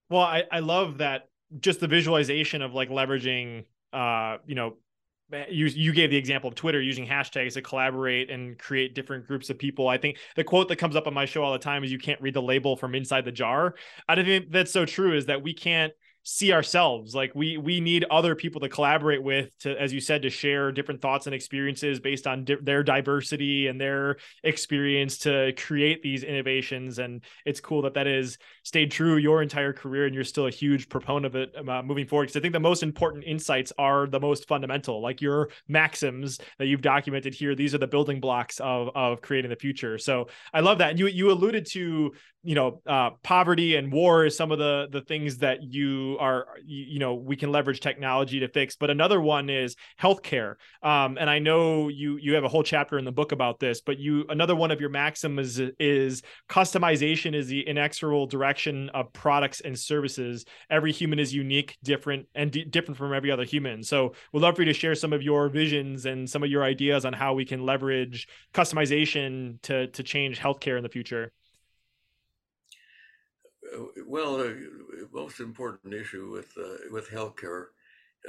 Well, 0.10 0.22
I, 0.22 0.44
I 0.52 0.60
love 0.60 1.00
that 1.00 1.30
just 1.60 1.80
the 1.80 1.88
visualization 1.88 2.62
of 2.62 2.74
like 2.74 2.90
leveraging 2.90 3.66
uh 3.92 4.38
you 4.48 4.56
know 4.56 4.74
you 5.50 5.66
you 5.68 5.94
gave 5.94 6.10
the 6.10 6.18
example 6.18 6.48
of 6.48 6.56
Twitter 6.56 6.82
using 6.82 7.08
hashtags 7.08 7.54
to 7.54 7.62
collaborate 7.62 8.30
and 8.30 8.58
create 8.58 8.94
different 8.94 9.26
groups 9.28 9.50
of 9.50 9.58
people. 9.58 9.88
I 9.88 9.98
think 9.98 10.18
the 10.36 10.44
quote 10.44 10.68
that 10.70 10.76
comes 10.78 10.96
up 10.96 11.08
on 11.08 11.14
my 11.14 11.26
show 11.26 11.44
all 11.44 11.54
the 11.54 11.60
time 11.60 11.84
is 11.84 11.92
you 11.92 11.98
can't 11.98 12.22
read 12.22 12.34
the 12.34 12.42
label 12.42 12.76
from 12.76 12.94
inside 12.94 13.26
the 13.26 13.32
jar. 13.32 13.76
I 14.08 14.16
think 14.16 14.52
that's 14.52 14.72
so 14.72 14.86
true 14.86 15.16
is 15.16 15.26
that 15.28 15.42
we 15.42 15.54
can't 15.54 15.94
see 16.24 16.54
ourselves. 16.54 17.14
Like 17.14 17.34
we 17.36 17.58
we 17.58 17.82
need 17.82 18.06
other 18.10 18.34
people 18.36 18.62
to 18.62 18.70
collaborate 18.70 19.22
with 19.22 19.58
to 19.60 19.80
as 19.80 19.94
you 19.94 20.00
said 20.00 20.22
to 20.22 20.30
share 20.30 20.72
different 20.72 21.02
thoughts 21.02 21.28
and 21.28 21.36
experiences 21.36 22.00
based 22.00 22.26
on 22.26 22.46
di- 22.46 22.58
their 22.62 22.82
diversity 22.82 23.68
and 23.68 23.80
their 23.80 24.18
experience 24.44 25.18
to 25.20 25.54
create 25.58 26.02
these 26.02 26.24
innovations. 26.24 27.00
And 27.00 27.24
it's 27.46 27.60
cool 27.60 27.82
that 27.84 27.94
that 27.96 28.08
is 28.08 28.38
stayed 28.64 28.92
true 28.92 29.18
your 29.18 29.42
entire 29.42 29.74
career 29.74 30.06
and 30.06 30.16
you're 30.16 30.24
still 30.24 30.48
a 30.48 30.52
huge 30.52 30.88
proponent 30.88 31.26
of 31.26 31.36
it 31.36 31.70
uh, 31.70 31.84
moving 31.84 32.08
forward. 32.08 32.26
Because 32.26 32.38
i 32.38 32.40
think 32.40 32.54
the 32.54 32.60
most 32.60 32.84
important 32.84 33.26
insights 33.26 33.74
are 33.78 34.08
the 34.08 34.20
most 34.20 34.48
fundamental 34.48 35.02
like 35.02 35.22
your 35.22 35.50
maxims 35.68 36.40
that 36.58 36.68
you've 36.68 36.82
documented 36.82 37.34
here. 37.34 37.54
These 37.54 37.76
are 37.76 37.80
the 37.80 37.88
building 37.88 38.22
blocks 38.22 38.60
of 38.62 38.90
of 38.96 39.22
creating 39.22 39.50
the 39.50 39.58
future. 39.58 39.98
So 39.98 40.28
i 40.54 40.62
love 40.62 40.78
that. 40.78 40.92
And 40.92 41.00
you 41.00 41.08
you 41.08 41.32
alluded 41.32 41.66
to 41.72 42.14
you 42.44 42.56
know 42.56 42.82
uh, 42.86 43.12
poverty 43.24 43.76
and 43.76 43.92
war 43.92 44.26
is 44.26 44.36
some 44.36 44.52
of 44.52 44.60
the 44.60 44.88
the 44.92 45.02
things 45.02 45.38
that 45.40 45.64
you 45.64 46.13
are 46.20 46.46
you, 46.66 47.00
know 47.00 47.16
we 47.16 47.36
can 47.36 47.52
leverage 47.52 47.80
technology 47.80 48.40
to 48.40 48.48
fix 48.48 48.76
but 48.76 48.90
another 48.90 49.20
one 49.20 49.50
is 49.50 49.76
healthcare. 50.02 50.56
Um, 50.82 51.18
and 51.20 51.30
i 51.30 51.40
know 51.40 51.90
you 51.90 52.18
you 52.18 52.36
have 52.36 52.44
a 52.44 52.50
whole 52.50 52.64
chapter 52.64 52.98
in 52.98 53.06
the 53.06 53.12
book 53.12 53.32
about 53.32 53.60
this 53.60 53.82
but 53.82 54.00
you 54.00 54.26
another 54.30 54.56
one 54.56 54.72
of 54.72 54.80
your 54.80 54.90
maxims 54.90 55.60
is, 55.60 55.72
is 55.80 56.22
customization 56.50 57.34
is 57.34 57.48
the 57.48 57.68
inexorable 57.68 58.28
direction 58.28 58.90
of 58.90 59.12
products 59.14 59.62
and 59.62 59.78
services. 59.78 60.46
Every 60.70 60.92
human 60.92 61.20
is 61.20 61.34
unique 61.34 61.78
different 61.84 62.28
and 62.36 62.52
d- 62.52 62.66
different 62.66 62.98
from 62.98 63.14
every 63.14 63.32
other 63.32 63.44
human. 63.44 63.84
So 63.84 64.14
we'd 64.32 64.42
love 64.42 64.56
for 64.56 64.62
you 64.62 64.68
to 64.68 64.74
share 64.74 64.96
some 64.96 65.14
of 65.14 65.22
your 65.22 65.50
visions 65.50 66.06
and 66.06 66.30
some 66.30 66.44
of 66.44 66.50
your 66.50 66.64
ideas 66.64 67.06
on 67.06 67.14
how 67.14 67.34
we 67.34 67.46
can 67.46 67.66
leverage 67.66 68.28
customization 68.54 69.62
to 69.64 69.88
to 69.88 70.04
change 70.04 70.40
healthcare 70.40 70.78
in 70.78 70.84
the 70.84 70.90
future 70.90 71.32
well, 74.08 74.38
the 74.38 75.08
most 75.12 75.40
important 75.40 75.94
issue 75.94 76.32
with 76.32 76.52
uh, 76.58 76.90
with 76.92 77.10
healthcare 77.10 77.68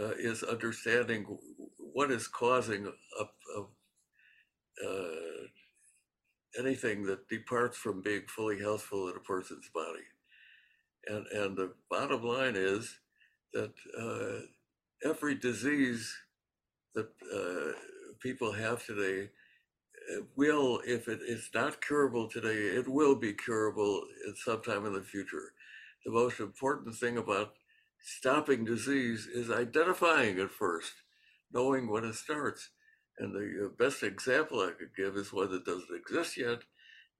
uh, 0.00 0.12
is 0.18 0.42
understanding 0.42 1.24
what 1.78 2.10
is 2.10 2.26
causing 2.26 2.86
a, 2.86 3.24
a, 3.58 3.62
uh, 4.86 5.46
anything 6.58 7.04
that 7.04 7.28
departs 7.28 7.76
from 7.76 8.02
being 8.02 8.22
fully 8.28 8.58
healthful 8.58 9.08
in 9.08 9.16
a 9.16 9.20
person's 9.20 9.68
body. 9.74 10.04
And 11.06 11.26
and 11.28 11.56
the 11.56 11.72
bottom 11.90 12.22
line 12.22 12.54
is 12.56 12.98
that 13.52 13.72
uh, 13.98 15.08
every 15.08 15.34
disease 15.34 16.12
that 16.94 17.10
uh, 17.34 17.72
people 18.20 18.52
have 18.52 18.84
today 18.84 19.30
will, 20.36 20.80
if 20.86 21.08
it 21.08 21.20
is 21.26 21.50
not 21.54 21.80
curable 21.80 22.28
today, 22.28 22.76
it 22.76 22.88
will 22.88 23.14
be 23.14 23.32
curable 23.32 24.04
at 24.28 24.36
some 24.36 24.62
time 24.62 24.86
in 24.86 24.92
the 24.92 25.02
future. 25.02 25.52
The 26.04 26.12
most 26.12 26.40
important 26.40 26.94
thing 26.96 27.16
about 27.16 27.54
stopping 28.04 28.64
disease 28.64 29.26
is 29.26 29.50
identifying 29.50 30.38
it 30.38 30.50
first, 30.50 30.92
knowing 31.52 31.88
when 31.90 32.04
it 32.04 32.14
starts. 32.14 32.70
And 33.18 33.32
the 33.34 33.66
uh, 33.66 33.68
best 33.78 34.02
example 34.02 34.60
I 34.60 34.72
could 34.72 34.94
give 34.96 35.16
is 35.16 35.32
one 35.32 35.50
that 35.52 35.64
doesn't 35.64 35.94
exist 35.94 36.36
yet, 36.36 36.60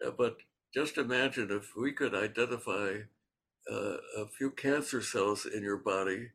uh, 0.05 0.11
but 0.11 0.39
just 0.75 0.99
imagine 0.99 1.51
if 1.51 1.73
we 1.77 1.93
could 1.93 2.15
identify 2.15 2.99
uh, 3.71 3.97
a 4.19 4.27
few 4.37 4.51
cancer 4.51 5.01
cells 5.01 5.47
in 5.47 5.63
your 5.63 5.79
body 5.79 6.31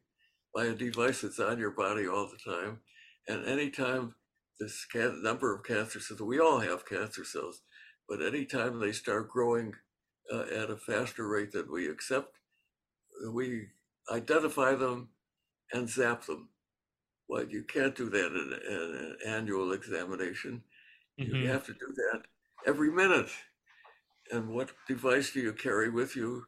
by 0.56 0.66
a 0.66 0.74
device 0.74 1.22
that's 1.22 1.40
on 1.40 1.60
your 1.60 1.72
body 1.72 2.08
all 2.08 2.28
the 2.28 2.52
time. 2.52 2.80
And 3.28 3.46
anytime 3.46 4.16
this 4.60 4.86
can- 4.86 5.24
number 5.24 5.54
of 5.54 5.64
cancer 5.64 6.00
cells. 6.00 6.22
We 6.22 6.40
all 6.40 6.60
have 6.60 6.86
cancer 6.86 7.24
cells, 7.24 7.62
but 8.08 8.22
anytime 8.22 8.80
they 8.80 8.92
start 8.92 9.30
growing 9.30 9.74
uh, 10.32 10.44
at 10.54 10.70
a 10.70 10.78
faster 10.78 11.28
rate 11.28 11.52
than 11.52 11.72
we 11.72 11.88
accept, 11.88 12.38
we 13.32 13.68
identify 14.12 14.76
them 14.76 15.10
and 15.74 15.90
zap 15.90 16.26
them. 16.26 16.50
Well, 17.28 17.46
you 17.46 17.64
can't 17.64 17.96
do 17.96 18.10
that 18.10 18.26
in, 18.26 18.54
in 18.68 18.96
an 18.96 19.18
annual 19.26 19.72
examination. 19.74 20.64
Mm-hmm. 21.20 21.36
You 21.36 21.48
have 21.48 21.66
to 21.66 21.74
do 21.74 21.94
that 21.96 22.24
every 22.66 22.92
minute. 22.92 23.30
And 24.32 24.50
what 24.50 24.72
device 24.88 25.32
do 25.32 25.40
you 25.40 25.54
carry 25.54 25.90
with 25.90 26.16
you 26.16 26.46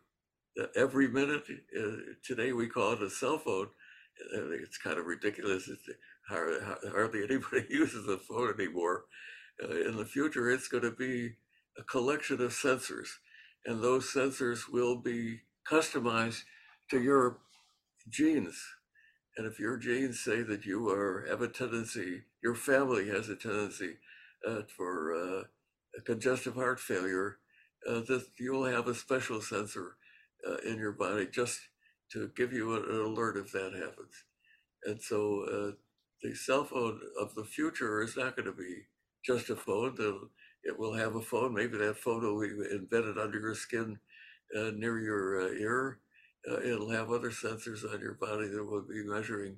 uh, 0.60 0.68
every 0.76 1.08
minute? 1.08 1.44
Uh, 1.50 1.98
today 2.24 2.52
we 2.52 2.68
call 2.68 2.94
it 2.94 3.02
a 3.02 3.10
cell 3.10 3.38
phone. 3.38 3.68
Uh, 4.36 4.50
it's 4.52 4.78
kind 4.78 4.98
of 4.98 5.06
ridiculous. 5.06 5.68
It's, 5.68 5.88
hardly 6.30 7.24
anybody 7.24 7.66
uses 7.70 8.08
a 8.08 8.18
phone 8.18 8.54
anymore. 8.60 9.06
Uh, 9.62 9.88
in 9.88 9.98
the 9.98 10.06
future, 10.06 10.50
it's 10.50 10.68
going 10.68 10.84
to 10.84 10.92
be 10.92 11.34
a 11.78 11.84
collection 11.84 12.42
of 12.42 12.52
sensors, 12.52 13.08
and 13.66 13.84
those 13.84 14.12
sensors 14.12 14.70
will 14.72 14.96
be 14.96 15.42
customized 15.70 16.44
to 16.90 17.02
your 17.02 17.38
genes. 18.10 18.62
And 19.38 19.48
if 19.48 19.60
your 19.60 19.78
genes 19.78 20.20
say 20.20 20.42
that 20.42 20.66
you 20.66 20.90
are 20.90 21.26
have 21.30 21.42
a 21.42 21.48
tendency, 21.48 22.24
your 22.44 22.56
family 22.56 23.08
has 23.10 23.30
a 23.30 23.36
tendency 23.36 23.98
uh, 24.48 24.62
for 24.76 25.14
uh, 25.14 25.44
congestive 26.06 26.56
heart 26.56 26.80
failure, 26.80 27.38
uh, 27.88 28.02
that 28.02 28.26
you'll 28.38 28.66
have 28.66 28.88
a 28.88 28.96
special 28.96 29.42
sensor 29.42 29.96
uh, 30.48 30.58
in 30.68 30.78
your 30.78 30.92
body 30.92 31.28
just 31.32 31.60
to 32.12 32.30
give 32.36 32.52
you 32.52 32.76
an 32.76 32.84
alert 32.90 33.38
if 33.38 33.52
that 33.52 33.74
happens. 33.74 34.26
And 34.84 35.02
so 35.02 35.44
uh, 35.44 35.72
the 36.24 36.36
cell 36.36 36.64
phone 36.64 37.00
of 37.20 37.34
the 37.36 37.44
future 37.44 38.02
is 38.02 38.16
not 38.16 38.36
going 38.36 38.46
to 38.46 38.52
be 38.52 38.84
just 39.26 39.50
a 39.50 39.56
phone. 39.56 39.96
It 40.64 40.78
will 40.78 40.94
have 40.94 41.16
a 41.16 41.22
phone. 41.22 41.54
Maybe 41.54 41.78
that 41.78 41.98
phone 41.98 42.24
will 42.24 42.42
be 42.42 42.76
embedded 42.76 43.18
under 43.18 43.40
your 43.40 43.56
skin 43.56 44.00
uh, 44.56 44.72
near 44.76 45.00
your 45.00 45.42
uh, 45.42 45.54
ear. 45.54 46.00
Uh, 46.50 46.60
it'll 46.62 46.90
have 46.92 47.12
other 47.12 47.32
sensors 47.32 47.92
on 47.92 48.00
your 48.02 48.14
body 48.16 48.48
that 48.48 48.64
will 48.64 48.82
be 48.82 49.04
measuring 49.04 49.58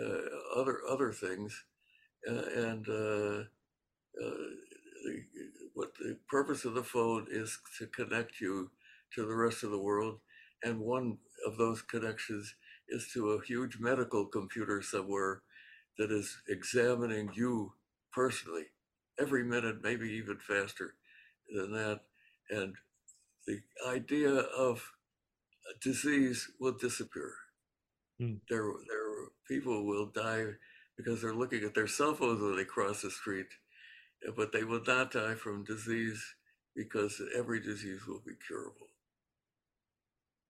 uh, 0.00 0.60
other 0.60 0.80
other 0.88 1.12
things. 1.12 1.64
Uh, 2.28 2.42
and 2.56 2.88
uh, 2.88 3.44
the, 4.14 5.22
what 5.74 5.90
the 5.98 6.16
purpose 6.28 6.64
of 6.64 6.74
the 6.74 6.82
phone 6.82 7.26
is 7.30 7.58
to 7.78 7.86
connect 7.86 8.40
you 8.40 8.70
to 9.14 9.26
the 9.26 9.34
rest 9.34 9.62
of 9.62 9.70
the 9.70 9.78
world. 9.78 10.18
And 10.62 10.80
one 10.80 11.18
of 11.46 11.56
those 11.56 11.82
connections 11.82 12.54
is 12.88 13.10
to 13.14 13.30
a 13.30 13.44
huge 13.44 13.78
medical 13.78 14.26
computer 14.26 14.82
somewhere 14.82 15.42
that 15.98 16.10
is 16.10 16.38
examining 16.48 17.30
you 17.34 17.72
personally 18.12 18.66
every 19.20 19.44
minute, 19.44 19.82
maybe 19.82 20.08
even 20.10 20.38
faster 20.38 20.94
than 21.54 21.72
that. 21.72 22.00
And 22.50 22.74
the 23.46 23.60
idea 23.86 24.32
of 24.32 24.82
disease 25.82 26.50
will 26.60 26.72
disappear. 26.72 27.32
Mm. 28.20 28.40
There, 28.48 28.62
there, 28.62 29.28
people 29.46 29.86
will 29.86 30.06
die 30.06 30.46
because 30.96 31.22
they're 31.22 31.34
looking 31.34 31.64
at 31.64 31.74
their 31.74 31.86
cell 31.86 32.14
phones 32.14 32.40
when 32.40 32.56
they 32.56 32.64
cross 32.64 33.02
the 33.02 33.10
street, 33.10 33.46
but 34.36 34.52
they 34.52 34.64
will 34.64 34.82
not 34.86 35.12
die 35.12 35.34
from 35.34 35.64
disease 35.64 36.22
because 36.74 37.20
every 37.36 37.60
disease 37.60 38.06
will 38.06 38.22
be 38.26 38.32
curable. 38.46 38.88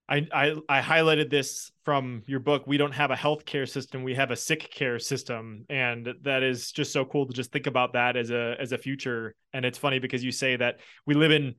I, 0.08 0.26
I, 0.32 0.54
I 0.68 0.80
highlighted 0.80 1.28
this 1.30 1.70
from 1.84 2.22
your 2.26 2.40
book. 2.40 2.66
We 2.66 2.78
don't 2.78 2.94
have 2.94 3.10
a 3.10 3.14
healthcare 3.14 3.68
system; 3.68 4.02
we 4.02 4.14
have 4.14 4.30
a 4.30 4.36
sick 4.36 4.70
care 4.72 4.98
system, 4.98 5.66
and 5.68 6.08
that 6.22 6.42
is 6.42 6.72
just 6.72 6.92
so 6.92 7.04
cool 7.04 7.26
to 7.26 7.32
just 7.32 7.52
think 7.52 7.66
about 7.66 7.92
that 7.92 8.16
as 8.16 8.30
a 8.30 8.56
as 8.58 8.72
a 8.72 8.78
future. 8.78 9.34
And 9.52 9.64
it's 9.64 9.78
funny 9.78 9.98
because 9.98 10.24
you 10.24 10.32
say 10.32 10.56
that 10.56 10.80
we 11.06 11.14
live 11.14 11.30
in 11.30 11.54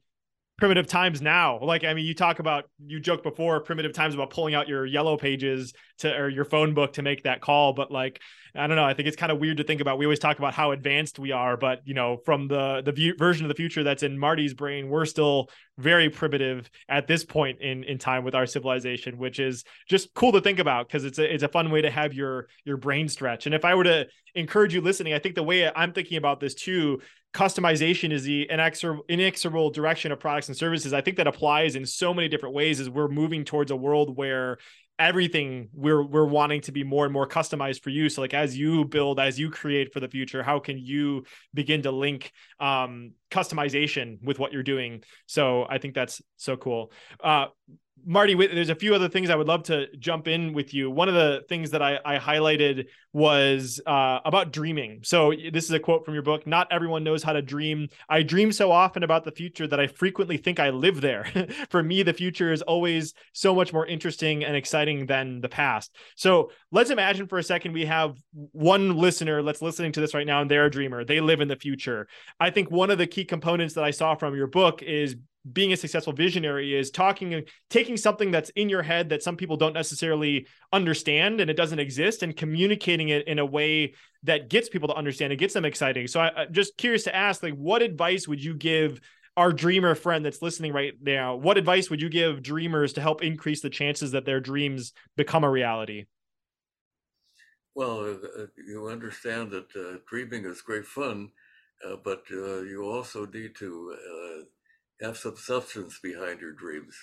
primitive 0.60 0.88
times 0.88 1.22
now. 1.22 1.60
Like, 1.62 1.84
I 1.84 1.94
mean, 1.94 2.06
you 2.06 2.14
talk 2.14 2.40
about, 2.40 2.66
you 2.86 3.00
joked 3.00 3.24
before 3.24 3.60
primitive 3.62 3.94
times 3.94 4.14
about 4.14 4.30
pulling 4.30 4.56
out 4.56 4.68
your 4.68 4.86
yellow 4.86 5.18
pages 5.18 5.74
to 6.00 6.16
or 6.16 6.30
your 6.30 6.46
phone 6.46 6.74
book 6.74 6.94
to 6.94 7.02
make 7.02 7.24
that 7.24 7.42
call 7.42 7.74
but 7.74 7.92
like 7.92 8.22
I 8.56 8.68
don't 8.68 8.76
know. 8.76 8.84
I 8.84 8.94
think 8.94 9.08
it's 9.08 9.18
kind 9.18 9.32
of 9.32 9.40
weird 9.40 9.58
to 9.58 9.64
think 9.64 9.82
about. 9.82 9.98
We 9.98 10.06
always 10.06 10.20
talk 10.20 10.40
about 10.40 10.54
how 10.54 10.72
advanced 10.72 11.20
we 11.20 11.32
are, 11.32 11.56
but 11.56 11.82
you 11.86 11.94
know, 11.94 12.18
from 12.26 12.48
the 12.48 12.82
the 12.84 12.92
view, 12.92 13.16
version 13.18 13.46
of 13.46 13.50
the 13.50 13.56
future 13.56 13.84
that's 13.84 14.04
in 14.04 14.18
Marty's 14.18 14.54
brain, 14.54 14.90
we're 14.90 15.06
still 15.06 15.50
very 15.78 16.10
primitive 16.10 16.70
at 16.90 17.08
this 17.08 17.24
point 17.24 17.62
in 17.62 17.84
in 17.84 17.98
time 17.98 18.24
with 18.24 18.36
our 18.36 18.46
civilization, 18.46 19.18
which 19.18 19.40
is 19.40 19.64
just 19.88 20.14
cool 20.14 20.32
to 20.32 20.42
think 20.42 20.60
about 20.60 20.88
because 20.88 21.06
it's 21.06 21.20
a 21.20 21.34
it's 21.34 21.44
a 21.44 21.48
fun 21.48 21.70
way 21.72 21.82
to 21.82 21.92
have 21.92 22.14
your 22.14 22.48
your 22.66 22.78
brain 22.78 23.08
stretch. 23.08 23.46
And 23.46 23.54
if 23.54 23.64
I 23.64 23.76
were 23.76 23.84
to 23.84 24.08
encourage 24.36 24.74
you 24.74 24.82
listening, 24.82 25.14
I 25.14 25.20
think 25.20 25.36
the 25.36 25.44
way 25.44 25.70
I'm 25.74 25.94
thinking 25.94 26.18
about 26.18 26.40
this 26.40 26.56
too 26.56 27.02
customization 27.34 28.12
is 28.12 28.24
the 28.24 28.44
inexorable, 28.50 29.04
inexorable 29.08 29.70
direction 29.70 30.12
of 30.12 30.20
products 30.20 30.48
and 30.48 30.58
services. 30.58 30.94
I 30.94 31.02
think 31.02 31.18
that 31.18 31.28
applies 31.28 31.76
in 31.76 31.86
so 31.86 32.14
many 32.14 32.28
different 32.28 32.56
ways 32.56 32.80
as 32.80 32.90
we're 32.90 33.08
moving 33.08 33.46
towards 33.46 33.72
a 33.72 33.76
world 33.76 34.16
where 34.18 34.58
everything 34.98 35.70
we're 35.74 36.04
we're 36.04 36.26
wanting 36.26 36.60
to 36.60 36.74
be 36.74 36.84
more 36.84 37.06
and 37.06 37.14
more 37.14 37.28
customized 37.28 37.82
for 37.82 37.90
you. 37.90 38.10
So 38.10 38.22
like 38.22 38.34
as 38.34 38.58
you 38.58 38.84
build 38.84 39.20
as 39.20 39.40
you 39.40 39.50
create 39.50 39.94
for 39.94 40.02
the 40.02 40.10
future 40.10 40.44
how 40.44 40.60
can 40.60 40.78
you 40.78 41.24
begin 41.54 41.84
to 41.84 41.92
link 41.92 42.34
um 42.60 43.14
customization 43.32 44.22
with 44.22 44.40
what 44.40 44.52
you're 44.52 44.62
doing? 44.62 45.04
So 45.26 45.66
i 45.70 45.78
think 45.78 45.94
that's 45.94 46.22
so 46.36 46.58
cool. 46.58 46.92
Uh 47.24 47.46
Marty, 48.06 48.34
there's 48.34 48.70
a 48.70 48.76
few 48.76 48.96
other 48.96 49.10
things 49.10 49.30
I 49.30 49.36
would 49.36 49.48
love 49.48 49.64
to 49.64 49.88
jump 49.98 50.28
in 50.28 50.54
with 50.54 50.74
you. 50.74 50.90
One 50.90 51.08
of 51.08 51.16
the 51.16 51.44
things 51.50 51.72
that 51.72 51.82
I, 51.82 52.00
I 52.06 52.18
highlighted 52.18 52.86
was 53.14 53.82
uh, 53.86 54.20
about 54.26 54.52
dreaming. 54.52 55.00
So, 55.04 55.34
this 55.52 55.66
is 55.66 55.72
a 55.72 55.80
quote 55.80 56.06
from 56.06 56.14
your 56.14 56.24
book 56.24 56.46
Not 56.46 56.68
everyone 56.72 57.04
knows 57.04 57.24
how 57.24 57.34
to 57.34 57.42
dream. 57.42 57.88
I 58.10 58.24
dream 58.24 58.52
so 58.52 58.72
often 58.72 59.04
about 59.04 59.24
the 59.24 59.32
future 59.32 59.68
that 59.68 59.80
I 59.80 59.88
frequently 59.88 60.38
think 60.38 60.60
I 60.60 60.70
live 60.70 61.02
there. 61.02 61.48
For 61.70 61.82
me, 61.82 62.04
the 62.04 62.14
future 62.14 62.52
is 62.52 62.62
always 62.62 63.14
so 63.34 63.56
much 63.56 63.74
more 63.74 63.86
interesting 63.86 64.44
and 64.44 64.56
exciting 64.56 65.06
than 65.06 65.42
the 65.42 65.50
past. 65.50 65.96
So, 66.16 66.52
let's 66.72 66.90
imagine 66.90 67.28
for 67.28 67.38
a 67.38 67.44
second 67.44 67.74
we 67.74 67.86
have 67.86 68.16
one 68.52 68.96
listener 68.96 69.42
that's 69.44 69.62
listening 69.62 69.92
to 69.94 70.02
this 70.02 70.14
right 70.14 70.28
now 70.28 70.42
and 70.42 70.50
they're 70.50 70.66
a 70.66 70.72
dreamer. 70.72 71.04
They 71.04 71.22
live 71.22 71.42
in 71.42 71.48
the 71.48 71.56
future. 71.56 72.08
I 72.40 72.50
think 72.50 72.70
one 72.70 72.92
of 72.92 72.98
the 72.98 73.08
key 73.08 73.26
components 73.26 73.74
that 73.74 73.84
I 73.84 73.92
saw 73.92 74.16
from 74.16 74.36
your 74.36 74.48
book 74.48 74.84
is 74.84 75.16
being 75.52 75.74
a 75.74 75.78
successful 75.78 76.14
visionary 76.14 76.78
is 76.78 76.92
talking 76.92 77.34
and 77.34 77.48
taking 77.70 77.98
something 77.98 78.32
that's 78.32 78.50
in 78.52 78.70
your 78.70 78.82
head 78.82 79.10
that 79.10 79.24
some 79.24 79.38
people 79.38 79.58
don't 79.58 79.74
necessarily 79.74 80.48
understand 80.74 81.42
and 81.42 81.50
it 81.50 81.56
doesn't 81.56 81.80
exist 81.80 82.24
and 82.24 82.36
communicating 82.36 83.10
it 83.10 83.28
in 83.28 83.40
a 83.40 83.46
way 83.46 83.94
that 84.24 84.50
gets 84.50 84.70
people 84.70 84.88
to 84.88 84.96
understand 84.96 85.32
it 85.32 85.38
gets 85.38 85.54
them 85.54 85.66
exciting. 85.66 86.08
So 86.08 86.20
I, 86.20 86.44
am 86.44 86.54
just 86.54 86.78
curious 86.78 87.04
to 87.06 87.16
ask 87.16 87.44
like 87.44 87.54
what 87.54 87.82
advice 87.82 88.28
would 88.28 88.44
you 88.44 88.54
give 88.54 89.00
our 89.38 89.54
dreamer 89.54 89.96
friend 89.96 90.26
that's 90.26 90.42
listening 90.42 90.74
right 90.74 90.94
now? 91.02 91.36
What 91.36 91.58
advice 91.58 91.90
would 91.90 92.02
you 92.02 92.10
give 92.10 92.44
dreamers 92.44 92.94
to 92.94 93.02
help 93.02 93.24
increase 93.24 93.62
the 93.62 93.70
chances 93.70 94.12
that 94.12 94.26
their 94.26 94.40
dreams 94.40 94.94
become 95.16 95.44
a 95.44 95.50
reality? 95.50 96.06
Well 97.76 98.02
uh 98.02 98.46
you 98.58 98.88
understand 98.90 99.52
that 99.52 99.68
uh, 99.76 100.00
dreaming 100.08 100.46
is 100.46 100.62
great 100.62 100.86
fun 100.86 101.30
uh, 101.86 101.96
but 102.04 102.24
uh, 102.32 102.62
you 102.62 102.84
also 102.84 103.26
need 103.26 103.56
to 103.56 103.96
uh, 103.96 104.44
have 105.02 105.18
some 105.18 105.38
substance 105.38 106.00
behind 106.02 106.42
your 106.42 106.54
dreams. 106.54 106.96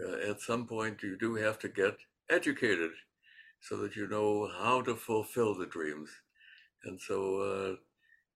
Uh, 0.00 0.30
at 0.30 0.40
some 0.40 0.66
point, 0.66 1.02
you 1.02 1.16
do 1.18 1.34
have 1.34 1.58
to 1.58 1.68
get 1.68 1.96
educated 2.30 2.90
so 3.60 3.76
that 3.76 3.94
you 3.94 4.08
know 4.08 4.50
how 4.58 4.80
to 4.82 4.96
fulfill 4.96 5.54
the 5.54 5.66
dreams. 5.66 6.10
And 6.84 7.00
so, 7.00 7.36
uh, 7.36 7.76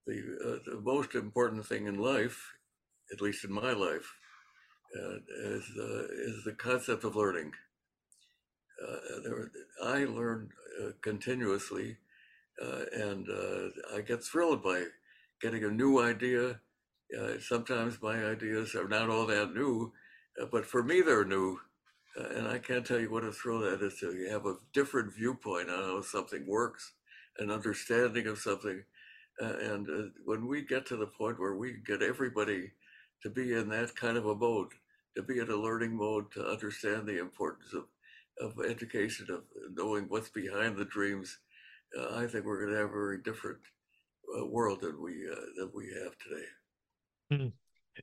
the, 0.06 0.38
uh, 0.44 0.70
the 0.70 0.80
most 0.80 1.14
important 1.14 1.66
thing 1.66 1.86
in 1.86 1.98
life, 1.98 2.52
at 3.12 3.20
least 3.20 3.44
in 3.44 3.52
my 3.52 3.72
life, 3.72 4.14
uh, 4.96 5.16
is, 5.44 5.64
is 5.64 6.44
the 6.44 6.54
concept 6.56 7.02
of 7.04 7.16
learning. 7.16 7.52
Uh, 8.80 9.20
there, 9.24 9.50
I 9.82 10.04
learn 10.04 10.50
continuously, 11.02 11.96
and 12.92 13.26
I 13.94 14.02
get 14.02 14.22
thrilled 14.22 14.62
by 14.62 14.84
getting 15.40 15.64
a 15.64 15.70
new 15.70 16.00
idea 16.00 16.60
uh, 17.14 17.38
sometimes 17.40 18.02
my 18.02 18.24
ideas 18.24 18.74
are 18.74 18.88
not 18.88 19.08
all 19.08 19.26
that 19.26 19.54
new, 19.54 19.92
uh, 20.40 20.46
but 20.50 20.66
for 20.66 20.82
me 20.82 21.00
they're 21.00 21.24
new. 21.24 21.58
Uh, 22.18 22.28
and 22.30 22.48
I 22.48 22.58
can't 22.58 22.84
tell 22.84 22.98
you 22.98 23.10
what 23.10 23.24
a 23.24 23.32
thrill 23.32 23.60
that 23.60 23.82
is 23.82 23.98
to 24.00 24.28
have 24.30 24.46
a 24.46 24.56
different 24.72 25.14
viewpoint 25.14 25.70
on 25.70 25.82
how 25.82 26.02
something 26.02 26.46
works, 26.46 26.94
an 27.38 27.50
understanding 27.50 28.26
of 28.26 28.38
something. 28.38 28.82
Uh, 29.40 29.56
and 29.60 29.88
uh, 29.88 30.08
when 30.24 30.46
we 30.48 30.62
get 30.62 30.86
to 30.86 30.96
the 30.96 31.06
point 31.06 31.38
where 31.38 31.54
we 31.54 31.74
get 31.86 32.02
everybody 32.02 32.72
to 33.22 33.30
be 33.30 33.52
in 33.52 33.68
that 33.68 33.94
kind 33.94 34.16
of 34.16 34.26
a 34.26 34.34
mode, 34.34 34.68
to 35.14 35.22
be 35.22 35.38
in 35.38 35.50
a 35.50 35.56
learning 35.56 35.94
mode, 35.94 36.32
to 36.32 36.46
understand 36.46 37.06
the 37.06 37.18
importance 37.18 37.72
of, 37.74 37.84
of 38.40 38.64
education, 38.64 39.26
of 39.30 39.42
knowing 39.74 40.06
what's 40.08 40.30
behind 40.30 40.76
the 40.76 40.84
dreams, 40.86 41.38
uh, 41.98 42.16
I 42.16 42.26
think 42.26 42.44
we're 42.44 42.60
going 42.60 42.72
to 42.72 42.80
have 42.80 42.90
a 42.90 42.92
very 42.92 43.22
different 43.22 43.58
world 44.50 44.80
than 44.80 45.00
we 45.00 45.24
than 45.56 45.70
we 45.72 45.86
have 46.02 46.18
today. 46.18 46.44
Hmm. 47.30 47.46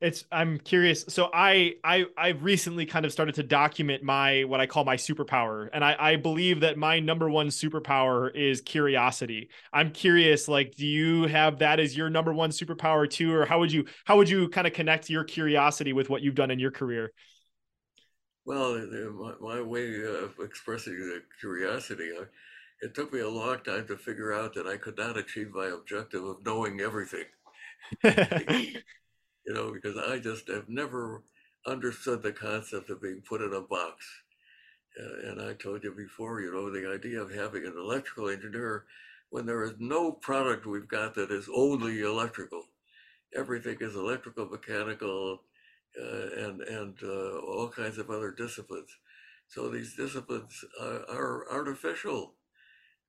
It's 0.01 0.25
I'm 0.31 0.59
curious. 0.59 1.05
So 1.09 1.29
I 1.33 1.75
I 1.83 2.05
I've 2.17 2.43
recently 2.43 2.85
kind 2.85 3.05
of 3.05 3.11
started 3.11 3.35
to 3.35 3.43
document 3.43 4.03
my 4.03 4.43
what 4.43 4.59
I 4.59 4.67
call 4.67 4.85
my 4.85 4.97
superpower. 4.97 5.69
And 5.73 5.85
I, 5.85 5.95
I 5.99 6.15
believe 6.17 6.61
that 6.61 6.77
my 6.77 6.99
number 6.99 7.29
one 7.29 7.47
superpower 7.49 8.35
is 8.35 8.61
curiosity. 8.61 9.49
I'm 9.73 9.91
curious, 9.91 10.47
like, 10.47 10.75
do 10.75 10.87
you 10.87 11.27
have 11.27 11.59
that 11.59 11.79
as 11.79 11.95
your 11.95 12.09
number 12.09 12.33
one 12.33 12.49
superpower 12.51 13.09
too? 13.09 13.33
Or 13.33 13.45
how 13.45 13.59
would 13.59 13.71
you 13.71 13.85
how 14.05 14.17
would 14.17 14.29
you 14.29 14.49
kind 14.49 14.67
of 14.67 14.73
connect 14.73 15.09
your 15.09 15.23
curiosity 15.23 15.93
with 15.93 16.09
what 16.09 16.23
you've 16.23 16.35
done 16.35 16.51
in 16.51 16.59
your 16.59 16.71
career? 16.71 17.11
Well, 18.45 18.77
my, 19.11 19.33
my 19.41 19.61
way 19.61 20.01
of 20.05 20.35
expressing 20.39 20.93
the 20.97 21.23
curiosity, 21.39 22.11
I, 22.17 22.23
it 22.81 22.93
took 22.95 23.11
me 23.13 23.19
a 23.19 23.29
long 23.29 23.59
time 23.63 23.87
to 23.87 23.97
figure 23.97 24.33
out 24.33 24.53
that 24.55 24.67
I 24.67 24.77
could 24.77 24.97
not 24.97 25.17
achieve 25.17 25.51
my 25.53 25.67
objective 25.67 26.23
of 26.23 26.45
knowing 26.45 26.79
everything. 26.81 27.25
you 29.45 29.53
know, 29.53 29.71
because 29.71 29.97
I 29.97 30.19
just 30.19 30.47
have 30.47 30.69
never 30.69 31.23
understood 31.65 32.23
the 32.23 32.31
concept 32.31 32.89
of 32.89 33.01
being 33.01 33.21
put 33.27 33.41
in 33.41 33.53
a 33.53 33.61
box. 33.61 34.05
Uh, 34.99 35.29
and 35.29 35.41
I 35.41 35.53
told 35.53 35.83
you 35.83 35.91
before, 35.91 36.41
you 36.41 36.53
know, 36.53 36.69
the 36.69 36.91
idea 36.91 37.21
of 37.21 37.33
having 37.33 37.65
an 37.65 37.75
electrical 37.77 38.29
engineer 38.29 38.85
when 39.29 39.45
there 39.45 39.63
is 39.63 39.73
no 39.79 40.11
product 40.11 40.65
we've 40.65 40.87
got 40.87 41.15
that 41.15 41.31
is 41.31 41.49
only 41.53 42.01
electrical. 42.01 42.65
Everything 43.35 43.77
is 43.81 43.95
electrical, 43.95 44.45
mechanical, 44.47 45.41
uh, 45.99 46.27
and 46.37 46.61
and 46.61 46.97
uh, 47.03 47.39
all 47.39 47.69
kinds 47.69 47.97
of 47.97 48.09
other 48.09 48.31
disciplines. 48.31 48.89
So 49.47 49.69
these 49.69 49.95
disciplines 49.95 50.63
are, 50.79 51.05
are 51.09 51.51
artificial. 51.51 52.35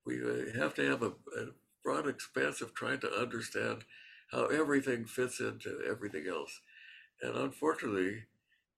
We 0.06 0.22
uh, 0.22 0.58
have 0.58 0.74
to 0.74 0.88
have 0.88 1.02
a, 1.02 1.08
a 1.08 1.52
broad 1.82 2.08
expanse 2.08 2.60
of 2.62 2.74
trying 2.74 3.00
to 3.00 3.12
understand 3.12 3.84
how 4.30 4.46
everything 4.46 5.04
fits 5.04 5.40
into 5.40 5.80
everything 5.88 6.26
else. 6.28 6.60
And 7.22 7.36
unfortunately, 7.36 8.24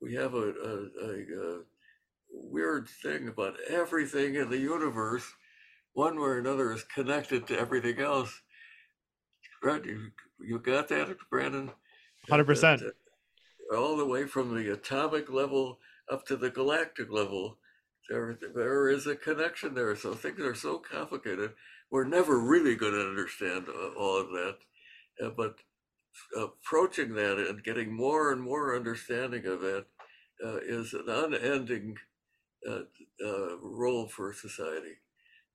we 0.00 0.14
have 0.14 0.34
a, 0.34 0.52
a, 0.52 0.86
a, 1.02 1.10
a 1.10 1.62
weird 2.30 2.88
thing 3.02 3.28
about 3.28 3.56
everything 3.68 4.34
in 4.34 4.50
the 4.50 4.58
universe, 4.58 5.24
one 5.94 6.16
way 6.16 6.28
or 6.28 6.38
another, 6.38 6.72
is 6.72 6.84
connected 6.84 7.46
to 7.46 7.58
everything 7.58 8.00
else. 8.00 8.42
Right? 9.62 9.84
You, 9.84 10.10
you 10.40 10.58
got 10.58 10.88
that, 10.88 11.16
Brandon? 11.30 11.70
100%. 12.28 12.90
all 13.74 13.96
the 13.96 14.04
way 14.04 14.24
from 14.26 14.54
the 14.54 14.72
atomic 14.72 15.30
level 15.30 15.78
up 16.10 16.26
to 16.26 16.36
the 16.36 16.50
galactic 16.50 17.10
level, 17.10 17.58
there, 18.08 18.38
there 18.54 18.88
is 18.88 19.06
a 19.06 19.16
connection 19.16 19.74
there. 19.74 19.96
So 19.96 20.14
things 20.14 20.40
are 20.40 20.54
so 20.54 20.78
complicated. 20.78 21.52
We're 21.90 22.04
never 22.04 22.38
really 22.38 22.76
going 22.76 22.92
to 22.92 23.08
understand 23.08 23.66
all 23.96 24.20
of 24.20 24.28
that. 24.30 24.58
Uh, 25.22 25.30
but 25.36 25.56
approaching 26.36 27.14
that 27.14 27.38
and 27.38 27.62
getting 27.62 27.92
more 27.92 28.32
and 28.32 28.40
more 28.40 28.76
understanding 28.76 29.46
of 29.46 29.62
it 29.62 29.86
uh, 30.44 30.58
is 30.58 30.92
an 30.94 31.08
unending 31.08 31.96
uh, 32.68 32.80
uh, 33.24 33.56
role 33.62 34.06
for 34.06 34.32
society. 34.32 34.96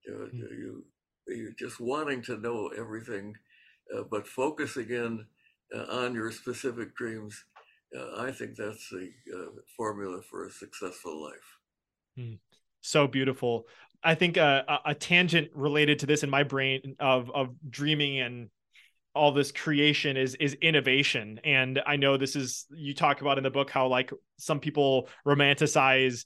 Mm-hmm. 0.10 0.38
You, 0.38 0.84
you 1.28 1.54
just 1.58 1.80
wanting 1.80 2.22
to 2.24 2.38
know 2.38 2.72
everything, 2.78 3.36
uh, 3.96 4.04
but 4.10 4.28
focusing 4.28 4.90
in 4.90 5.26
uh, 5.76 5.86
on 5.90 6.14
your 6.14 6.32
specific 6.32 6.96
dreams. 6.96 7.44
I 8.18 8.32
think 8.32 8.56
that's 8.56 8.90
the 8.90 9.12
formula 9.76 10.22
for 10.22 10.46
a 10.46 10.52
successful 10.52 11.24
life. 11.24 11.58
Mm. 12.18 12.40
So 12.80 13.06
beautiful. 13.06 13.68
I 14.02 14.16
think 14.16 14.38
a, 14.38 14.80
a 14.86 14.96
tangent 14.96 15.50
related 15.54 16.00
to 16.00 16.06
this 16.06 16.24
in 16.24 16.30
my 16.30 16.44
brain 16.44 16.96
of 17.00 17.30
of 17.32 17.50
dreaming 17.70 18.22
and 18.22 18.50
all 19.14 19.32
this 19.32 19.52
creation 19.52 20.18
is 20.18 20.36
is 20.36 20.54
innovation. 20.56 21.40
And 21.44 21.82
i 21.86 21.96
know 21.96 22.18
this 22.18 22.36
is 22.36 22.66
you 22.72 22.94
talk 22.94 23.22
about 23.22 23.38
in 23.38 23.44
the 23.44 23.52
book 23.52 23.70
how 23.70 23.88
like 23.88 24.12
some 24.38 24.60
people 24.60 25.10
romanticize 25.26 26.26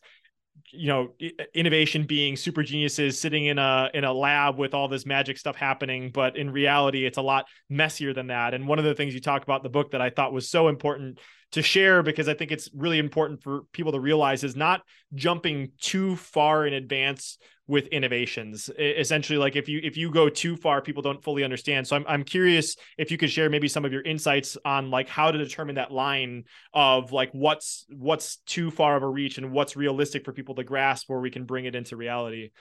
you 0.72 0.88
know 0.88 1.14
innovation 1.54 2.06
being 2.06 2.36
super 2.38 2.64
geniuses 2.64 3.20
sitting 3.20 3.46
in 3.46 3.60
a 3.60 3.90
in 3.94 4.04
a 4.04 4.14
lab 4.14 4.58
with 4.58 4.74
all 4.74 4.88
this 4.88 5.06
magic 5.06 5.38
stuff 5.38 5.56
happening. 5.56 6.12
But 6.14 6.38
in 6.38 6.50
reality 6.50 7.06
it's 7.06 7.18
a 7.18 7.22
lot 7.22 7.46
messier 7.70 8.14
than 8.14 8.28
that. 8.28 8.54
And 8.54 8.68
one 8.68 8.80
of 8.80 8.86
the 8.86 8.96
things 8.96 9.14
you 9.14 9.22
talk 9.22 9.44
about 9.44 9.62
in 9.62 9.64
the 9.64 9.70
book 9.70 9.92
that 9.92 10.02
i 10.02 10.10
thought 10.10 10.34
was 10.34 10.50
so 10.50 10.68
important 10.68 11.20
to 11.56 11.62
share 11.62 12.04
because 12.04 12.28
I 12.28 12.34
think 12.34 12.52
it's 12.52 12.70
really 12.76 13.00
important 13.00 13.42
for 13.42 13.62
people 13.72 13.94
to 13.94 14.00
realize 14.00 14.44
is 14.44 14.58
not 14.58 14.82
jumping 15.14 15.72
too 15.80 16.18
far 16.18 16.68
in 16.68 16.74
advance 16.74 17.38
with 17.66 17.88
innovations. 17.88 18.70
Essentially, 18.78 19.40
like 19.40 19.56
if 19.56 19.70
you 19.70 19.80
if 19.82 19.96
you 19.96 20.12
go 20.12 20.28
too 20.28 20.58
far, 20.58 20.82
people 20.82 21.02
don't 21.02 21.24
fully 21.24 21.46
understand. 21.46 21.88
So 21.88 21.96
I'm 21.96 22.04
I'm 22.10 22.24
curious 22.26 22.76
if 22.98 23.10
you 23.10 23.18
could 23.18 23.32
share 23.32 23.50
maybe 23.50 23.70
some 23.70 23.86
of 23.86 23.94
your 23.94 24.02
insights 24.02 24.58
on 24.66 24.92
like 24.92 25.08
how 25.08 25.32
to 25.32 25.38
determine 25.38 25.76
that 25.76 25.94
line 25.94 26.44
of 26.74 27.14
like 27.14 27.32
what's 27.32 27.86
what's 27.90 28.36
too 28.46 28.70
far 28.70 28.98
of 28.98 29.04
a 29.04 29.08
reach 29.08 29.38
and 29.38 29.54
what's 29.54 29.78
realistic 29.78 30.26
for 30.26 30.34
people 30.34 30.56
to 30.56 30.66
grasp 30.66 31.10
where 31.10 31.22
we 31.22 31.32
can 31.32 31.46
bring 31.46 31.64
it 31.64 31.74
into 31.74 31.96
reality. 31.96 32.52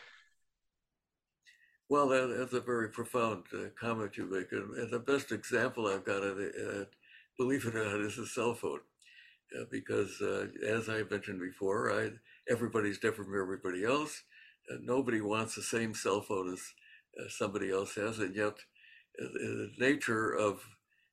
Well, 1.88 2.08
that, 2.08 2.32
that's 2.38 2.52
a 2.52 2.60
very 2.60 2.90
profound 2.90 3.44
uh, 3.52 3.70
comment 3.78 4.16
you 4.16 4.24
make, 4.24 4.52
and, 4.52 4.74
and, 4.76 4.90
the 4.90 5.00
best 5.00 5.32
example 5.32 5.86
I've 5.86 6.04
got 6.04 6.22
of 6.22 6.38
it, 6.38 6.54
uh, 6.56 6.84
believe 7.38 7.64
it 7.66 7.74
or 7.74 7.84
not, 7.84 8.00
is 8.00 8.18
a 8.18 8.26
cell 8.26 8.54
phone, 8.54 8.80
uh, 9.58 9.64
because 9.70 10.20
uh, 10.20 10.46
as 10.66 10.88
I 10.88 11.02
mentioned 11.10 11.40
before, 11.40 11.92
I 11.92 12.10
everybody's 12.50 12.98
different 12.98 13.30
from 13.30 13.40
everybody 13.40 13.84
else 13.84 14.22
nobody 14.82 15.20
wants 15.20 15.54
the 15.54 15.62
same 15.62 15.94
cell 15.94 16.20
phone 16.20 16.52
as, 16.52 16.62
somebody 17.28 17.70
else 17.70 17.94
has, 17.94 18.18
and 18.18 18.34
yet 18.34 18.54
uh, 19.22 19.28
the 19.34 19.70
nature 19.78 20.32
of 20.32 20.60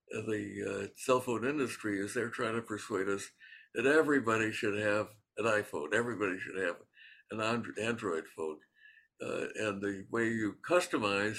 the 0.10 0.64
uh, 0.68 0.88
cell 0.96 1.20
phone 1.20 1.48
industry 1.48 2.00
is 2.00 2.14
they're 2.14 2.30
trying 2.30 2.56
to 2.56 2.62
persuade 2.62 3.08
us 3.08 3.30
that 3.76 3.86
everybody 3.86 4.52
should 4.52 4.80
have 4.80 5.10
an 5.38 5.46
iPhone, 5.46 5.94
everybody 5.94 6.40
should 6.40 6.62
have 6.62 6.78
an 7.30 7.64
Android 7.80 8.24
phone. 8.36 8.58
Uh, 9.24 9.46
and 9.56 9.82
the 9.82 10.04
way 10.10 10.26
you 10.26 10.56
customize 10.68 11.38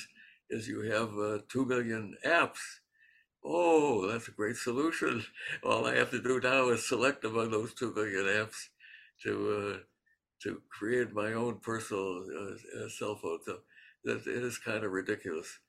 is 0.49 0.68
you 0.68 0.83
have 0.83 1.11
uh, 1.18 1.39
2 1.49 1.66
million 1.66 2.14
apps. 2.24 2.61
Oh, 3.45 4.07
that's 4.07 4.28
a 4.28 4.32
great 4.32 4.57
solution. 4.57 5.24
All 5.64 5.86
I 5.86 5.97
have 5.97 6.11
to 6.11 6.22
do 6.22 6.40
now 6.40 6.68
is 6.68 6.88
select 6.88 7.24
among 7.24 7.51
those 7.51 7.74
2 7.74 7.93
million 7.95 8.24
apps 8.24 8.68
to 9.24 9.32
uh, 9.74 9.78
to 10.43 10.62
create 10.70 11.12
my 11.12 11.32
own 11.32 11.59
personal 11.61 12.24
uh, 12.36 12.84
uh, 12.84 12.88
cell 12.88 13.16
phone. 13.16 13.40
So 13.47 13.59
that 14.05 14.26
it 14.26 14.43
is 14.45 14.59
kind 14.59 14.84
of 14.84 14.93
ridiculous. 14.93 15.61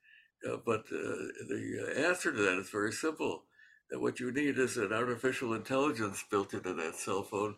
Uh, 0.48 0.58
but 0.64 0.80
uh, 0.92 1.16
the 1.48 1.94
answer 1.98 2.32
to 2.32 2.38
that 2.42 2.58
is 2.58 2.70
very 2.70 2.92
simple. 2.92 3.44
That 3.90 4.00
what 4.00 4.20
you 4.20 4.32
need 4.32 4.58
is 4.58 4.76
an 4.76 4.92
artificial 4.92 5.54
intelligence 5.54 6.24
built 6.30 6.54
into 6.54 6.74
that 6.74 6.96
cell 6.96 7.22
phone 7.22 7.56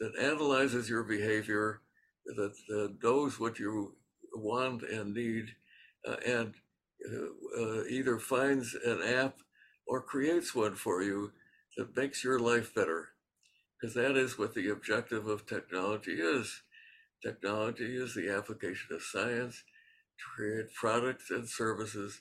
that 0.00 0.16
analyzes 0.20 0.90
your 0.90 1.04
behavior, 1.04 1.80
that 2.26 2.54
uh, 2.74 2.92
knows 3.02 3.40
what 3.40 3.58
you 3.58 3.96
want 4.34 4.82
and 4.82 5.14
need, 5.14 5.54
uh, 6.06 6.16
and 6.26 6.54
either 7.88 8.18
finds 8.18 8.74
an 8.84 9.02
app 9.02 9.38
or 9.86 10.00
creates 10.00 10.54
one 10.54 10.74
for 10.74 11.02
you 11.02 11.32
that 11.76 11.96
makes 11.96 12.24
your 12.24 12.38
life 12.38 12.74
better 12.74 13.08
because 13.80 13.94
that 13.94 14.16
is 14.16 14.38
what 14.38 14.54
the 14.54 14.70
objective 14.70 15.26
of 15.26 15.46
technology 15.46 16.12
is. 16.20 16.62
Technology 17.22 17.96
is 17.96 18.14
the 18.14 18.30
application 18.30 18.94
of 18.94 19.02
science 19.02 19.64
to 20.18 20.24
create 20.34 20.72
products 20.74 21.30
and 21.30 21.48
services 21.48 22.20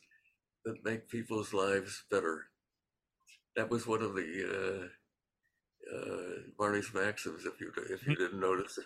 that 0.65 0.83
make 0.83 1.09
people's 1.09 1.53
lives 1.53 2.03
better. 2.09 2.45
That 3.55 3.69
was 3.69 3.87
one 3.87 4.01
of 4.01 4.15
the 4.15 4.89
uh, 5.91 5.95
uh, 5.95 6.41
Marty's 6.59 6.93
maxims. 6.93 7.45
If 7.45 7.61
you 7.61 7.71
if 7.89 8.05
you 8.05 8.15
mm. 8.15 8.17
didn't 8.17 8.39
notice, 8.39 8.79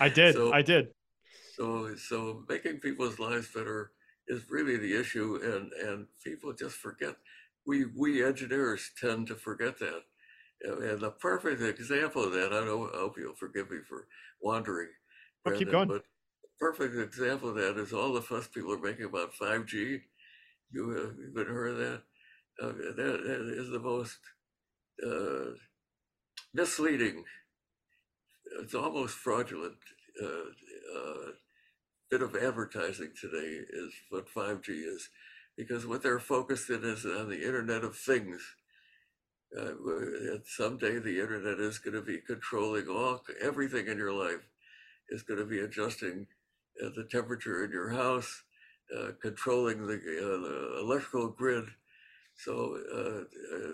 I 0.00 0.08
did. 0.20 0.34
So, 0.34 0.52
I 0.52 0.62
did. 0.62 0.88
So 1.54 1.94
so 1.96 2.44
making 2.48 2.80
people's 2.80 3.18
lives 3.18 3.48
better 3.54 3.92
is 4.28 4.50
really 4.50 4.76
the 4.76 4.98
issue, 4.98 5.38
and 5.42 5.72
and 5.88 6.06
people 6.22 6.52
just 6.52 6.76
forget. 6.76 7.16
We 7.66 7.86
we 7.96 8.24
engineers 8.24 8.90
tend 9.00 9.26
to 9.28 9.34
forget 9.34 9.78
that. 9.78 10.02
And 10.62 11.00
the 11.00 11.10
perfect 11.10 11.60
example 11.60 12.24
of 12.24 12.32
that, 12.32 12.52
I, 12.52 12.64
know, 12.64 12.88
I 12.92 12.98
hope 12.98 13.18
you'll 13.18 13.34
forgive 13.34 13.70
me 13.70 13.78
for 13.86 14.06
wandering. 14.40 14.88
I'll 15.46 15.52
keep 15.52 15.70
going. 15.70 15.88
But 15.88 16.04
perfect 16.58 16.96
example 16.96 17.50
of 17.50 17.56
that 17.56 17.76
is 17.76 17.92
all 17.92 18.12
the 18.12 18.22
fuss 18.22 18.48
people 18.48 18.72
are 18.72 18.78
making 18.78 19.04
about 19.04 19.34
5G. 19.34 20.00
You 20.70 20.90
have 20.90 21.16
you 21.18 21.32
been 21.34 21.46
heard 21.46 21.72
of 21.72 21.78
that? 21.78 22.02
Uh, 22.62 22.72
that, 22.96 22.96
that 22.96 23.54
is 23.58 23.70
the 23.70 23.80
most 23.80 24.18
uh, 25.04 25.56
misleading. 26.54 27.24
It's 28.60 28.74
almost 28.74 29.14
fraudulent. 29.14 29.76
Uh, 30.22 30.26
uh 30.96 31.30
bit 32.10 32.22
of 32.22 32.36
advertising 32.36 33.10
today 33.20 33.60
is 33.72 33.92
what 34.10 34.28
5G 34.28 34.68
is, 34.68 35.08
because 35.56 35.86
what 35.86 36.02
they're 36.02 36.18
focused 36.18 36.70
in 36.70 36.84
is 36.84 37.04
on 37.04 37.28
the 37.28 37.44
Internet 37.44 37.84
of 37.84 37.96
Things 37.96 38.42
uh, 39.56 40.38
someday 40.44 40.98
the 40.98 41.20
internet 41.20 41.60
is 41.60 41.78
going 41.78 41.94
to 41.94 42.02
be 42.02 42.18
controlling 42.18 42.88
all 42.88 43.22
everything 43.40 43.86
in 43.86 43.98
your 43.98 44.12
life. 44.12 44.48
Is 45.10 45.22
going 45.22 45.38
to 45.38 45.46
be 45.46 45.60
adjusting 45.60 46.26
uh, 46.82 46.88
the 46.96 47.04
temperature 47.04 47.62
in 47.62 47.70
your 47.70 47.90
house, 47.90 48.42
uh, 48.96 49.10
controlling 49.20 49.86
the, 49.86 49.94
uh, 49.94 50.40
the, 50.40 50.80
electrical 50.80 51.28
grid. 51.28 51.66
So, 52.34 52.78
uh, 52.92 53.54
uh, 53.54 53.72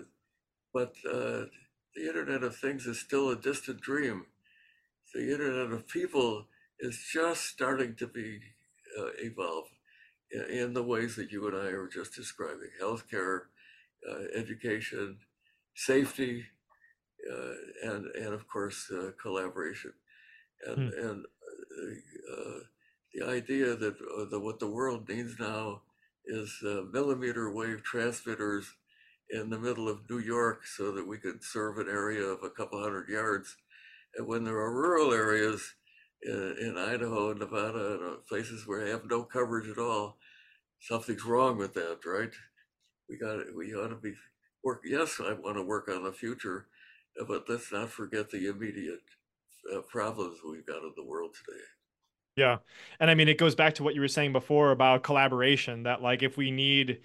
but 0.73 0.93
the 1.03 1.49
Internet 1.97 2.43
of 2.43 2.55
Things 2.55 2.85
is 2.85 2.99
still 2.99 3.29
a 3.29 3.35
distant 3.35 3.81
dream. 3.81 4.25
The 5.15 5.31
Internet 5.31 5.71
of 5.71 5.87
People 5.87 6.47
is 6.79 7.09
just 7.11 7.45
starting 7.45 7.95
to 7.95 8.07
be 8.07 8.41
evolve 9.19 9.69
in, 10.49 10.73
the 10.73 10.83
ways 10.83 11.15
that 11.15 11.31
you 11.31 11.47
and 11.47 11.55
I 11.55 11.71
are 11.71 11.87
just 11.87 12.15
describing: 12.15 12.69
healthcare, 12.81 13.41
education, 14.35 15.17
safety, 15.75 16.45
uh, 17.31 17.53
and 17.83 18.05
and 18.15 18.33
of 18.33 18.47
course 18.47 18.91
uh, 18.91 19.11
collaboration, 19.21 19.93
and 20.65 20.91
mm. 20.91 21.09
and 21.09 21.25
uh, 22.31 22.59
the 23.13 23.25
idea 23.27 23.75
that 23.75 23.95
uh, 23.95 24.25
the, 24.29 24.39
what 24.39 24.59
the 24.59 24.69
world 24.69 25.07
needs 25.09 25.39
now 25.39 25.81
is 26.25 26.59
uh, 26.65 26.83
millimeter 26.91 27.51
wave 27.51 27.83
transmitters 27.83 28.73
in 29.29 29.49
the 29.49 29.59
middle 29.59 29.87
of 29.87 30.09
New 30.09 30.19
York, 30.19 30.65
so 30.65 30.91
that 30.91 31.07
we 31.07 31.17
could 31.17 31.43
serve 31.43 31.77
an 31.77 31.87
area 31.87 32.23
of 32.23 32.43
a 32.43 32.49
couple 32.49 32.81
hundred 32.81 33.09
yards, 33.09 33.57
and 34.15 34.27
when 34.27 34.43
there 34.43 34.57
are 34.57 34.73
rural 34.73 35.13
areas 35.13 35.75
in, 36.23 36.75
Idaho 36.77 37.31
and 37.31 37.39
Nevada 37.39 37.99
and 38.01 38.25
places 38.27 38.67
where 38.67 38.83
they 38.83 38.91
have 38.91 39.05
no 39.09 39.23
coverage 39.23 39.69
at 39.69 39.77
all, 39.77 40.17
something's 40.79 41.25
wrong 41.25 41.57
with 41.57 41.73
that, 41.73 41.99
right? 42.05 42.31
We 43.09 43.17
got 43.17 43.39
we 43.55 43.73
ought 43.73 43.89
to 43.89 43.95
be 43.95 44.13
work. 44.63 44.81
Yes, 44.85 45.19
I 45.19 45.33
want 45.33 45.57
to 45.57 45.63
work 45.63 45.89
on 45.89 46.03
the 46.03 46.13
future, 46.13 46.67
uh, 47.19 47.25
but 47.25 47.45
let's 47.49 47.71
not 47.71 47.89
forget 47.89 48.29
the 48.29 48.47
immediate 48.47 48.99
uh, 49.73 49.81
problems 49.81 50.37
we've 50.49 50.65
got 50.65 50.83
in 50.83 50.93
the 50.95 51.05
world 51.05 51.35
today. 51.35 51.61
Yeah. 52.37 52.57
And 52.99 53.11
I 53.11 53.15
mean, 53.15 53.27
it 53.27 53.37
goes 53.37 53.55
back 53.55 53.75
to 53.75 53.83
what 53.83 53.95
you 53.95 54.01
were 54.01 54.07
saying 54.07 54.31
before 54.31 54.71
about 54.71 55.03
collaboration 55.03 55.83
that, 55.83 56.01
like, 56.01 56.23
if 56.23 56.37
we 56.37 56.49
need 56.49 57.01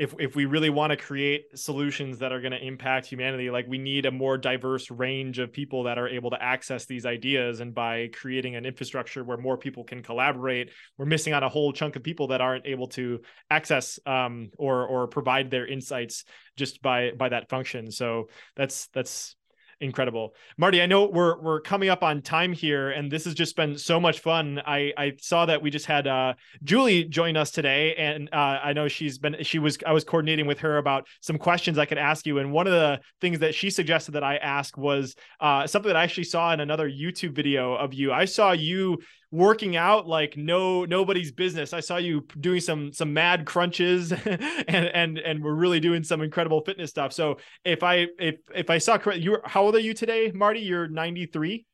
if 0.00 0.14
if 0.18 0.34
we 0.34 0.46
really 0.46 0.70
want 0.70 0.92
to 0.92 0.96
create 0.96 1.46
solutions 1.54 2.18
that 2.20 2.32
are 2.32 2.40
going 2.40 2.52
to 2.52 2.66
impact 2.66 3.06
humanity 3.06 3.50
like 3.50 3.66
we 3.68 3.76
need 3.76 4.06
a 4.06 4.10
more 4.10 4.38
diverse 4.38 4.90
range 4.90 5.38
of 5.38 5.52
people 5.52 5.84
that 5.84 5.98
are 5.98 6.08
able 6.08 6.30
to 6.30 6.42
access 6.42 6.86
these 6.86 7.04
ideas. 7.04 7.60
And 7.60 7.74
by 7.74 8.08
creating 8.14 8.56
an 8.56 8.64
infrastructure 8.64 9.22
where 9.22 9.36
more 9.36 9.58
people 9.58 9.84
can 9.84 10.02
collaborate 10.02 10.70
we're 10.96 11.04
missing 11.04 11.34
out 11.34 11.42
a 11.42 11.50
whole 11.50 11.70
chunk 11.72 11.96
of 11.96 12.02
people 12.02 12.28
that 12.28 12.40
aren't 12.40 12.66
able 12.66 12.88
to 12.88 13.20
access 13.50 13.98
um, 14.06 14.48
or 14.56 14.86
or 14.86 15.06
provide 15.06 15.50
their 15.50 15.66
insights 15.66 16.24
just 16.56 16.80
by 16.80 17.10
by 17.10 17.28
that 17.28 17.50
function. 17.50 17.90
So 17.90 18.28
that's 18.56 18.88
that's 18.88 19.36
incredible. 19.80 20.34
Marty, 20.56 20.82
I 20.82 20.86
know 20.86 21.06
we're 21.06 21.40
we're 21.40 21.60
coming 21.60 21.88
up 21.88 22.02
on 22.02 22.22
time 22.22 22.52
here, 22.52 22.90
and 22.90 23.10
this 23.10 23.24
has 23.24 23.34
just 23.34 23.56
been 23.56 23.78
so 23.78 23.98
much 23.98 24.20
fun. 24.20 24.60
I 24.66 24.92
I 24.96 25.12
saw 25.20 25.46
that 25.46 25.62
we 25.62 25.70
just 25.70 25.86
had 25.86 26.06
uh, 26.06 26.34
Julie 26.62 27.04
join 27.04 27.36
us 27.36 27.50
today, 27.50 27.94
and 27.96 28.28
uh, 28.32 28.60
I 28.62 28.72
know 28.72 28.88
she's 28.88 29.18
been 29.18 29.36
she 29.42 29.58
was 29.58 29.78
I 29.86 29.92
was 29.92 30.04
coordinating 30.04 30.46
with 30.46 30.58
her 30.60 30.78
about 30.78 31.06
some 31.20 31.38
questions 31.38 31.78
I 31.78 31.86
could 31.86 31.98
ask 31.98 32.26
you, 32.26 32.38
and 32.38 32.52
one 32.52 32.66
of 32.66 32.72
the 32.72 33.00
things 33.20 33.38
that 33.40 33.54
she 33.54 33.70
suggested 33.70 34.12
that 34.12 34.24
I 34.24 34.36
ask 34.36 34.76
was 34.76 35.14
uh, 35.40 35.66
something 35.66 35.88
that 35.88 35.96
I 35.96 36.04
actually 36.04 36.24
saw 36.24 36.52
in 36.52 36.60
another 36.60 36.88
YouTube 36.88 37.34
video 37.34 37.74
of 37.74 37.94
you. 37.94 38.12
I 38.12 38.26
saw 38.26 38.52
you 38.52 38.98
working 39.32 39.76
out 39.76 40.08
like 40.08 40.36
no 40.36 40.84
nobody's 40.84 41.32
business. 41.32 41.72
I 41.72 41.80
saw 41.80 41.96
you 41.96 42.26
doing 42.38 42.60
some 42.60 42.92
some 42.92 43.12
mad 43.12 43.46
crunches 43.46 44.12
and 44.26 44.68
and 44.68 45.18
and 45.18 45.42
we're 45.42 45.54
really 45.54 45.80
doing 45.80 46.02
some 46.02 46.20
incredible 46.20 46.62
fitness 46.62 46.90
stuff. 46.90 47.12
So 47.12 47.38
if 47.64 47.82
I 47.82 48.08
if 48.18 48.36
if 48.54 48.70
I 48.70 48.78
saw 48.78 48.98
correct, 48.98 49.20
you 49.20 49.38
how 49.44 49.62
old 49.62 49.76
are 49.76 49.80
you 49.80 49.94
today, 49.94 50.32
Marty? 50.34 50.60
You're 50.60 50.88
93. 50.88 51.66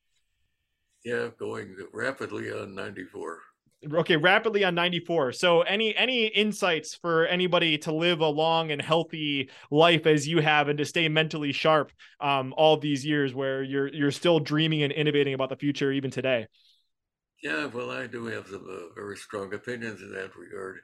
Yeah, 1.04 1.28
going 1.38 1.76
rapidly 1.92 2.50
on 2.52 2.74
94 2.74 3.38
okay 3.94 4.16
rapidly 4.16 4.64
on 4.64 4.74
94 4.74 5.32
so 5.32 5.60
any 5.60 5.94
any 5.96 6.26
insights 6.26 6.94
for 6.94 7.26
anybody 7.26 7.76
to 7.76 7.92
live 7.92 8.20
a 8.20 8.26
long 8.26 8.70
and 8.70 8.80
healthy 8.80 9.50
life 9.70 10.06
as 10.06 10.26
you 10.26 10.40
have 10.40 10.68
and 10.68 10.78
to 10.78 10.84
stay 10.84 11.08
mentally 11.08 11.52
sharp 11.52 11.92
um 12.20 12.54
all 12.56 12.78
these 12.78 13.04
years 13.04 13.34
where 13.34 13.62
you're 13.62 13.88
you're 13.88 14.10
still 14.10 14.40
dreaming 14.40 14.82
and 14.82 14.92
innovating 14.92 15.34
about 15.34 15.50
the 15.50 15.56
future 15.56 15.92
even 15.92 16.10
today 16.10 16.46
yeah, 17.42 17.66
well, 17.66 17.90
I 17.90 18.06
do 18.06 18.26
have 18.26 18.46
some 18.46 18.66
uh, 18.68 18.94
very 18.94 19.16
strong 19.16 19.52
opinions 19.52 20.00
in 20.00 20.12
that 20.12 20.36
regard. 20.36 20.78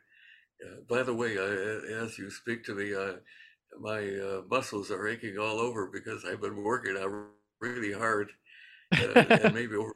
Uh, 0.64 0.80
by 0.88 1.02
the 1.02 1.14
way, 1.14 1.38
I, 1.38 2.02
as 2.04 2.18
you 2.18 2.30
speak 2.30 2.64
to 2.64 2.74
me, 2.74 2.94
I, 2.94 3.14
my 3.80 3.98
uh, 3.98 4.42
muscles 4.50 4.90
are 4.90 5.08
aching 5.08 5.38
all 5.38 5.58
over 5.58 5.90
because 5.92 6.24
I've 6.24 6.40
been 6.40 6.62
working 6.62 6.96
out 6.96 7.10
really 7.60 7.92
hard, 7.92 8.30
uh, 8.94 9.24
and 9.42 9.54
maybe 9.54 9.76
over, 9.76 9.94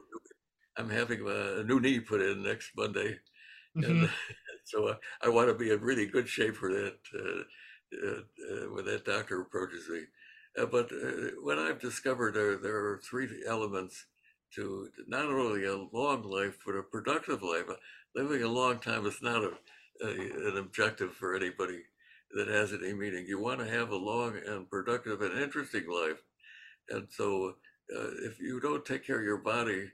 I'm 0.77 0.89
having 0.89 1.21
a, 1.21 1.59
a, 1.59 1.63
new 1.63 1.79
knee 1.79 1.99
put 1.99 2.21
in 2.21 2.43
next 2.43 2.71
Monday, 2.75 3.17
mm-hmm. 3.77 3.83
and 3.83 4.09
so 4.65 4.89
I, 4.89 5.27
I, 5.27 5.29
want 5.29 5.49
to 5.49 5.53
be 5.53 5.71
in 5.71 5.81
really 5.81 6.07
good 6.07 6.27
shape 6.27 6.55
for 6.55 6.71
that 6.71 6.97
uh, 7.13 7.43
uh, 7.93 8.69
when 8.73 8.85
that 8.85 9.05
doctor 9.05 9.41
approaches 9.41 9.87
me. 9.89 10.01
Uh, 10.59 10.65
but 10.65 10.89
what 11.41 11.59
I've 11.59 11.79
discovered 11.79 12.35
are 12.35 12.57
there 12.57 12.77
are 12.77 13.01
three 13.07 13.29
elements 13.47 14.07
to 14.55 14.89
not 15.07 15.25
only 15.25 15.65
a 15.65 15.75
long 15.75 16.23
life 16.23 16.57
but 16.65 16.75
a 16.75 16.83
productive 16.83 17.43
life. 17.43 17.65
Living 18.15 18.43
a 18.43 18.47
long 18.47 18.79
time 18.79 19.05
is 19.05 19.21
not 19.21 19.43
a, 19.43 19.51
a 20.03 20.09
an 20.49 20.57
objective 20.57 21.13
for 21.13 21.35
anybody 21.35 21.81
that 22.31 22.47
has 22.47 22.73
any 22.73 22.93
meaning. 22.93 23.25
You 23.27 23.39
want 23.39 23.59
to 23.59 23.69
have 23.69 23.89
a 23.91 23.95
long 23.95 24.37
and 24.45 24.69
productive 24.69 25.21
and 25.21 25.39
interesting 25.39 25.89
life. 25.89 26.21
And 26.89 27.07
so, 27.09 27.55
uh, 27.95 28.09
if 28.23 28.39
you 28.39 28.59
don't 28.59 28.85
take 28.85 29.05
care 29.05 29.19
of 29.19 29.25
your 29.25 29.37
body, 29.37 29.91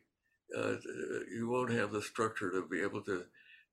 uh, 0.57 0.75
you 1.31 1.49
won't 1.49 1.71
have 1.71 1.91
the 1.91 2.01
structure 2.01 2.51
to 2.51 2.67
be 2.67 2.81
able 2.81 3.01
to 3.03 3.25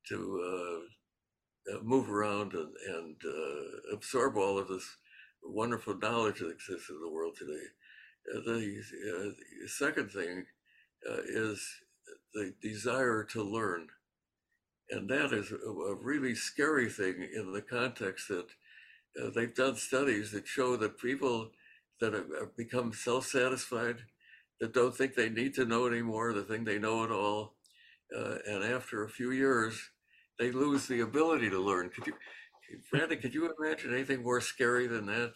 to 0.08 0.40
uh, 0.42 1.74
uh 1.76 1.82
move 1.82 2.10
around 2.10 2.54
and, 2.54 2.72
and 2.88 3.16
uh, 3.24 3.94
absorb 3.94 4.36
all 4.36 4.58
of 4.58 4.68
this 4.68 4.96
wonderful 5.42 5.96
knowledge 5.98 6.40
that 6.40 6.50
exists 6.50 6.90
in 6.90 7.00
the 7.00 7.10
world 7.10 7.36
today. 7.36 7.66
Uh, 8.34 8.40
the, 8.40 8.82
the, 9.62 9.68
second 9.68 10.10
thing 10.10 10.44
is 11.28 11.66
the 12.34 12.54
desire 12.62 13.24
to 13.24 13.42
learn. 13.42 13.88
And 14.90 15.08
that 15.08 15.32
is 15.32 15.52
a, 15.52 15.70
a 15.70 15.94
really 15.94 16.34
scary 16.34 16.88
thing 16.88 17.28
in 17.34 17.52
the 17.52 17.62
context 17.62 18.28
that 18.28 18.46
uh, 19.20 19.30
they've 19.34 19.54
done 19.54 19.76
studies 19.76 20.30
that 20.32 20.46
show 20.46 20.76
that 20.76 20.98
people 20.98 21.50
that 22.00 22.12
have, 22.12 22.26
have 22.38 22.56
become 22.56 22.92
self-satisfied, 22.92 23.96
that 24.60 24.72
don't 24.72 24.96
think 24.96 25.14
they 25.14 25.28
need 25.28 25.54
to 25.54 25.64
know 25.64 25.86
anymore, 25.86 26.32
the 26.32 26.42
thing 26.42 26.64
they 26.64 26.78
know 26.78 27.04
it 27.04 27.10
all, 27.10 27.54
uh, 28.16 28.36
and 28.46 28.64
after 28.64 29.04
a 29.04 29.08
few 29.08 29.30
years, 29.30 29.90
they 30.38 30.50
lose 30.50 30.86
the 30.86 31.00
ability 31.00 31.50
to 31.50 31.58
learn. 31.60 31.90
Could 31.90 32.06
you, 32.06 32.14
Brandon, 32.90 33.18
could 33.20 33.34
you 33.34 33.52
imagine 33.58 33.92
anything 33.92 34.22
more 34.22 34.40
scary 34.40 34.86
than 34.86 35.06
that? 35.06 35.32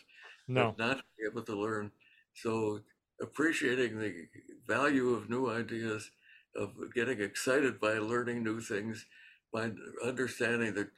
No. 0.49 0.75
Not 0.79 0.97
be 1.19 1.27
able 1.31 1.43
to 1.43 1.61
learn. 1.61 1.91
So 2.35 2.81
appreciating 3.21 3.99
the 3.99 4.27
value 4.67 5.11
of 5.11 5.31
new 5.31 5.51
ideas, 5.51 6.11
of 6.57 6.71
getting 6.95 7.21
excited 7.21 7.81
by 7.81 7.95
learning 7.95 8.43
new 8.43 8.61
things, 8.61 9.07
by 9.53 9.71
understanding 10.05 10.75
that 10.75 10.89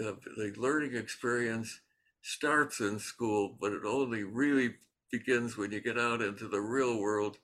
uh, 0.00 0.14
the 0.36 0.52
learning 0.56 0.96
experience 0.96 1.80
starts 2.22 2.80
in 2.80 2.98
school, 2.98 3.56
but 3.60 3.72
it 3.72 3.82
only 3.86 4.22
really 4.22 4.74
begins 5.10 5.56
when 5.56 5.72
you 5.72 5.80
get 5.80 5.98
out 5.98 6.22
into 6.22 6.48
the 6.48 6.60
real 6.60 6.98
world 6.98 7.36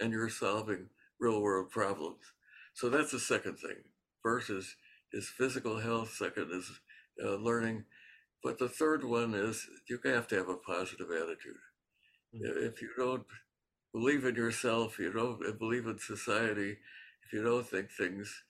and 0.00 0.12
you're 0.12 0.28
solving 0.28 0.88
real 1.20 1.40
world 1.40 1.70
problems. 1.70 2.20
So 2.74 2.88
that's 2.88 3.12
the 3.12 3.20
second 3.20 3.56
thing. 3.58 3.76
First 4.22 4.50
is, 4.50 4.76
is 5.12 5.28
physical 5.28 5.78
health, 5.78 6.10
second 6.10 6.50
is 6.52 6.70
uh, 7.24 7.36
learning. 7.36 7.84
But 8.42 8.58
the 8.58 8.68
third 8.68 9.04
one 9.04 9.34
is 9.34 9.66
you 9.88 9.98
have 10.04 10.28
to 10.28 10.36
have 10.36 10.48
a 10.48 10.56
positive 10.56 11.08
attitude. 11.10 11.56
Mm-hmm. 12.34 12.66
If 12.66 12.82
you 12.82 12.90
don't 12.98 13.24
believe 13.94 14.24
in 14.24 14.34
yourself, 14.34 14.98
you 14.98 15.12
don't 15.12 15.58
believe 15.58 15.86
in 15.86 15.98
society, 15.98 16.76
if 17.24 17.32
you 17.32 17.42
don't 17.44 17.66
think 17.66 17.90
things 17.90 18.42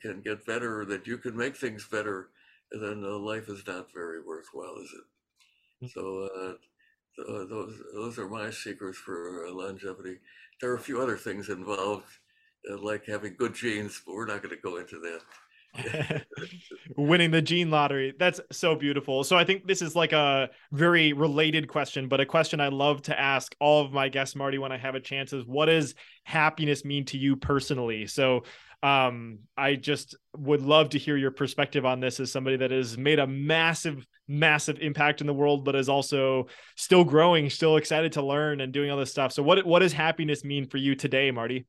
can 0.00 0.22
get 0.22 0.46
better, 0.46 0.84
that 0.86 1.06
you 1.06 1.18
can 1.18 1.36
make 1.36 1.54
things 1.54 1.86
better, 1.86 2.30
then 2.72 3.04
uh, 3.04 3.18
life 3.18 3.48
is 3.48 3.62
not 3.66 3.92
very 3.92 4.20
worthwhile, 4.22 4.76
is 4.82 4.92
it? 4.98 5.90
So 5.92 6.28
uh, 6.34 6.54
uh, 7.22 7.44
those 7.44 7.74
those 7.94 8.18
are 8.18 8.28
my 8.28 8.50
secrets 8.50 8.98
for 8.98 9.46
uh, 9.46 9.52
longevity. 9.52 10.16
There 10.60 10.70
are 10.70 10.76
a 10.76 10.80
few 10.80 11.00
other 11.00 11.18
things 11.18 11.50
involved, 11.50 12.06
uh, 12.70 12.78
like 12.78 13.04
having 13.06 13.36
good 13.36 13.54
genes, 13.54 14.00
but 14.04 14.14
we're 14.14 14.26
not 14.26 14.42
going 14.42 14.56
to 14.56 14.62
go 14.62 14.78
into 14.78 14.98
that. 15.00 15.20
winning 16.96 17.30
the 17.30 17.42
gene 17.42 17.70
lottery 17.70 18.14
that's 18.18 18.40
so 18.52 18.74
beautiful 18.74 19.24
so 19.24 19.36
i 19.36 19.44
think 19.44 19.66
this 19.66 19.82
is 19.82 19.94
like 19.94 20.12
a 20.12 20.48
very 20.72 21.12
related 21.12 21.68
question 21.68 22.08
but 22.08 22.20
a 22.20 22.26
question 22.26 22.60
i 22.60 22.68
love 22.68 23.02
to 23.02 23.18
ask 23.18 23.54
all 23.60 23.84
of 23.84 23.92
my 23.92 24.08
guests 24.08 24.36
marty 24.36 24.58
when 24.58 24.72
i 24.72 24.78
have 24.78 24.94
a 24.94 25.00
chance 25.00 25.32
is 25.32 25.44
what 25.44 25.66
does 25.66 25.94
happiness 26.24 26.84
mean 26.84 27.04
to 27.04 27.18
you 27.18 27.36
personally 27.36 28.06
so 28.06 28.42
um, 28.82 29.40
I 29.56 29.74
just 29.74 30.16
would 30.36 30.60
love 30.60 30.90
to 30.90 30.98
hear 30.98 31.16
your 31.16 31.30
perspective 31.30 31.84
on 31.84 32.00
this 32.00 32.20
as 32.20 32.30
somebody 32.30 32.56
that 32.58 32.70
has 32.70 32.98
made 32.98 33.18
a 33.18 33.26
massive, 33.26 34.06
massive 34.28 34.78
impact 34.80 35.20
in 35.20 35.26
the 35.26 35.34
world, 35.34 35.64
but 35.64 35.74
is 35.74 35.88
also 35.88 36.46
still 36.76 37.02
growing, 37.02 37.48
still 37.50 37.78
excited 37.78 38.12
to 38.12 38.22
learn 38.22 38.60
and 38.60 38.72
doing 38.72 38.90
all 38.90 38.98
this 38.98 39.10
stuff. 39.10 39.32
So, 39.32 39.42
what 39.42 39.64
what 39.66 39.80
does 39.80 39.92
happiness 39.92 40.44
mean 40.44 40.68
for 40.68 40.76
you 40.76 40.94
today, 40.94 41.30
Marty? 41.30 41.66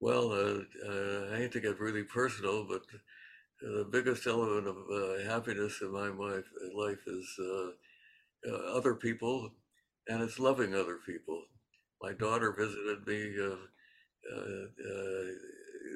Well, 0.00 0.32
uh, 0.32 0.60
uh, 0.88 1.34
I 1.34 1.38
hate 1.38 1.52
to 1.52 1.60
get 1.60 1.80
really 1.80 2.02
personal, 2.04 2.64
but 2.64 2.82
the 3.60 3.86
biggest 3.90 4.26
element 4.26 4.66
of 4.66 4.76
uh, 4.90 5.24
happiness 5.30 5.80
in 5.82 5.92
my 5.92 6.08
life, 6.08 6.44
life 6.74 7.00
is 7.06 7.36
uh, 7.40 7.70
uh, 8.50 8.76
other 8.76 8.94
people, 8.94 9.52
and 10.08 10.22
it's 10.22 10.38
loving 10.38 10.74
other 10.74 10.98
people. 11.06 11.44
My 12.02 12.12
daughter 12.14 12.52
visited 12.52 13.06
me 13.06 13.36
uh, 13.40 13.56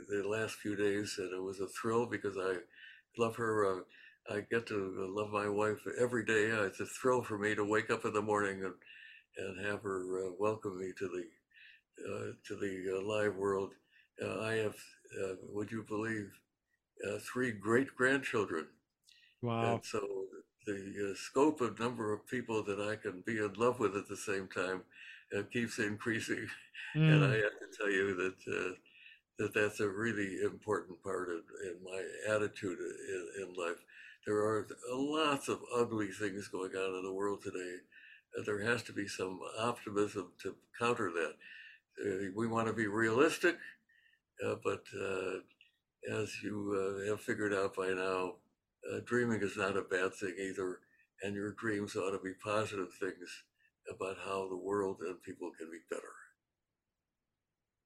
the 0.08 0.22
last 0.26 0.56
few 0.56 0.76
days, 0.76 1.16
and 1.18 1.32
it 1.32 1.42
was 1.42 1.60
a 1.60 1.66
thrill 1.68 2.06
because 2.06 2.36
I 2.38 2.56
love 3.18 3.36
her. 3.36 3.80
Uh, 3.80 3.82
I 4.30 4.40
get 4.50 4.66
to 4.68 5.10
love 5.16 5.30
my 5.30 5.48
wife 5.48 5.78
every 5.98 6.24
day. 6.24 6.50
Uh, 6.50 6.62
it's 6.64 6.80
a 6.80 6.86
thrill 6.86 7.22
for 7.22 7.38
me 7.38 7.54
to 7.54 7.64
wake 7.64 7.90
up 7.90 8.04
in 8.04 8.12
the 8.12 8.22
morning 8.22 8.64
and 8.64 8.74
and 9.38 9.66
have 9.66 9.82
her 9.82 10.26
uh, 10.28 10.30
welcome 10.38 10.78
me 10.78 10.92
to 10.98 11.08
the 11.08 11.24
uh, 12.04 12.32
to 12.46 12.56
the 12.56 12.98
uh, 12.98 13.02
live 13.06 13.36
world. 13.36 13.72
Uh, 14.22 14.40
I 14.40 14.54
have, 14.54 14.76
would 15.52 15.70
you 15.70 15.84
believe, 15.88 16.30
three 17.20 17.52
great 17.52 17.94
grandchildren. 17.96 18.66
Wow! 19.42 19.74
And 19.74 19.84
so 19.84 20.00
the 20.66 21.14
scope 21.16 21.60
of 21.60 21.78
number 21.78 22.12
of 22.12 22.26
people 22.26 22.62
that 22.64 22.80
I 22.80 22.96
can 22.96 23.22
be 23.26 23.38
in 23.38 23.54
love 23.54 23.80
with 23.80 23.96
at 23.96 24.08
the 24.08 24.16
same 24.16 24.48
time 24.48 24.82
keeps 25.52 25.78
increasing, 25.78 26.46
mm. 26.94 27.12
and 27.12 27.24
I 27.24 27.34
have 27.36 27.58
to 27.58 27.76
tell 27.78 27.90
you 27.90 28.14
that 28.16 28.76
that 29.40 29.54
that's 29.54 29.80
a 29.80 29.88
really 29.88 30.42
important 30.44 31.02
part 31.02 31.30
of 31.30 31.40
in 31.64 31.82
my 31.82 32.34
attitude 32.34 32.78
in, 32.78 33.42
in 33.42 33.54
life. 33.54 33.82
There 34.26 34.36
are 34.36 34.68
lots 34.92 35.48
of 35.48 35.60
ugly 35.74 36.08
things 36.08 36.48
going 36.48 36.72
on 36.72 36.98
in 36.98 37.04
the 37.04 37.12
world 37.12 37.42
today. 37.42 37.76
there 38.44 38.60
has 38.60 38.82
to 38.82 38.92
be 38.92 39.08
some 39.08 39.40
optimism 39.58 40.32
to 40.42 40.54
counter 40.78 41.10
that. 41.10 41.34
Uh, 42.04 42.30
we 42.36 42.46
want 42.46 42.66
to 42.66 42.74
be 42.74 42.86
realistic, 42.86 43.54
uh, 43.54 43.58
but 44.62 44.84
uh, 44.98 45.40
as 46.22 46.42
you 46.42 46.74
uh, 46.74 47.10
have 47.10 47.20
figured 47.20 47.54
out 47.54 47.76
by 47.76 47.88
now, 47.88 48.34
uh, 48.90 49.00
dreaming 49.04 49.40
is 49.42 49.56
not 49.56 49.76
a 49.76 49.82
bad 49.82 50.14
thing 50.14 50.34
either, 50.38 50.80
and 51.22 51.34
your 51.34 51.52
dreams 51.52 51.96
ought 51.96 52.12
to 52.12 52.18
be 52.22 52.32
positive 52.42 52.92
things 52.98 53.44
about 53.90 54.16
how 54.24 54.48
the 54.48 54.56
world 54.56 54.98
and 55.00 55.22
people 55.22 55.50
can 55.58 55.70
be 55.70 55.78
better 55.90 56.14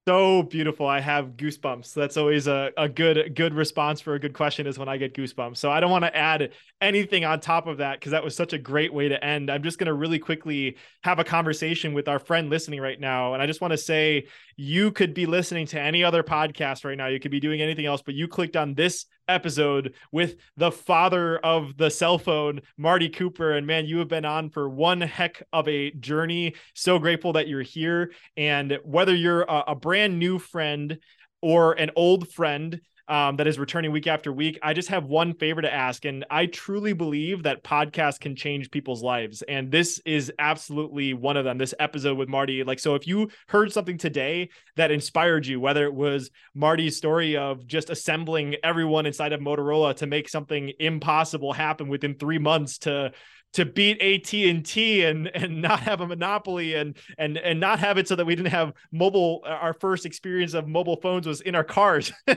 so 0.07 0.43
beautiful. 0.43 0.87
I 0.87 1.01
have 1.01 1.37
goosebumps. 1.37 1.95
That's 1.95 2.19
always 2.19 2.47
a, 2.47 2.71
a 2.77 2.89
good 2.91 3.35
good 3.35 3.55
response 3.55 4.03
for 4.03 4.15
a 4.15 4.19
good 4.19 4.35
question 4.35 4.67
is 4.67 4.79
when 4.79 4.89
I 4.89 4.99
get 4.99 5.15
goosebumps. 5.15 5.57
So 5.57 5.71
I 5.71 5.81
don't 5.81 5.91
want 5.91 6.05
to 6.05 6.15
add 6.15 6.51
anything 6.83 7.25
on 7.25 7.41
top 7.41 7.67
of 7.67 7.79
that 7.79 8.01
because 8.01 8.13
that 8.13 8.23
was 8.23 8.37
such 8.37 8.53
a 8.53 8.59
great 8.59 8.93
way 8.93 9.09
to 9.09 9.25
end. 9.25 9.51
I'm 9.51 9.63
just 9.63 9.79
going 9.79 9.87
to 9.87 9.95
really 9.95 10.19
quickly 10.19 10.77
have 11.05 11.21
a 11.21 11.25
conversation 11.25 11.95
with 11.95 12.07
our 12.07 12.19
friend 12.19 12.51
listening 12.51 12.83
right 12.83 13.01
now. 13.01 13.33
And 13.33 13.43
I 13.43 13.47
just 13.47 13.63
want 13.63 13.73
to 13.73 13.79
say 13.79 14.27
you 14.57 14.93
could 14.93 15.15
be 15.15 15.27
listening 15.27 15.67
to 15.69 15.81
any 15.81 16.05
other 16.05 16.23
podcast 16.23 16.85
right 16.85 16.97
now. 16.97 17.07
You 17.07 17.21
could 17.21 17.31
be 17.31 17.41
doing 17.41 17.61
anything 17.61 17.87
else, 17.87 18.03
but 18.03 18.15
you 18.15 18.29
clicked 18.29 18.57
on 18.57 18.75
this 18.75 19.07
episode 19.29 19.95
with 20.13 20.37
the 20.57 20.71
father 20.71 21.39
of 21.39 21.77
the 21.77 21.91
cell 21.91 22.19
phone, 22.19 22.61
Marty 22.77 23.09
Cooper. 23.09 23.53
And 23.53 23.67
man, 23.67 23.87
you 23.87 23.99
have 23.99 24.09
been 24.09 24.25
on 24.25 24.51
for 24.51 24.69
one 24.69 25.01
heck 25.01 25.43
of 25.53 25.69
a 25.69 25.91
journey. 25.93 26.55
So 26.75 26.99
grateful 26.99 27.35
that 27.35 27.49
you're 27.49 27.63
here. 27.63 28.13
And 28.37 28.79
whether 28.85 29.15
you're 29.15 29.43
a, 29.43 29.65
a 29.69 29.75
brand 29.75 30.19
new 30.19 30.39
friend 30.39 30.99
or 31.41 31.73
an 31.73 31.91
old 31.97 32.29
friend, 32.29 32.81
um, 33.09 33.37
that 33.37 33.47
is 33.47 33.59
returning 33.59 33.93
week 33.93 34.07
after 34.07 34.33
week. 34.33 34.59
I 34.63 34.73
just 34.73 34.89
have 34.89 35.05
one 35.05 35.35
favor 35.35 35.61
to 35.61 35.73
ask, 35.73 36.05
and 36.05 36.25
I 36.31 36.47
truly 36.47 36.93
believe 36.93 37.43
that 37.43 37.63
podcasts 37.63 38.19
can 38.19 38.37
change 38.37 38.71
people's 38.71 39.03
lives, 39.03 39.43
and 39.43 39.71
this 39.71 40.01
is 40.05 40.33
absolutely 40.39 41.15
one 41.15 41.37
of 41.37 41.45
them. 41.45 41.59
This 41.59 41.75
episode 41.79 42.17
with 42.17 42.29
Marty, 42.29 42.65
like, 42.65 42.79
so 42.79 42.95
if 42.95 43.07
you 43.07 43.29
heard 43.49 43.73
something 43.73 43.99
today 43.99 44.49
that 44.77 44.91
inspired 44.91 45.47
you, 45.47 45.61
whether 45.61 45.85
it 45.85 45.95
was 45.95 46.31
Marty's 46.55 46.97
story 46.97 47.37
of 47.37 47.67
just 47.67 47.91
assembling 47.91 48.57
everyone 48.63 49.07
inside 49.07 49.33
of 49.33 49.41
Motorola 49.41 49.95
to 49.97 50.07
make 50.07 50.29
something 50.29 50.73
impossible 50.79 51.53
happen 51.53 51.89
within 51.89 52.15
three 52.15 52.39
months 52.39 52.79
to 52.79 53.13
to 53.55 53.65
beat 53.65 54.03
AT&T 54.03 55.05
and 55.05 55.29
and 55.29 55.63
not 55.63 55.81
have 55.81 56.01
a 56.01 56.07
monopoly 56.07 56.75
and 56.75 56.97
and 57.19 57.39
and 57.39 57.59
not 57.59 57.79
have 57.79 57.99
it 57.99 58.07
so 58.07 58.17
that 58.17 58.25
we 58.25 58.35
didn't 58.35 58.51
have 58.51 58.73
mobile 58.93 59.43
uh, 59.47 59.51
our 59.51 59.73
first 59.73 60.05
experience 60.05 60.55
of 60.55 60.69
mobile 60.69 60.97
phones 61.01 61.27
was 61.27 61.41
in 61.41 61.55
our 61.55 61.65
cars. 61.65 62.13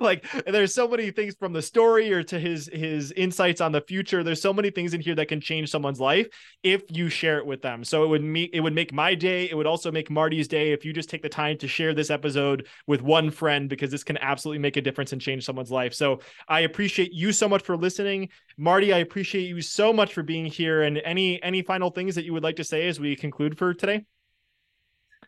Like 0.00 0.24
there's 0.46 0.74
so 0.74 0.86
many 0.86 1.10
things 1.10 1.34
from 1.38 1.52
the 1.52 1.62
story 1.62 2.12
or 2.12 2.22
to 2.24 2.38
his 2.38 2.70
his 2.72 3.10
insights 3.12 3.60
on 3.60 3.72
the 3.72 3.80
future. 3.80 4.22
There's 4.22 4.40
so 4.40 4.52
many 4.52 4.70
things 4.70 4.94
in 4.94 5.00
here 5.00 5.14
that 5.16 5.26
can 5.26 5.40
change 5.40 5.70
someone's 5.70 5.98
life 5.98 6.28
if 6.62 6.82
you 6.88 7.08
share 7.08 7.38
it 7.38 7.46
with 7.46 7.62
them. 7.62 7.82
So 7.82 8.04
it 8.04 8.08
would 8.08 8.22
meet 8.22 8.50
it 8.52 8.60
would 8.60 8.74
make 8.74 8.92
my 8.92 9.14
day. 9.14 9.50
It 9.50 9.56
would 9.56 9.66
also 9.66 9.90
make 9.90 10.10
Marty's 10.10 10.46
day 10.46 10.72
if 10.72 10.84
you 10.84 10.92
just 10.92 11.10
take 11.10 11.22
the 11.22 11.28
time 11.28 11.58
to 11.58 11.68
share 11.68 11.94
this 11.94 12.10
episode 12.10 12.68
with 12.86 13.02
one 13.02 13.30
friend 13.30 13.68
because 13.68 13.90
this 13.90 14.04
can 14.04 14.18
absolutely 14.18 14.60
make 14.60 14.76
a 14.76 14.80
difference 14.82 15.12
and 15.12 15.20
change 15.20 15.44
someone's 15.44 15.70
life. 15.70 15.94
So 15.94 16.20
I 16.48 16.60
appreciate 16.60 17.12
you 17.12 17.32
so 17.32 17.48
much 17.48 17.62
for 17.62 17.76
listening 17.76 18.28
Marty 18.58 18.92
I 18.92 18.98
appreciate 18.98 19.48
you 19.48 19.62
so 19.62 19.92
much 19.92 20.12
for 20.12 20.24
being 20.24 20.44
here. 20.44 20.82
And 20.82 20.98
any 20.98 21.40
any 21.42 21.62
final 21.62 21.90
things 21.90 22.16
that 22.16 22.24
you 22.24 22.32
would 22.32 22.42
like 22.42 22.56
to 22.56 22.64
say 22.64 22.88
as 22.88 22.98
we 22.98 23.14
conclude 23.16 23.56
for 23.56 23.72
today? 23.72 24.04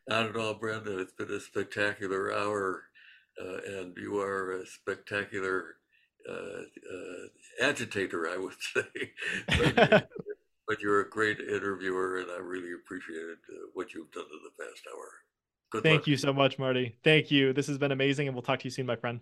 Not 0.09 0.26
at 0.26 0.37
all, 0.37 0.55
Brenda. 0.55 0.99
It's 0.99 1.12
been 1.12 1.31
a 1.31 1.39
spectacular 1.39 2.33
hour, 2.33 2.83
uh, 3.41 3.59
and 3.78 3.97
you 3.97 4.18
are 4.18 4.61
a 4.61 4.66
spectacular 4.66 5.76
uh, 6.28 6.33
uh, 6.33 7.68
agitator, 7.68 8.28
I 8.28 8.37
would 8.37 8.55
say. 8.74 9.12
but, 9.47 10.09
but, 10.66 10.81
you're 10.81 11.01
a 11.01 11.09
great 11.09 11.39
interviewer, 11.39 12.18
and 12.18 12.31
I 12.31 12.39
really 12.39 12.72
appreciated 12.72 13.39
uh, 13.51 13.68
what 13.74 13.95
you've 13.95 14.11
done 14.11 14.24
in 14.24 14.41
the 14.43 14.64
past 14.64 14.83
hour. 14.93 15.09
Good 15.70 15.83
Thank 15.85 16.01
luck. 16.01 16.07
you 16.09 16.16
so 16.16 16.33
much, 16.33 16.59
Marty. 16.59 16.97
Thank 17.05 17.31
you. 17.31 17.53
This 17.53 17.68
has 17.68 17.78
been 17.78 17.93
amazing, 17.93 18.26
and 18.26 18.35
we'll 18.35 18.43
talk 18.43 18.59
to 18.61 18.64
you 18.64 18.70
soon, 18.70 18.87
my 18.87 18.97
friend. 18.97 19.20